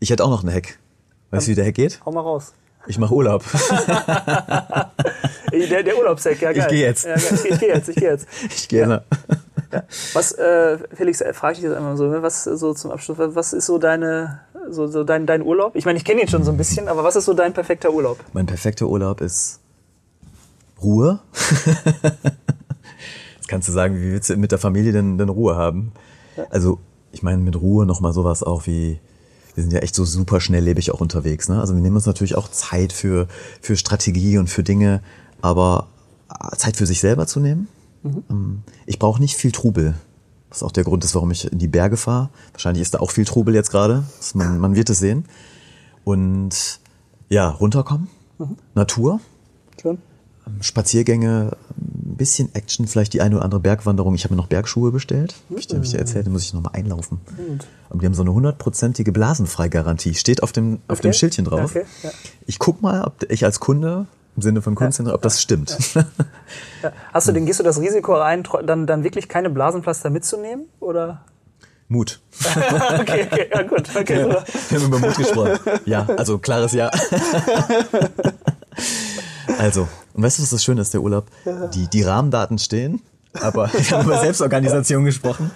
ich 0.01 0.09
hätte 0.09 0.25
auch 0.25 0.29
noch 0.29 0.43
einen 0.43 0.53
Hack. 0.53 0.77
Weißt 1.31 1.47
du, 1.47 1.51
wie 1.51 1.55
der 1.55 1.65
Hack 1.65 1.75
geht? 1.75 2.01
Hau 2.05 2.11
mal 2.11 2.19
raus. 2.19 2.51
Ich 2.87 2.97
mache 2.97 3.13
Urlaub. 3.13 3.43
Der, 5.51 5.83
der 5.83 5.97
Urlaubshack, 5.97 6.41
ja 6.41 6.51
geil. 6.51 6.67
geh 6.69 6.81
jetzt. 6.81 7.05
Ja, 7.05 7.15
ich, 7.15 7.45
ich 7.45 7.59
gehe 7.59 7.69
jetzt, 7.69 7.89
ich 7.89 7.95
gehe 7.95 8.09
jetzt. 8.09 8.27
Ich 8.55 8.67
gehe. 8.67 8.87
ne? 8.87 9.03
Was, 10.13 10.31
äh, 10.33 10.79
Felix, 10.95 11.21
äh, 11.21 11.31
frage 11.33 11.53
ich 11.53 11.59
dich 11.59 11.69
jetzt 11.69 11.77
einmal 11.77 11.95
so, 11.95 12.07
ne? 12.07 12.23
was 12.23 12.43
so 12.43 12.73
zum 12.73 12.89
Abschluss, 12.91 13.17
was- 13.19 13.35
was 13.35 13.53
ist 13.53 13.67
so 13.67 13.77
deine, 13.77 14.39
so, 14.71 14.87
so 14.87 15.03
dein, 15.03 15.27
dein 15.27 15.43
Urlaub? 15.43 15.75
Ich 15.75 15.85
meine, 15.85 15.97
ich 15.97 16.05
kenne 16.05 16.21
ihn 16.21 16.27
schon 16.27 16.43
so 16.43 16.51
ein 16.51 16.57
bisschen, 16.57 16.87
aber 16.87 17.03
was 17.03 17.15
ist 17.15 17.25
so 17.25 17.33
dein 17.35 17.53
perfekter 17.53 17.91
Urlaub? 17.93 18.17
Mein 18.33 18.47
perfekter 18.47 18.87
Urlaub 18.87 19.21
ist 19.21 19.59
Ruhe. 20.81 21.19
Jetzt 23.35 23.47
kannst 23.47 23.67
du 23.67 23.71
sagen, 23.73 23.95
wie 24.01 24.11
willst 24.11 24.29
du 24.29 24.37
mit 24.37 24.51
der 24.51 24.59
Familie 24.59 24.91
denn, 24.91 25.17
denn 25.19 25.29
Ruhe 25.29 25.55
haben? 25.55 25.91
Also, 26.49 26.79
ich 27.11 27.21
meine 27.23 27.37
mit 27.41 27.59
Ruhe 27.61 27.85
nochmal 27.85 28.13
sowas 28.13 28.41
auch 28.43 28.65
wie, 28.65 28.99
wir 29.55 29.63
sind 29.63 29.73
ja 29.73 29.79
echt 29.79 29.95
so 29.95 30.03
super 30.05 30.39
schnelllebig 30.41 30.91
auch 30.91 31.01
unterwegs. 31.01 31.47
Ne? 31.49 31.59
Also 31.59 31.73
wir 31.75 31.81
nehmen 31.81 31.95
uns 31.95 32.05
natürlich 32.05 32.35
auch 32.35 32.49
Zeit 32.49 32.91
für, 32.93 33.27
für 33.61 33.75
Strategie 33.77 34.37
und 34.37 34.49
für 34.49 34.63
Dinge, 34.63 35.01
aber 35.41 35.87
äh, 36.29 36.55
Zeit 36.57 36.75
für 36.77 36.85
sich 36.85 36.99
selber 36.99 37.27
zu 37.27 37.39
nehmen. 37.39 37.67
Ähm, 38.29 38.63
Ich 38.85 38.99
brauche 38.99 39.21
nicht 39.21 39.35
viel 39.35 39.51
Trubel. 39.51 39.93
Was 40.49 40.61
auch 40.63 40.71
der 40.71 40.83
Grund 40.83 41.03
ist, 41.03 41.15
warum 41.15 41.31
ich 41.31 41.51
in 41.51 41.57
die 41.57 41.67
Berge 41.67 41.97
fahre. 41.97 42.29
Wahrscheinlich 42.51 42.81
ist 42.81 42.93
da 42.93 42.99
auch 42.99 43.09
viel 43.11 43.25
Trubel 43.25 43.55
jetzt 43.55 43.71
gerade. 43.71 44.03
Das- 44.17 44.35
Man, 44.35 44.59
man 44.59 44.75
wird 44.75 44.89
es 44.89 44.99
sehen. 44.99 45.25
Und 46.03 46.79
ja, 47.29 47.49
runterkommen, 47.49 48.07
Natur, 48.75 49.19
Schön. 49.19 49.32
Spaziergänge, 50.61 51.51
ein 51.77 52.17
bisschen 52.17 52.53
Action, 52.53 52.87
vielleicht 52.87 53.13
die 53.13 53.21
eine 53.21 53.35
oder 53.35 53.45
andere 53.45 53.61
Bergwanderung. 53.61 54.15
Ich 54.15 54.23
habe 54.23 54.33
mir 54.33 54.41
noch 54.41 54.47
Bergschuhe 54.47 54.91
bestellt. 54.91 55.35
Hab 55.49 55.57
ich, 55.57 55.67
hab 55.69 55.83
ich 55.83 55.91
dir 55.91 55.99
erzählt, 55.99 56.27
da 56.27 56.31
muss 56.31 56.43
ich 56.43 56.53
nochmal 56.53 56.73
einlaufen. 56.75 57.21
Aber 57.89 57.99
die 57.99 58.05
haben 58.05 58.13
so 58.13 58.23
eine 58.23 58.33
hundertprozentige 58.33 59.11
Blasenfreigarantie. 59.11 60.15
Steht 60.15 60.43
auf 60.43 60.51
dem, 60.51 60.79
auf 60.87 60.99
dem. 60.99 61.13
Schildchen 61.13 61.45
drauf. 61.45 61.71
Okay, 61.75 61.85
ja. 62.01 62.11
Ich 62.45 62.59
guck 62.59 62.81
mal, 62.81 63.03
ob 63.03 63.29
ich 63.29 63.45
als 63.45 63.59
Kunde 63.59 64.07
im 64.35 64.41
Sinne 64.41 64.61
von 64.61 64.75
Kunstzentrum, 64.75 65.15
ob 65.15 65.21
das 65.21 65.41
stimmt. 65.41 65.77
Ja. 66.81 66.91
Hast 67.13 67.27
du 67.27 67.31
denn, 67.31 67.45
gehst 67.45 67.59
du 67.59 67.63
das 67.63 67.79
Risiko 67.79 68.13
rein, 68.15 68.43
dann, 68.65 68.87
dann 68.87 69.03
wirklich 69.03 69.29
keine 69.29 69.49
Blasenpflaster 69.49 70.09
mitzunehmen? 70.09 70.65
Oder? 70.79 71.23
Mut. 71.87 72.19
Okay, 72.99 73.27
okay, 73.31 73.49
ja 73.53 73.61
gut, 73.63 73.89
okay, 73.95 74.23
super. 74.23 74.43
Wir 74.69 74.79
haben 74.79 74.87
über 74.87 74.99
Mut 74.99 75.15
gesprochen. 75.15 75.59
Ja, 75.85 76.07
also 76.17 76.37
klares 76.39 76.73
Ja. 76.73 76.91
Also, 79.59 79.87
und 80.13 80.23
weißt 80.23 80.39
du, 80.39 80.43
was 80.43 80.49
das 80.51 80.63
Schöne 80.63 80.81
ist, 80.81 80.93
der 80.93 81.01
Urlaub? 81.01 81.27
Die, 81.73 81.87
die 81.87 82.03
Rahmendaten 82.03 82.57
stehen, 82.57 83.01
aber 83.41 83.71
wir 83.73 83.97
haben 83.97 84.05
über 84.05 84.19
Selbstorganisation 84.19 85.05
gesprochen. 85.05 85.51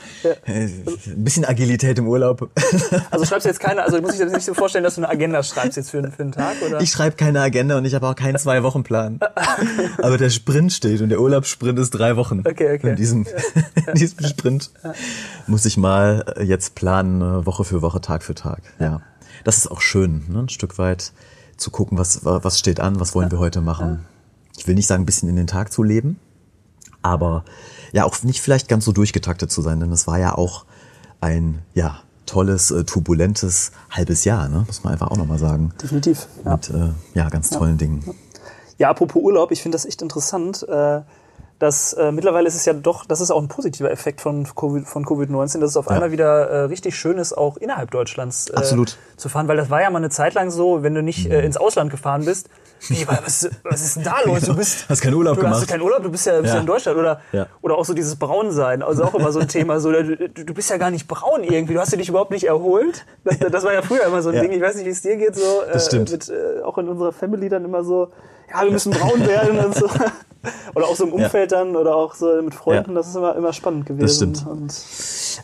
Äh, 0.45 0.65
Ein 0.65 1.23
bisschen 1.23 1.45
Agilität 1.45 1.99
im 1.99 2.07
Urlaub. 2.07 2.49
Also 3.11 3.25
schreibst 3.25 3.45
du 3.45 3.49
jetzt 3.49 3.59
keine, 3.59 3.83
also 3.83 4.01
muss 4.01 4.13
ich 4.13 4.17
dir 4.17 4.25
nicht 4.25 4.45
so 4.45 4.53
vorstellen, 4.53 4.83
dass 4.83 4.95
du 4.95 5.01
eine 5.01 5.09
Agenda 5.09 5.43
schreibst 5.43 5.77
jetzt 5.77 5.91
für, 5.91 6.01
für 6.11 6.23
einen 6.23 6.31
Tag, 6.31 6.55
oder? 6.65 6.81
Ich 6.81 6.89
schreibe 6.89 7.15
keine 7.15 7.41
Agenda 7.41 7.77
und 7.77 7.85
ich 7.85 7.93
habe 7.93 8.07
auch 8.07 8.15
keinen 8.15 8.37
Zwei-Wochen-Plan. 8.37 9.19
Aber 10.01 10.17
der 10.17 10.29
Sprint 10.29 10.73
steht 10.73 11.01
und 11.01 11.09
der 11.09 11.21
Urlaubssprint 11.21 11.77
ist 11.77 11.91
drei 11.91 12.15
Wochen. 12.15 12.39
Okay, 12.39 12.75
okay. 12.75 12.89
In 12.89 12.95
diesem, 12.95 13.27
in 13.87 13.93
diesem 13.93 14.25
Sprint 14.25 14.71
muss 15.45 15.65
ich 15.65 15.77
mal 15.77 16.25
äh, 16.35 16.43
jetzt 16.43 16.73
planen, 16.75 17.21
äh, 17.21 17.45
Woche 17.45 17.63
für 17.63 17.81
Woche, 17.81 18.01
Tag 18.01 18.23
für 18.23 18.35
Tag. 18.35 18.61
Ja. 18.79 19.01
Das 19.43 19.57
ist 19.57 19.69
auch 19.69 19.81
schön, 19.81 20.25
ne? 20.29 20.39
ein 20.39 20.49
Stück 20.49 20.77
weit 20.79 21.11
zu 21.57 21.69
gucken, 21.69 21.97
was, 21.97 22.21
was 22.23 22.59
steht 22.59 22.79
an, 22.79 22.99
was 22.99 23.13
wollen 23.13 23.31
wir 23.31 23.39
heute 23.39 23.61
machen. 23.61 24.05
Ich 24.57 24.67
will 24.67 24.75
nicht 24.75 24.87
sagen, 24.87 25.03
ein 25.03 25.05
bisschen 25.05 25.29
in 25.29 25.35
den 25.37 25.47
Tag 25.47 25.71
zu 25.71 25.83
leben, 25.83 26.19
aber 27.01 27.45
ja, 27.93 28.03
auch 28.03 28.21
nicht 28.23 28.41
vielleicht 28.41 28.67
ganz 28.67 28.83
so 28.85 28.91
durchgetaktet 28.91 29.51
zu 29.51 29.61
sein, 29.61 29.79
denn 29.79 29.91
es 29.91 30.07
war 30.07 30.19
ja 30.19 30.35
auch 30.35 30.65
ein, 31.21 31.59
ja, 31.73 32.01
tolles, 32.25 32.71
äh, 32.71 32.83
turbulentes 32.83 33.71
halbes 33.89 34.25
Jahr, 34.25 34.49
ne? 34.49 34.65
muss 34.67 34.83
man 34.83 34.91
einfach 34.91 35.09
auch 35.09 35.15
nochmal 35.17 35.39
sagen 35.39 35.71
Definitiv. 35.81 36.27
Ja. 36.43 36.51
mit 36.53 36.69
äh, 36.69 36.89
ja, 37.13 37.29
ganz 37.29 37.49
tollen 37.49 37.77
Dingen. 37.77 38.03
Ja, 38.77 38.89
apropos 38.89 39.21
Urlaub, 39.23 39.51
ich 39.51 39.61
finde 39.61 39.75
das 39.77 39.85
echt 39.85 40.01
interessant. 40.01 40.67
Äh, 40.67 41.01
dass 41.59 41.93
äh, 41.93 42.11
mittlerweile 42.11 42.47
ist 42.47 42.53
es 42.55 42.65
ja 42.65 42.73
doch, 42.73 43.05
das 43.05 43.19
ist 43.19 43.31
auch 43.31 43.41
ein 43.41 43.47
positiver 43.47 43.89
Effekt 43.89 44.21
von 44.21 44.43
Covid, 44.55 44.87
von 44.87 45.03
Covid-19, 45.05 45.59
dass 45.59 45.71
es 45.71 45.77
auf 45.77 45.87
Ja. 45.87 45.93
einmal 45.93 46.11
wieder 46.11 46.47
äh, 46.49 46.59
richtig 46.65 46.95
schön 46.95 47.17
ist, 47.17 47.35
auch 47.35 47.57
innerhalb 47.57 47.89
Deutschlands 47.89 48.49
äh, 48.49 48.53
Absolut. 48.55 48.89
Mhm. 49.13 49.17
zu 49.17 49.29
fahren, 49.29 49.47
weil 49.47 49.57
das 49.57 49.69
war 49.71 49.81
ja 49.81 49.89
mal 49.89 49.97
eine 49.97 50.11
Zeit 50.11 50.35
lang 50.35 50.51
so, 50.51 50.83
wenn 50.83 50.93
du 50.93 51.01
nicht 51.01 51.25
äh, 51.31 51.43
ins 51.43 51.57
Ausland 51.57 51.89
gefahren 51.89 52.25
bist, 52.25 52.49
wie, 52.87 53.07
was, 53.07 53.49
was 53.63 53.81
ist 53.81 53.95
denn 53.97 54.03
da 54.03 54.17
los? 54.25 54.41
Du 54.41 54.55
bist 54.55 54.85
Hast 54.89 55.01
keinen 55.01 55.15
Urlaub 55.15 55.35
du, 55.35 55.41
gemacht. 55.41 55.55
Hast 55.55 55.63
du 55.63 55.71
keinen 55.71 55.81
Urlaub, 55.81 56.03
du 56.03 56.11
bist 56.11 56.25
ja, 56.25 56.33
bist 56.39 56.47
ja. 56.49 56.55
Ja. 56.55 56.61
in 56.61 56.67
Deutschland 56.67 56.97
oder 56.97 57.21
Ja. 57.31 57.47
oder 57.61 57.77
auch 57.77 57.85
so 57.85 57.93
dieses 57.93 58.15
Braunsein, 58.15 58.81
also 58.83 59.03
auch 59.03 59.15
immer 59.15 59.31
so 59.31 59.39
ein 59.39 59.47
Thema, 59.47 59.79
so 59.79 59.91
du, 59.91 60.15
du 60.29 60.53
bist 60.53 60.69
ja 60.69 60.77
gar 60.77 60.91
nicht 60.91 61.07
braun 61.07 61.43
irgendwie, 61.43 61.73
du 61.73 61.79
hast 61.79 61.91
dich 61.91 62.09
überhaupt 62.09 62.31
nicht 62.31 62.45
erholt. 62.45 63.05
Das, 63.23 63.39
das 63.39 63.63
war 63.63 63.73
ja 63.73 63.81
früher 63.81 64.05
immer 64.05 64.21
so 64.21 64.29
ein. 64.29 64.41
Ding, 64.41 64.51
ich 64.51 64.61
weiß 64.61 64.75
nicht, 64.75 64.85
wie 64.85 64.89
es 64.91 65.01
dir 65.01 65.17
geht, 65.17 65.35
so 65.35 65.61
Das 65.71 65.87
stimmt. 65.87 66.11
mit 66.11 66.29
äh, 66.29 66.61
auch 66.63 66.77
in 66.77 66.87
unserer 66.87 67.11
Family 67.11 67.49
dann 67.49 67.65
immer 67.65 67.83
so, 67.83 68.11
ja, 68.53 68.63
wir 68.63 68.71
müssen 68.71 68.91
braun 68.91 69.25
werden 69.27 69.59
und 69.59 69.75
so. 69.75 69.89
Oder 70.75 70.85
auch 70.87 70.95
so 70.95 71.03
im 71.05 71.11
Umfeld 71.13 71.51
dann 71.51 71.75
oder 71.75 71.95
auch 71.95 72.13
so 72.13 72.41
mit 72.41 72.53
Freunden, 72.55 72.95
das 72.95 73.07
ist 73.09 73.15
immer, 73.15 73.35
immer 73.35 73.51
spannend 73.51 73.85
gewesen. 73.85 74.33
stimmt. 74.35 74.47
Und 74.47 74.73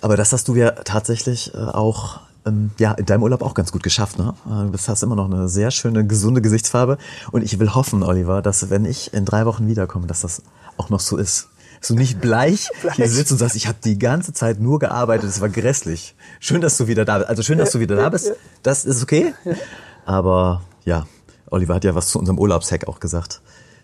Aber 0.01 0.15
das 0.15 0.31
hast 0.31 0.47
du 0.47 0.55
ja 0.55 0.71
tatsächlich 0.71 1.53
äh, 1.53 1.57
auch 1.57 2.21
ähm, 2.45 2.71
ja, 2.79 2.91
in 2.93 3.05
deinem 3.05 3.23
Urlaub 3.23 3.41
auch 3.41 3.53
ganz 3.53 3.71
gut 3.71 3.83
geschafft. 3.83 4.17
Ne? 4.17 4.33
Äh, 4.45 4.71
Du 4.71 4.77
hast 4.87 5.03
immer 5.03 5.15
noch 5.15 5.29
eine 5.31 5.47
sehr 5.47 5.71
schöne, 5.71 6.05
gesunde 6.05 6.41
Gesichtsfarbe. 6.41 6.97
Und 7.31 7.43
ich 7.43 7.59
will 7.59 7.73
hoffen, 7.73 8.03
Oliver, 8.03 8.41
dass 8.41 8.69
wenn 8.69 8.85
ich 8.85 9.13
in 9.13 9.25
drei 9.25 9.45
Wochen 9.45 9.67
wiederkomme, 9.67 10.07
dass 10.07 10.21
das 10.21 10.41
auch 10.77 10.89
noch 10.89 10.99
so 10.99 11.17
ist. 11.17 11.49
dass 11.79 11.89
du 11.89 11.95
nicht 11.95 12.21
bleich, 12.21 12.69
hier 12.95 13.09
sitzt 13.09 13.31
und 13.31 13.37
sagst, 13.37 13.55
ich 13.55 13.67
habe 13.67 13.77
die 13.83 13.99
ganze 13.99 14.33
Zeit 14.33 14.59
nur 14.59 14.79
gearbeitet, 14.79 15.29
es 15.29 15.41
war 15.41 15.49
grässlich. 15.49 16.15
Schön, 16.39 16.61
dass 16.61 16.77
du 16.77 16.87
wieder 16.87 17.05
da 17.05 17.19
bist. 17.19 17.29
Also 17.29 17.43
schön, 17.43 17.57
dass 17.57 17.71
du 17.71 17.79
wieder 17.79 17.95
da 17.95 18.09
bist. 18.09 18.33
Das 18.61 18.85
ist 18.85 19.03
okay. 19.03 19.33
Aber 20.05 20.61
ja, 20.85 21.07
Oliver 21.49 21.75
hat 21.75 21.83
ja 21.83 21.95
was 21.95 22.09
zu 22.09 22.19
unserem 22.19 22.39
Urlaubshack 22.39 22.87
auch 22.87 22.99
gesagt, 22.99 23.41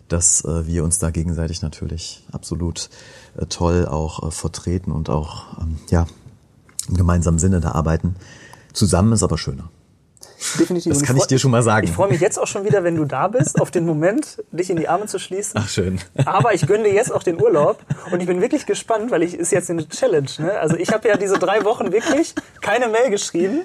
dass 0.07 0.43
äh, 0.43 0.65
wir 0.65 0.83
uns 0.83 0.99
da 0.99 1.11
gegenseitig 1.11 1.61
natürlich 1.61 2.25
absolut 2.31 2.89
äh, 3.37 3.45
toll 3.45 3.85
auch 3.85 4.27
äh, 4.27 4.31
vertreten 4.31 4.91
und 4.91 5.09
auch 5.09 5.59
ähm, 5.61 5.77
ja 5.89 6.07
im 6.87 6.97
gemeinsamen 6.97 7.39
Sinne 7.39 7.59
da 7.59 7.71
arbeiten. 7.71 8.15
Zusammen 8.73 9.13
ist 9.13 9.23
aber 9.23 9.37
schöner. 9.37 9.69
Definitiv. 10.57 10.93
Das 10.93 11.03
kann 11.03 11.17
ich 11.17 11.23
freu- 11.23 11.27
dir 11.27 11.39
schon 11.39 11.51
mal 11.51 11.63
sagen. 11.63 11.85
Ich 11.85 11.91
freue 11.93 12.09
mich 12.09 12.21
jetzt 12.21 12.39
auch 12.39 12.47
schon 12.47 12.63
wieder, 12.63 12.83
wenn 12.83 12.95
du 12.95 13.03
da 13.03 13.27
bist, 13.27 13.59
auf 13.59 13.71
den 13.71 13.85
Moment, 13.85 14.41
dich 14.51 14.69
in 14.69 14.77
die 14.77 14.87
Arme 14.87 15.05
zu 15.05 15.19
schließen. 15.19 15.53
Ach 15.55 15.67
schön. 15.67 15.99
Aber 16.25 16.53
ich 16.53 16.65
gönne 16.65 16.85
dir 16.85 16.93
jetzt 16.93 17.11
auch 17.13 17.23
den 17.23 17.41
Urlaub 17.41 17.81
und 18.11 18.21
ich 18.21 18.27
bin 18.27 18.39
wirklich 18.41 18.65
gespannt, 18.65 19.11
weil 19.11 19.21
ich 19.23 19.33
ist 19.33 19.51
jetzt 19.51 19.69
eine 19.69 19.87
Challenge. 19.87 20.29
Ne? 20.37 20.53
Also 20.59 20.77
ich 20.77 20.93
habe 20.93 21.07
ja 21.09 21.17
diese 21.17 21.37
drei 21.39 21.65
Wochen 21.65 21.91
wirklich 21.91 22.35
keine 22.61 22.87
Mail 22.87 23.09
geschrieben, 23.09 23.63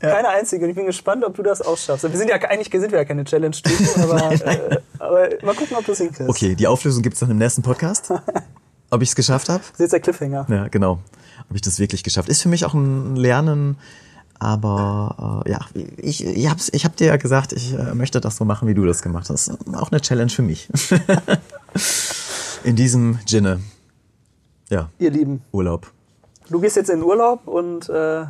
keine 0.00 0.28
einzige. 0.28 0.64
Und 0.64 0.70
ich 0.70 0.76
bin 0.76 0.86
gespannt, 0.86 1.24
ob 1.24 1.34
du 1.34 1.42
das 1.42 1.62
auch 1.62 1.76
schaffst. 1.78 2.04
Wir 2.08 2.16
sind 2.16 2.28
ja 2.28 2.36
eigentlich 2.36 2.68
sind 2.70 2.92
wir 2.92 2.98
ja 3.00 3.04
keine 3.04 3.24
Challenge-Typen, 3.24 4.02
aber, 4.02 4.32
äh, 4.32 4.78
aber 5.00 5.28
mal 5.42 5.54
gucken, 5.56 5.76
ob 5.76 5.84
du 5.84 5.92
es 5.92 5.98
hinkriegst. 5.98 6.28
Okay, 6.28 6.54
die 6.54 6.68
Auflösung 6.68 7.02
gibt's 7.02 7.20
dann 7.20 7.30
im 7.30 7.38
nächsten 7.38 7.62
Podcast. 7.62 8.12
Ob 8.90 9.02
ich 9.02 9.08
es 9.08 9.16
geschafft 9.16 9.48
habe? 9.48 9.60
Das 9.60 9.70
ist 9.72 9.78
jetzt 9.80 9.92
der 9.92 10.00
Cliffhanger. 10.00 10.46
Ja, 10.48 10.68
genau. 10.68 11.00
Habe 11.38 11.54
ich 11.56 11.62
das 11.62 11.80
wirklich 11.80 12.04
geschafft? 12.04 12.28
Ist 12.28 12.42
für 12.42 12.48
mich 12.48 12.64
auch 12.64 12.74
ein 12.74 13.16
Lernen, 13.16 13.76
aber 14.44 15.42
äh, 15.46 15.50
ja, 15.52 15.60
ich, 15.96 16.24
ich 16.24 16.48
habe 16.50 16.60
ich 16.70 16.84
hab 16.84 16.96
dir 16.96 17.06
ja 17.08 17.16
gesagt, 17.16 17.52
ich 17.52 17.72
äh, 17.72 17.94
möchte 17.94 18.20
das 18.20 18.36
so 18.36 18.44
machen, 18.44 18.68
wie 18.68 18.74
du 18.74 18.84
das 18.84 19.02
gemacht 19.02 19.30
hast. 19.30 19.50
Auch 19.74 19.90
eine 19.90 20.00
Challenge 20.00 20.30
für 20.30 20.42
mich. 20.42 20.68
In 22.64 22.76
diesem 22.76 23.18
Ginne. 23.26 23.60
Ja, 24.70 24.88
Ihr 24.98 25.10
Lieben, 25.10 25.42
Urlaub. 25.52 25.90
du 26.48 26.60
gehst 26.60 26.76
jetzt 26.76 26.88
in 26.90 27.02
Urlaub 27.02 27.46
und 27.46 27.88
äh, 27.88 28.24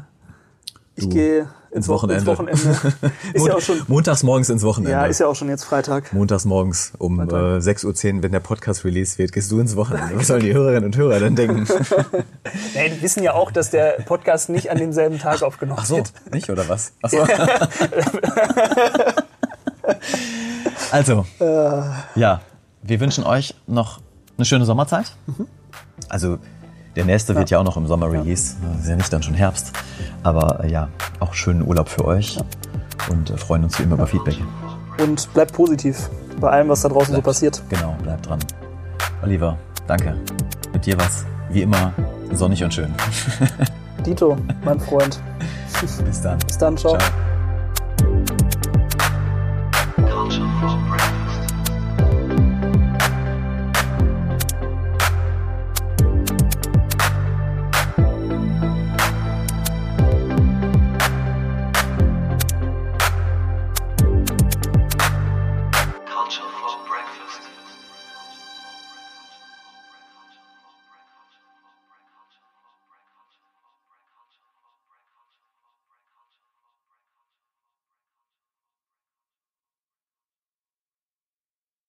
ich 0.97 1.11
gehe 1.11 1.49
ins 1.73 1.89
Wo- 1.89 1.95
Wochenende. 1.95 2.21
Ins 2.21 2.27
Wochenende. 2.27 2.61
ist 3.35 3.47
ja 3.47 3.55
auch 3.55 3.61
schon, 3.61 3.83
Montags 3.89 4.23
morgens 4.23 4.49
ins 4.49 4.63
Wochenende. 4.63 4.93
ja, 4.93 5.07
ist 5.07 5.19
ja 5.19 5.27
auch 5.27 5.35
schon 5.35 5.49
jetzt 5.49 5.65
Freitag. 5.65 6.13
Montags 6.13 6.45
morgens 6.45 6.93
um 6.99 7.19
äh, 7.21 7.25
6.10 7.25 8.17
Uhr, 8.17 8.23
wenn 8.23 8.31
der 8.31 8.39
Podcast 8.41 8.85
released 8.85 9.19
wird, 9.19 9.33
gehst 9.33 9.51
du 9.51 9.59
ins 9.59 9.75
Wochenende. 9.75 10.17
Was 10.17 10.29
sollen 10.29 10.43
die 10.43 10.55
Hörerinnen 10.55 10.85
und 10.85 10.97
Hörer 10.97 11.19
denn 11.19 11.35
denken? 11.37 11.67
Nee, 12.75 12.91
die 12.91 13.03
wissen 13.03 13.23
ja 13.23 13.35
auch, 13.35 13.51
dass 13.51 13.71
der 13.71 14.03
Podcast 14.05 14.49
nicht 14.49 14.71
an 14.71 14.79
demselben 14.79 15.19
Tag 15.19 15.43
aufgenommen 15.43 15.79
Ach 15.83 15.87
so, 15.87 15.97
wird. 15.97 16.13
nicht 16.33 16.49
oder 16.51 16.69
was? 16.69 16.93
Ach 17.03 17.11
so. 17.11 17.19
also, 20.93 21.27
ja, 22.15 22.41
wir 22.83 23.01
wünschen 23.01 23.25
euch 23.25 23.55
noch 23.67 24.01
eine 24.37 24.45
schöne 24.45 24.65
Sommerzeit. 24.65 25.13
Also, 26.09 26.39
der 26.97 27.05
nächste 27.05 27.35
wird 27.35 27.51
ja 27.51 27.59
auch 27.59 27.65
noch 27.65 27.77
im 27.77 27.87
Sommer 27.87 28.11
Release. 28.11 28.57
Ist 28.79 28.89
ja 28.89 28.97
nicht 28.97 29.13
dann 29.13 29.23
schon 29.23 29.35
Herbst. 29.35 29.73
Aber 30.23 30.65
äh, 30.65 30.71
ja, 30.71 30.89
auch 31.21 31.35
schönen 31.35 31.67
Urlaub 31.67 31.89
für 31.89 32.05
euch 32.05 32.39
und 33.11 33.31
äh, 33.31 33.37
freuen 33.37 33.65
uns 33.65 33.79
wie 33.79 33.83
immer 33.85 33.95
über 33.95 34.07
Feedback. 34.07 34.37
Und 34.99 35.33
bleibt 35.35 35.53
positiv 35.53 36.09
bei 36.41 36.51
allem, 36.51 36.69
was 36.69 36.83
da 36.83 36.89
draußen 36.89 37.15
so 37.15 37.21
passiert. 37.21 37.63
Genau, 37.69 37.97
bleibt 38.03 38.29
dran. 38.29 38.39
Oliver, 39.23 39.59
danke. 39.87 40.17
Mit 40.73 40.87
dir 40.87 40.99
was 40.99 41.25
wie 41.51 41.63
immer 41.63 41.93
sonnig 42.33 42.63
und 42.63 42.73
schön. 42.73 42.95
Dito, 44.07 44.37
mein 44.65 44.81
Freund. 44.81 45.21
Bis 46.05 46.21
dann. 46.21 46.39
Bis 46.39 46.59
dann, 46.59 46.77
ciao. 46.77 46.97
Ciao. 46.99 47.34